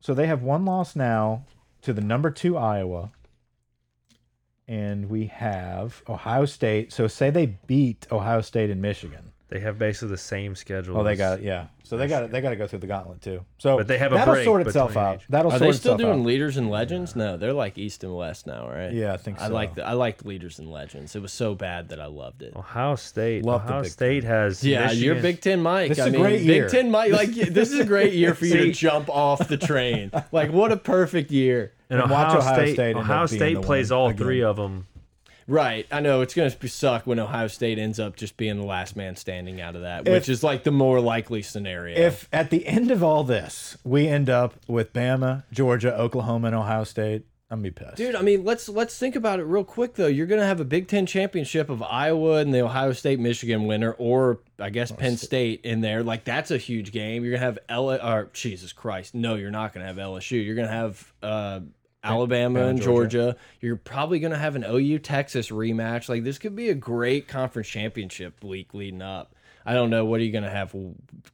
[0.00, 1.44] So they have one loss now
[1.82, 3.12] to the number two Iowa.
[4.66, 6.92] And we have Ohio State.
[6.92, 9.32] So say they beat Ohio State and Michigan.
[9.50, 10.98] They have basically the same schedule.
[10.98, 11.68] Oh, they as- got yeah.
[11.82, 12.30] So they got it.
[12.30, 13.42] they got to go through the gauntlet too.
[13.56, 15.16] So But they have a that'll break sort itself between out.
[15.16, 15.22] each.
[15.30, 16.26] That'll sort itself out Are sort they still itself doing out.
[16.26, 17.16] leaders and legends?
[17.16, 18.92] No, they're like East and West now, right?
[18.92, 19.46] Yeah, I think so.
[19.46, 21.16] I like the, I liked leaders and legends.
[21.16, 22.54] It was so bad that I loved it.
[22.56, 23.42] Ohio State.
[23.46, 24.62] Love the Ohio Big State has.
[24.62, 25.88] Yeah, you're Michigan- Big Ten Mike.
[25.88, 26.62] This is I a mean, great year.
[26.64, 27.12] Big Ten Mike.
[27.12, 30.10] Like this is a great year for you to jump off the train.
[30.30, 31.72] Like what a perfect year.
[31.88, 32.74] And, And watch Ohio, Ohio State.
[32.74, 34.18] State end up Ohio being State the plays one all again.
[34.18, 34.86] three of them.
[35.48, 35.86] Right.
[35.90, 38.94] I know it's going to suck when Ohio State ends up just being the last
[38.96, 41.98] man standing out of that, If- which is like the more likely scenario.
[41.98, 46.56] If at the end of all this we end up with Bama, Georgia, Oklahoma, and
[46.56, 47.96] Ohio State, I'm gonna be pissed.
[47.96, 50.06] Dude, I mean, let's let's think about it real quick though.
[50.06, 53.92] You're gonna have a Big Ten championship of Iowa and the Ohio State Michigan winner,
[53.92, 56.02] or I guess Penn State in there.
[56.02, 57.24] Like that's a huge game.
[57.24, 60.44] You're gonna have L or Jesus Christ, no, you're not gonna have LSU.
[60.44, 61.60] You're gonna have uh,
[62.08, 63.36] Alabama and Georgia.
[63.60, 66.08] You're probably gonna have an OU Texas rematch.
[66.08, 69.34] Like this could be a great conference championship week leading up.
[69.66, 70.74] I don't know what are you gonna have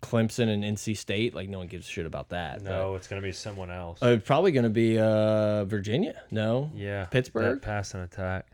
[0.02, 1.34] Clemson and NC State.
[1.34, 2.62] Like no one gives a shit about that.
[2.62, 4.02] No, it's gonna be someone else.
[4.02, 6.20] uh, probably gonna be uh, Virginia.
[6.30, 7.60] No, yeah, Pittsburgh?
[7.60, 8.46] that pass and attack.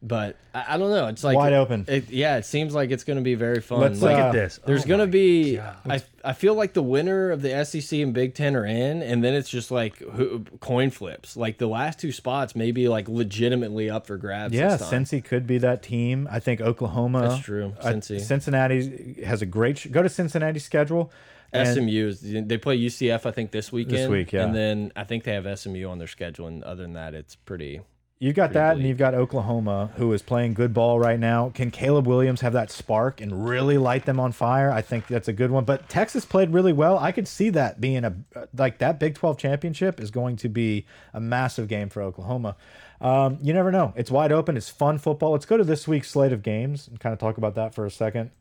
[0.00, 1.06] But I, I don't know.
[1.08, 1.84] It's like Wide open.
[1.88, 3.80] It, yeah, it seems like it's going to be very fun.
[3.80, 4.60] Let's, Like, Look uh, at this.
[4.64, 5.56] there's Oh going to be.
[5.56, 5.76] God.
[5.88, 9.24] I I feel like the winner of the SEC and Big Ten are in, and
[9.24, 11.36] then it's just like who, coin flips.
[11.36, 14.54] Like the last two spots may be like legitimately up for grabs.
[14.54, 15.04] yeah, this time.
[15.04, 16.28] Cincy could be that team.
[16.30, 17.28] I think Oklahoma.
[17.28, 18.20] That's true, I- Cincy.
[18.20, 19.90] Cincinnati has a great.
[19.90, 21.12] Go to Cincinnati's schedule.
[21.54, 23.96] SMU is they play UCF I think this weekend.
[23.96, 24.44] This week, yeah.
[24.44, 26.46] and then I think they have SMU on their schedule.
[26.46, 27.80] And other than that, it's pretty.
[28.20, 31.50] You've got that, and you've got Oklahoma, who is playing good ball right now.
[31.50, 34.72] Can Caleb Williams have that spark and really light them on fire?
[34.72, 35.64] I think that's a good one.
[35.64, 36.98] But Texas played really well.
[36.98, 38.16] I could see that being a
[38.52, 42.56] like that Big 12 championship is going to be a massive game for Oklahoma.
[43.00, 43.92] Um, you never know.
[43.94, 44.56] It's wide open.
[44.56, 45.30] It's fun football.
[45.30, 47.86] Let's go to this week's slate of games and kind of talk about that for
[47.86, 48.32] a second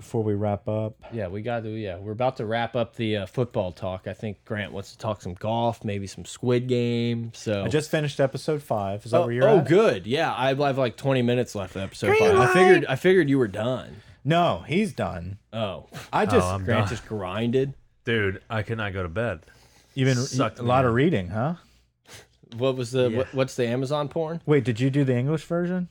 [0.00, 0.94] before we wrap up.
[1.12, 1.68] Yeah, we got to.
[1.70, 4.06] Yeah, we're about to wrap up the uh, football talk.
[4.06, 7.30] I think Grant wants to talk some golf, maybe some Squid Game.
[7.34, 9.04] So I just finished episode five.
[9.04, 9.68] Is that Oh, where you're oh at?
[9.68, 10.06] good.
[10.06, 12.38] Yeah, I have like 20 minutes left of episode Green five.
[12.38, 13.96] I figured I figured you were done.
[14.24, 15.38] No, he's done.
[15.52, 16.88] Oh, I just I'm Grant done.
[16.88, 17.74] just grinded.
[18.04, 19.40] Dude, I could not go to bed.
[19.94, 21.54] you've been Sucked a me lot of reading, huh?
[22.56, 23.16] What was the Yeah.
[23.18, 24.40] what, what's the Amazon porn?
[24.46, 25.88] Wait, did you do the English version?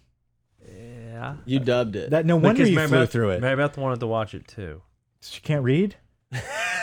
[1.20, 1.36] Yeah.
[1.46, 2.12] You dubbed it.
[2.12, 3.42] That no wonder you flew through it.
[3.42, 4.82] Mary Beth wanted to watch it too.
[5.22, 5.96] She can't read.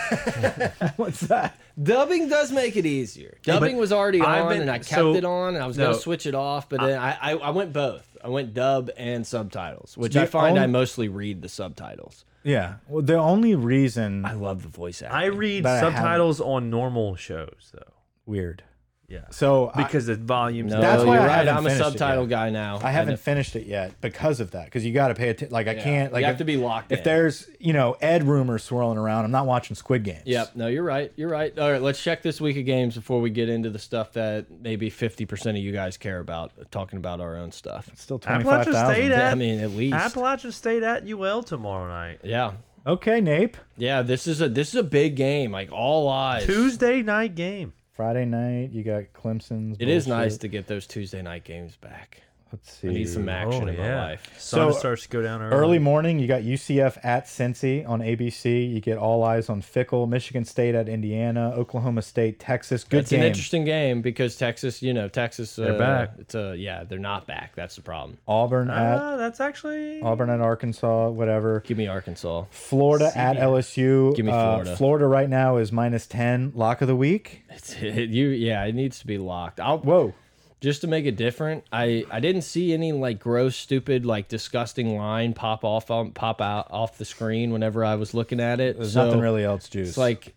[0.97, 1.59] What's that?
[1.83, 3.39] Dubbing does make it easier.
[3.43, 5.67] Dubbing but was already I've on, been- and I kept so- it on, and I
[5.67, 5.87] was no.
[5.87, 8.17] gonna switch it off, but then I, I I went both.
[8.23, 12.25] I went dub and subtitles, which The I find I only- mostly read the subtitles.
[12.45, 12.77] Yeah.
[12.89, 15.17] Well, the only reason I love the voice acting.
[15.19, 15.95] I read But I haven't.
[15.97, 17.93] subtitles on normal shows though.
[18.25, 18.63] weird.
[19.09, 19.21] Yeah.
[19.31, 20.73] So I- Because the volumes.
[20.73, 21.47] no, That's why you're I right.
[21.47, 22.81] haven't I'm a subtitle guy now.
[22.83, 24.65] I haven't know- finished it yet because of that.
[24.65, 25.53] Because you got to pay attention.
[25.53, 25.83] Like I Yeah.
[25.85, 26.13] can't.
[26.13, 27.13] Like you have if, to be locked in if in.
[27.13, 30.23] there's you know Ed rumors swirling around, I'm not watching Squid Games.
[30.25, 30.57] Yep.
[30.57, 31.13] No, you're right.
[31.17, 31.57] You're right.
[31.57, 34.47] All right, let's check this week of games before we get into the stuff that
[34.51, 37.89] maybe 50% of you guys care about, talking about our own stuff.
[37.93, 39.95] It's still twenty Appalachian five State at- I mean, at least.
[39.95, 42.19] Appalachian State at UL tomorrow night.
[42.25, 42.53] Yeah.
[42.87, 43.57] Okay, Nape.
[43.77, 45.51] Yeah, this is a this is a big game.
[45.53, 46.45] Like all eyes.
[46.45, 47.73] Tuesday night game.
[47.97, 49.79] Friday night, you got Clemson's.
[49.81, 50.19] It is bullshit.
[50.19, 52.21] nice to get those Tuesday night games back.
[52.53, 52.89] Let's see.
[52.89, 54.33] I need some action Oh, in my life.
[54.39, 55.53] Sun So, starts to go down early.
[55.57, 58.73] Early morning, you got UCF at Cincy on ABC.
[58.73, 62.85] You get all eyes on Fickell, Michigan State at Indiana, Oklahoma State, Texas.
[62.85, 63.21] Good It's game.
[63.21, 65.57] an interesting game because Texas, you know, Texas.
[65.57, 66.11] They're uh, back.
[66.19, 67.57] It's a yeah, they're not back.
[67.57, 68.19] That's the problem.
[68.29, 70.01] Auburn at Ah, that's actually.
[70.01, 71.61] Auburn at Arkansas, whatever.
[71.67, 72.45] Give me Arkansas.
[72.51, 74.15] Florida at LSU.
[74.15, 74.77] Give me Uh, Florida.
[74.77, 76.53] Florida right now is minus ten.
[76.55, 77.43] Lock of the week.
[77.51, 78.29] It's it, you.
[78.29, 79.59] Yeah, it needs to be locked.
[79.59, 80.15] I'll Whoa.
[80.61, 81.65] Just to make it different.
[81.73, 86.41] I I didn't see any like gross, stupid, like disgusting line pop off on pop
[86.41, 88.77] out off the screen whenever I was looking at it.
[88.77, 89.89] There's so nothing really else juice.
[89.89, 90.35] It's like,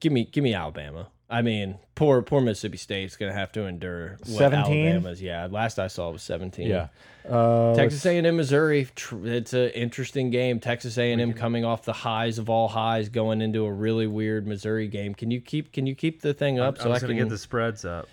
[0.00, 1.08] give me give me Alabama.
[1.28, 4.86] I mean, poor poor Mississippi State's gonna have to endure 17?
[4.86, 5.22] Alabama's.
[5.22, 6.68] Yeah, last I saw was seventeen.
[6.68, 6.88] yeah.
[7.28, 8.86] Uh, Texas A&M Missouri.
[9.24, 10.60] It's an interesting game.
[10.60, 14.88] Texas A&M coming off the highs of all highs, going into a really weird Missouri
[14.88, 15.14] game.
[15.14, 17.20] Can you keep Can you keep the thing up I so I, was can gonna
[17.20, 18.08] get the spreads up.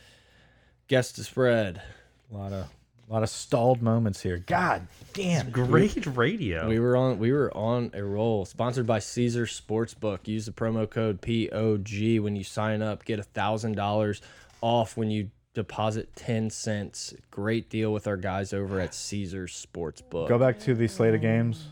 [0.91, 1.81] Guess the spread?
[2.29, 2.65] a lot of
[3.09, 4.39] a lot of stalled moments here.
[4.39, 5.49] God damn.
[5.49, 6.67] Great radio.
[6.67, 8.43] We were on we were on a roll.
[8.43, 10.27] Sponsored by Caesar Sportsbook.
[10.27, 13.05] Use the promo code POG when you sign up.
[13.05, 14.21] Get a thousand dollars
[14.59, 17.13] off when you deposit ten cents.
[17.31, 20.27] Great deal with our guys over at Caesar Sportsbook.
[20.27, 21.69] Go back to the slate of games.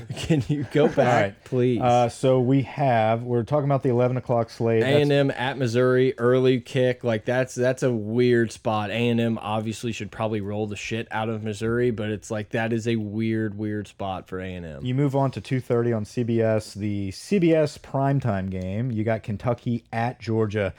[0.16, 1.44] Can you go back, right.
[1.44, 1.80] please?
[1.80, 4.82] Uh, so we have we're talking about the eleven o'clock slate.
[4.82, 7.04] A and M at Missouri, early kick.
[7.04, 8.90] Like that's that's a weird spot.
[8.90, 12.50] A and M obviously should probably roll the shit out of Missouri, but it's like
[12.50, 14.84] that is a weird, weird spot for A and M.
[14.84, 18.90] You move on to 2:30 on CBS, the CBS primetime game.
[18.90, 20.74] You got Kentucky at Georgia.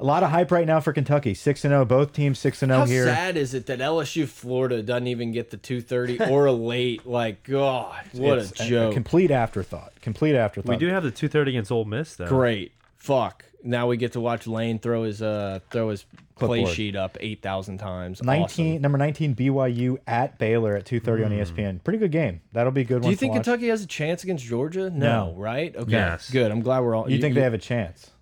[0.00, 1.34] A lot of hype right now for Kentucky.
[1.34, 3.06] 6 and 0, both teams 6 and 0 here.
[3.06, 3.14] How here.
[3.14, 7.04] sad is it that LSU Florida doesn't even get the two thirty or a late?
[7.06, 8.92] Like God, what It's a joke!
[8.92, 9.92] A complete afterthought.
[10.00, 10.70] Complete afterthought.
[10.70, 12.26] we do have the two thirty against Ole Miss though.
[12.28, 13.44] Great, fuck.
[13.64, 16.04] Now we get to watch Lane throw his uh throw his
[16.36, 16.74] play Clipboard.
[16.76, 18.22] sheet up eight thousand times.
[18.22, 18.44] 19
[18.74, 18.80] Awesome.
[18.82, 21.82] number 19 BYU at Baylor at 2:30 on E ESPN.
[21.82, 22.40] Pretty good game.
[22.52, 23.42] That'll be a good Do one you to think watch.
[23.42, 24.90] Kentucky has a chance against Georgia?
[24.90, 25.34] No, No.
[25.36, 25.74] right?
[25.74, 26.30] Okay, Yes.
[26.30, 26.52] good.
[26.52, 27.10] I'm glad we're all.
[27.10, 28.12] You think they have a chance?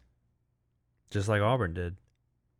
[1.11, 1.97] Just like Auburn did.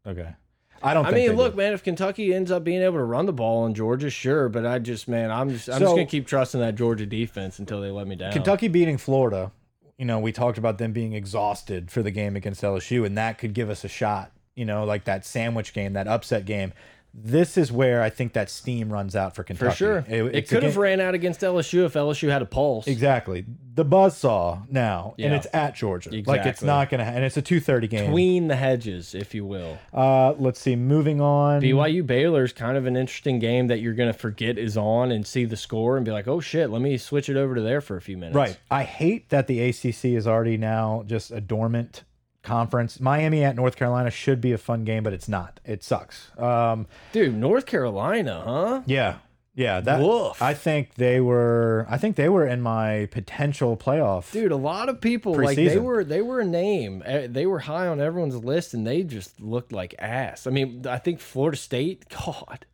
[0.07, 0.35] Okay.
[0.83, 1.07] I don't.
[1.07, 1.57] I think mean, look, do.
[1.59, 4.67] man, if Kentucky ends up being able to run the ball on Georgia, sure, but
[4.67, 7.91] I just, man, I'm just, I'm just gonna keep trusting that Georgia defense until they
[7.91, 8.33] let me down.
[8.33, 9.53] Kentucky beating Florida,
[9.99, 13.39] you know, we talked about them being exhausted for the game against LSU, and that
[13.39, 16.73] could give us a shot, you know, like that sandwich game, that upset game.
[17.19, 19.71] This is where I think that steam runs out for Kentucky.
[19.71, 19.99] for sure.
[20.07, 22.87] It, it's a could have ran out against LSU if LSU had a pulse.
[22.87, 23.47] Exactly.
[23.75, 26.11] The buzz saw now, and it's at Georgia.
[26.11, 26.39] Exactly.
[26.39, 28.07] Like it's not going to, and it's a 230 game.
[28.07, 29.79] Between the hedges, if you will.
[29.93, 30.77] Uh, let's see.
[30.77, 31.61] Moving on.
[31.61, 35.11] BYU Baylor is kind of an interesting game that you're going to forget is on
[35.11, 37.61] and see the score and be like, oh shit, let me switch it over to
[37.61, 38.37] there for a few minutes.
[38.37, 38.59] Right.
[38.71, 42.05] I hate that the ACC is already now just a dormant
[42.47, 42.99] conference.
[43.01, 45.61] Miami at North Carolina should be a fun game, but it's not.
[45.65, 46.31] It sucks.
[46.39, 48.83] Um, Dude, North Carolina, huh?
[48.87, 49.17] yeah.
[49.59, 50.43] Yeah, that Woof.
[50.43, 54.31] I think they were I think they were in my potential playoff.
[54.31, 57.03] Dude, a lot of people like they were they were a name.
[57.07, 60.47] Eh, They were high on everyone's list and they just looked like ass.
[60.47, 62.67] I mean, I think Florida State, God,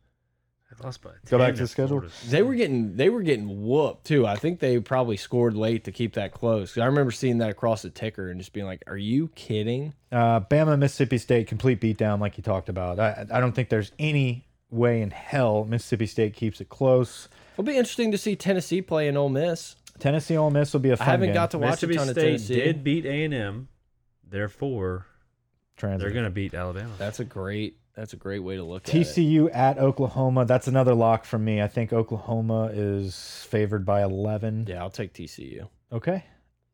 [0.83, 1.99] lost by Go back to the schedule.
[1.99, 2.13] Florida.
[2.29, 4.25] they were getting they were getting whooped too.
[4.27, 6.77] I think they probably scored late to keep that close.
[6.77, 10.39] I remember seeing that across the ticker and just being like, "Are you kidding?" Uh,
[10.41, 12.99] Bama Mississippi State complete beatdown like you talked about.
[12.99, 17.29] I I don't think there's any way in hell Mississippi State keeps it close.
[17.53, 19.75] It'll be interesting to see Tennessee play in Ole Miss.
[19.99, 21.33] Tennessee Ole Miss will be a fun I haven't game.
[21.35, 22.55] got to watch a Mississippi ton of State Tennessee.
[22.55, 23.67] did beat A and M,
[24.27, 25.05] therefore
[25.77, 26.01] Transit.
[26.01, 26.91] they're gonna beat Alabama.
[26.97, 28.99] That's a great that's a great way to look at it.
[29.07, 30.45] TCU at Oklahoma.
[30.45, 31.61] That's another lock from me.
[31.61, 34.65] I think Oklahoma is favored by 11.
[34.67, 35.67] Yeah, I'll take TCU.
[35.91, 36.23] Okay.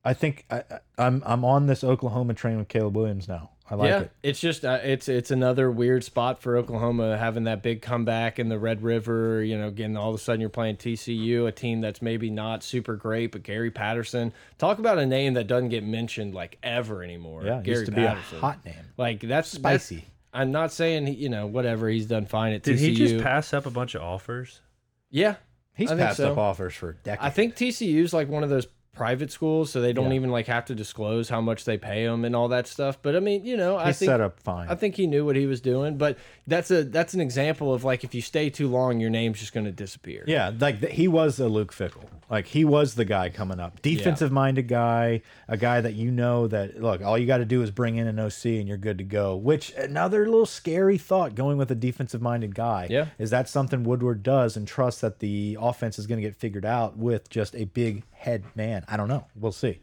[0.04, 3.52] I think I, I- I'm I'm on this Oklahoma train with Caleb Williams now.
[3.72, 4.12] I like yeah, it.
[4.24, 8.48] it's just uh, it's it's another weird spot for Oklahoma having that big comeback in
[8.50, 9.44] the Red River.
[9.44, 12.64] You know, again, all of a sudden you're playing TCU, a team that's maybe not
[12.64, 14.34] super great, but Gary Patterson.
[14.58, 17.44] Talk about a name that doesn't get mentioned like ever anymore.
[17.44, 18.38] Yeah, Gary used to be Patterson.
[18.38, 18.76] a hot name.
[18.98, 19.96] Like that's Spicy.
[19.98, 22.66] that's- I'm not saying he- you know whatever he's done fine at TCU.
[22.66, 24.62] Did he just pass up a bunch of offers?
[25.10, 25.36] Yeah,
[25.74, 26.32] He's I think passed so.
[26.34, 27.26] up offers for decades.
[27.26, 30.16] I think TCU's like one of those private schools, so they don't Yeah.
[30.18, 33.02] even like have to disclose how much they pay him and all that stuff.
[33.02, 34.68] But I mean, you know, I he's think set up fine.
[34.68, 37.84] I think he knew what he was doing, but that's a that's an example of
[37.86, 40.26] like if you stay too long, your name's just going to disappear.
[40.28, 42.04] yeah, like th- he was a Luke Fickell.
[42.30, 46.48] Like he was the guy coming up, defensive minded guy, a guy that you know
[46.48, 49.00] that look, all you got to do is bring in an OC and you're good
[49.00, 49.36] to go.
[49.36, 52.88] Which another little scary thought going with a defensive minded guy.
[52.90, 53.08] Yeah.
[53.18, 56.66] is that something Woodward does and trusts that the offense is going to get figured
[56.66, 58.86] out with just a big head man.
[58.88, 59.26] I don't know.
[59.36, 59.80] We'll see.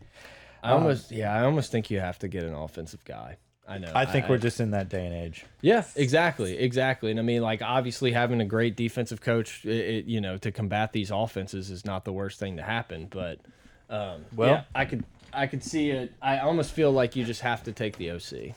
[0.62, 3.38] I almost um, yeah, I almost think you have to get an offensive guy.
[3.68, 3.90] I know.
[3.94, 5.44] I think we're just in that day and age.
[5.60, 7.10] Yeah, exactly, exactly.
[7.10, 10.52] And I mean, like obviously having a great defensive coach, it, it, you know, to
[10.52, 13.08] combat these offenses is not the worst thing to happen.
[13.10, 13.40] But
[13.90, 16.12] um, Well- yeah, I could I could see it.
[16.22, 18.54] I almost feel like you just have to take the OC, like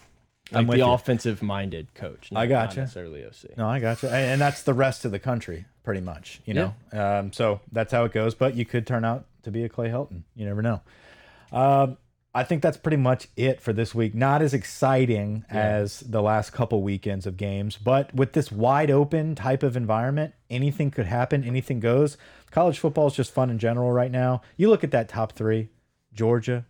[0.54, 0.86] I'm the you.
[0.86, 2.30] offensive minded coach.
[2.34, 2.78] I got gotcha.
[2.78, 3.58] Not necessarily OC.
[3.58, 4.10] No, I got you.
[4.10, 6.40] And, and that's the rest of the country, pretty much.
[6.46, 8.36] You know, um, so that's how it goes.
[8.36, 10.22] But you could turn out to be a Clay Helton.
[10.36, 10.82] You never know.
[11.52, 11.98] Um,
[12.34, 14.14] I think that's pretty much it for this week.
[14.14, 19.34] Not as exciting as the last couple weekends of games, but with this wide open
[19.34, 21.44] type of environment, anything could happen.
[21.44, 22.18] Anything goes.
[22.52, 24.42] College football is just fun in general right now.
[24.58, 25.70] You look at that top three:
[26.14, 26.66] Georgia,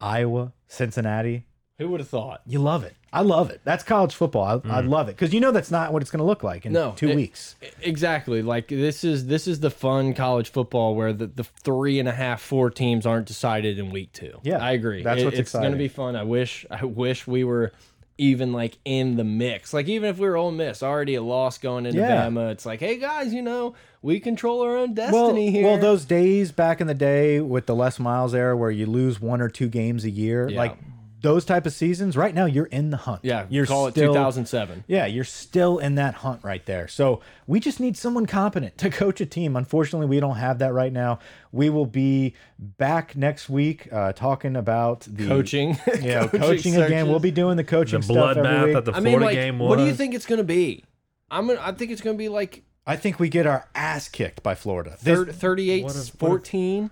[0.00, 1.46] Iowa, Cincinnati.
[1.78, 2.42] Who would have thought?
[2.46, 2.94] You love it.
[3.12, 3.60] I love it.
[3.64, 4.44] That's college football.
[4.44, 4.88] I, I mm.
[4.88, 6.92] love it because you know that's not what it's going to look like in No,
[6.96, 7.56] two it- weeks.
[7.82, 8.40] Exactly.
[8.42, 12.12] Like this is this is the fun college football where the, the three and a
[12.12, 14.38] half four teams aren't decided in week two.
[14.44, 15.02] Yeah, I agree.
[15.02, 16.14] that's It- what's it's going to be fun.
[16.14, 17.72] I wish I wish we were
[18.16, 19.72] even like in the mix.
[19.72, 22.26] Like even if we were Ole Miss, already a loss going into Yeah.
[22.26, 25.64] Bama, it's like, hey guys, you know, we control our own Well, destiny here.
[25.64, 29.20] well, those days back in the day with the Les Miles era where you lose
[29.20, 30.58] one or two games a year, Yeah.
[30.58, 30.76] like
[31.20, 33.20] those type of seasons, right now you're in the hunt.
[33.22, 34.84] yeah, you're call it still, 2007.
[34.86, 36.88] Yeah, you're still in that hunt right there.
[36.88, 39.56] So we just need someone competent to coach a team.
[39.56, 41.18] Unfortunately, we don't have that right now.
[41.52, 46.88] We will be back next week uh, talking about the Coaching, Yeah, coaching, again.
[46.88, 47.08] searches.
[47.08, 48.74] We'll be doing the The coaching stuff every bloodbath week.
[48.74, 49.68] that the I Florida mean, like, game was.
[49.68, 50.84] what do you think it's going to be?
[51.30, 54.08] I'm gonna, I think it's going to be like I think we get our ass
[54.08, 54.96] kicked by Florida.
[55.02, 56.90] This- 38 what if- what if- 14.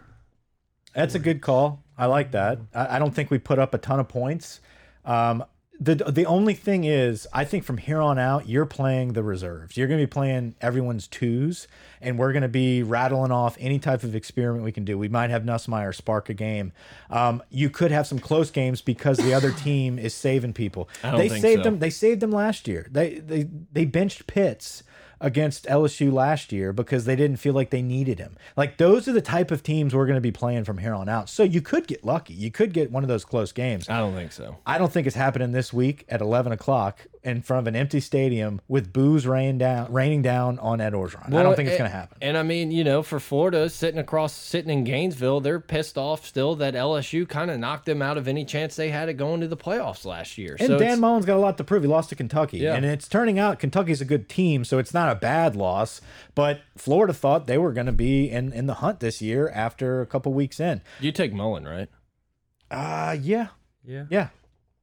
[0.94, 1.82] That's a good call.
[1.96, 2.58] I like that.
[2.74, 4.60] I, I don't think we put up a ton of points.
[5.04, 5.44] Um,
[5.80, 9.76] the the only thing is, I think from here on out, you're playing the reserves.
[9.76, 11.68] You're going to be playing everyone's twos,
[12.00, 14.98] and we're going to be rattling off any type of experiment we can do.
[14.98, 16.72] We might have Nussmeier spark a game.
[17.10, 20.88] Um, you could have some close games because the other team is saving people.
[21.02, 21.70] They saved so.
[21.70, 21.78] them.
[21.78, 22.88] They saved them last year.
[22.90, 24.82] They they they benched Pitts
[25.20, 28.36] against LSU last year because they didn't feel like they needed him.
[28.56, 31.08] Like those are the type of teams we're going to be playing from here on
[31.08, 31.28] out.
[31.28, 32.34] So you could get lucky.
[32.34, 33.88] You could get one of those close games.
[33.88, 34.56] I don't think so.
[34.66, 38.00] I don't think it's happening this week at 11 o'clock in front of an empty
[38.00, 41.32] stadium with booze rain down, raining down on Ed Orgeron.
[41.34, 42.16] I don't think it's going to happen.
[42.22, 46.24] And I mean, you know, for Florida sitting across, sitting in Gainesville, they're pissed off
[46.26, 49.40] still that LSU kind of knocked them out of any chance they had at going
[49.40, 50.56] to the playoffs last year.
[50.58, 51.82] And so Dan it's- Mullen's got a lot to prove.
[51.82, 52.58] He lost to Kentucky.
[52.58, 52.74] Yeah.
[52.74, 56.00] And it's turning out Kentucky's a good team, so it's not a bad loss.
[56.34, 60.00] But Florida thought they were going to be in, in the hunt this year after
[60.00, 60.80] a couple weeks in.
[61.00, 61.88] you take Mullen, right?
[62.70, 63.48] Uh, yeah.
[63.84, 64.04] Yeah.
[64.10, 64.28] Yeah,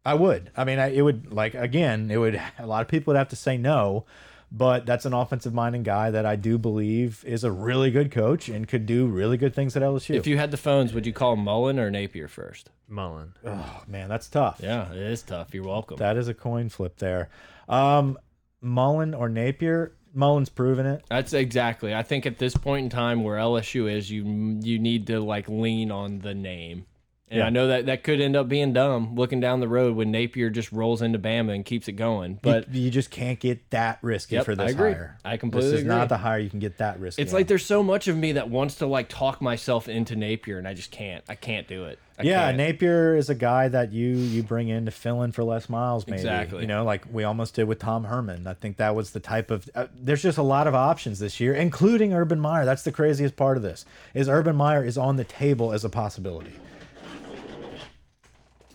[0.06, 0.52] I would.
[0.56, 2.40] I mean, I, it would like again, it would.
[2.60, 4.06] A lot of people would have to say no,
[4.52, 8.48] but that's an offensive minded guy that I do believe is a really good coach
[8.48, 10.16] and could do really good things at LSU.
[10.16, 12.70] If you had the phones, would you call Mullen or Napier first?
[12.88, 13.34] Mullen.
[13.44, 14.60] oh man, that's tough.
[14.62, 15.54] Yeah, it is tough.
[15.54, 15.98] You're welcome.
[15.98, 17.30] That is a coin flip there.
[17.68, 18.18] Um,
[18.62, 19.94] Mullen or Napier.
[20.14, 21.04] Mullen's proven it.
[21.10, 21.94] That's exactly.
[21.94, 24.24] I think at this point in time where LSU is, you
[24.62, 26.86] you need to like lean on the name.
[27.28, 27.48] And Yeah.
[27.48, 30.52] I know that that could end up being dumb looking down the road when Napier
[30.52, 32.38] just rolls into Bama and keeps it going.
[32.44, 34.92] But you, you just can't get that risky Yep, for this I agree.
[34.94, 35.18] hire.
[35.26, 35.96] I completely This is agree.
[35.96, 37.24] not the hire you can get that risky.
[37.24, 37.40] it's on.
[37.40, 40.68] like there's so much of me that wants to like talk myself into Napier, and
[40.68, 41.24] I just can't.
[41.28, 41.98] I can't do it.
[42.20, 42.58] I yeah, can't.
[42.58, 46.06] Napier is a guy that you you bring in to fill in for Les Miles,
[46.06, 46.18] maybe.
[46.20, 46.62] Exactly.
[46.62, 48.46] You know, like we almost did with Tom Herman.
[48.46, 49.68] I think that was the type of.
[49.74, 52.66] Uh, there's just a lot of options this year, including Urban Meyer.
[52.66, 53.84] That's the craziest part of this.
[54.14, 56.54] Is Urban Meyer is on the table as a possibility.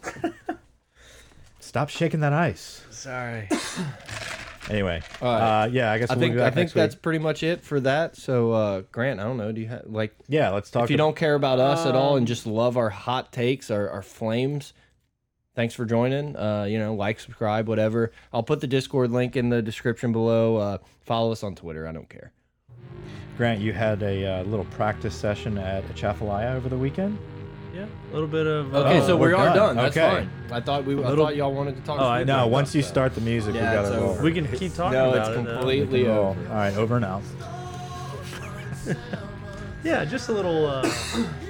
[1.60, 2.84] Stop shaking that ice.
[2.90, 3.48] Sorry.
[4.68, 5.62] Anyway, right.
[5.62, 6.80] uh, yeah, I guess I we'll think be I think next week.
[6.80, 8.16] that's pretty much it for that.
[8.16, 9.50] So uh, Grant, I don't know.
[9.50, 10.50] Do you have like yeah.
[10.50, 10.84] Let's talk.
[10.84, 13.88] if you don't care about us at all and just love our hot takes, our,
[13.90, 14.72] our flames,
[15.56, 16.36] thanks for joining.
[16.36, 18.12] Uh, you know, like, subscribe, whatever.
[18.32, 20.56] I'll put the Discord link in the description below.
[20.56, 21.88] Uh, follow us on Twitter.
[21.88, 22.32] I don't care.
[23.36, 27.18] Grant, you had a uh, little practice session at Atchafalaya over the weekend.
[27.74, 27.84] Yeah.
[27.84, 28.74] A little bit of.
[28.74, 29.56] Okay, uh, so we we're are done.
[29.56, 29.76] done.
[29.76, 30.08] That's Okay.
[30.08, 30.30] fine.
[30.50, 30.94] I thought we.
[30.94, 32.00] I Little- thought y'all wanted to talk.
[32.00, 32.92] Oh, I- No, once you stuff.
[32.92, 34.10] start the music, Yeah, we gotta roll.
[34.10, 34.22] over.
[34.22, 35.42] we can keep talking No, about it's it.
[35.44, 35.52] now.
[35.58, 36.30] completely Roll.
[36.30, 36.48] over.
[36.48, 37.22] All right, over and out.
[39.82, 40.66] Yeah, just a little.
[40.66, 40.82] Uh,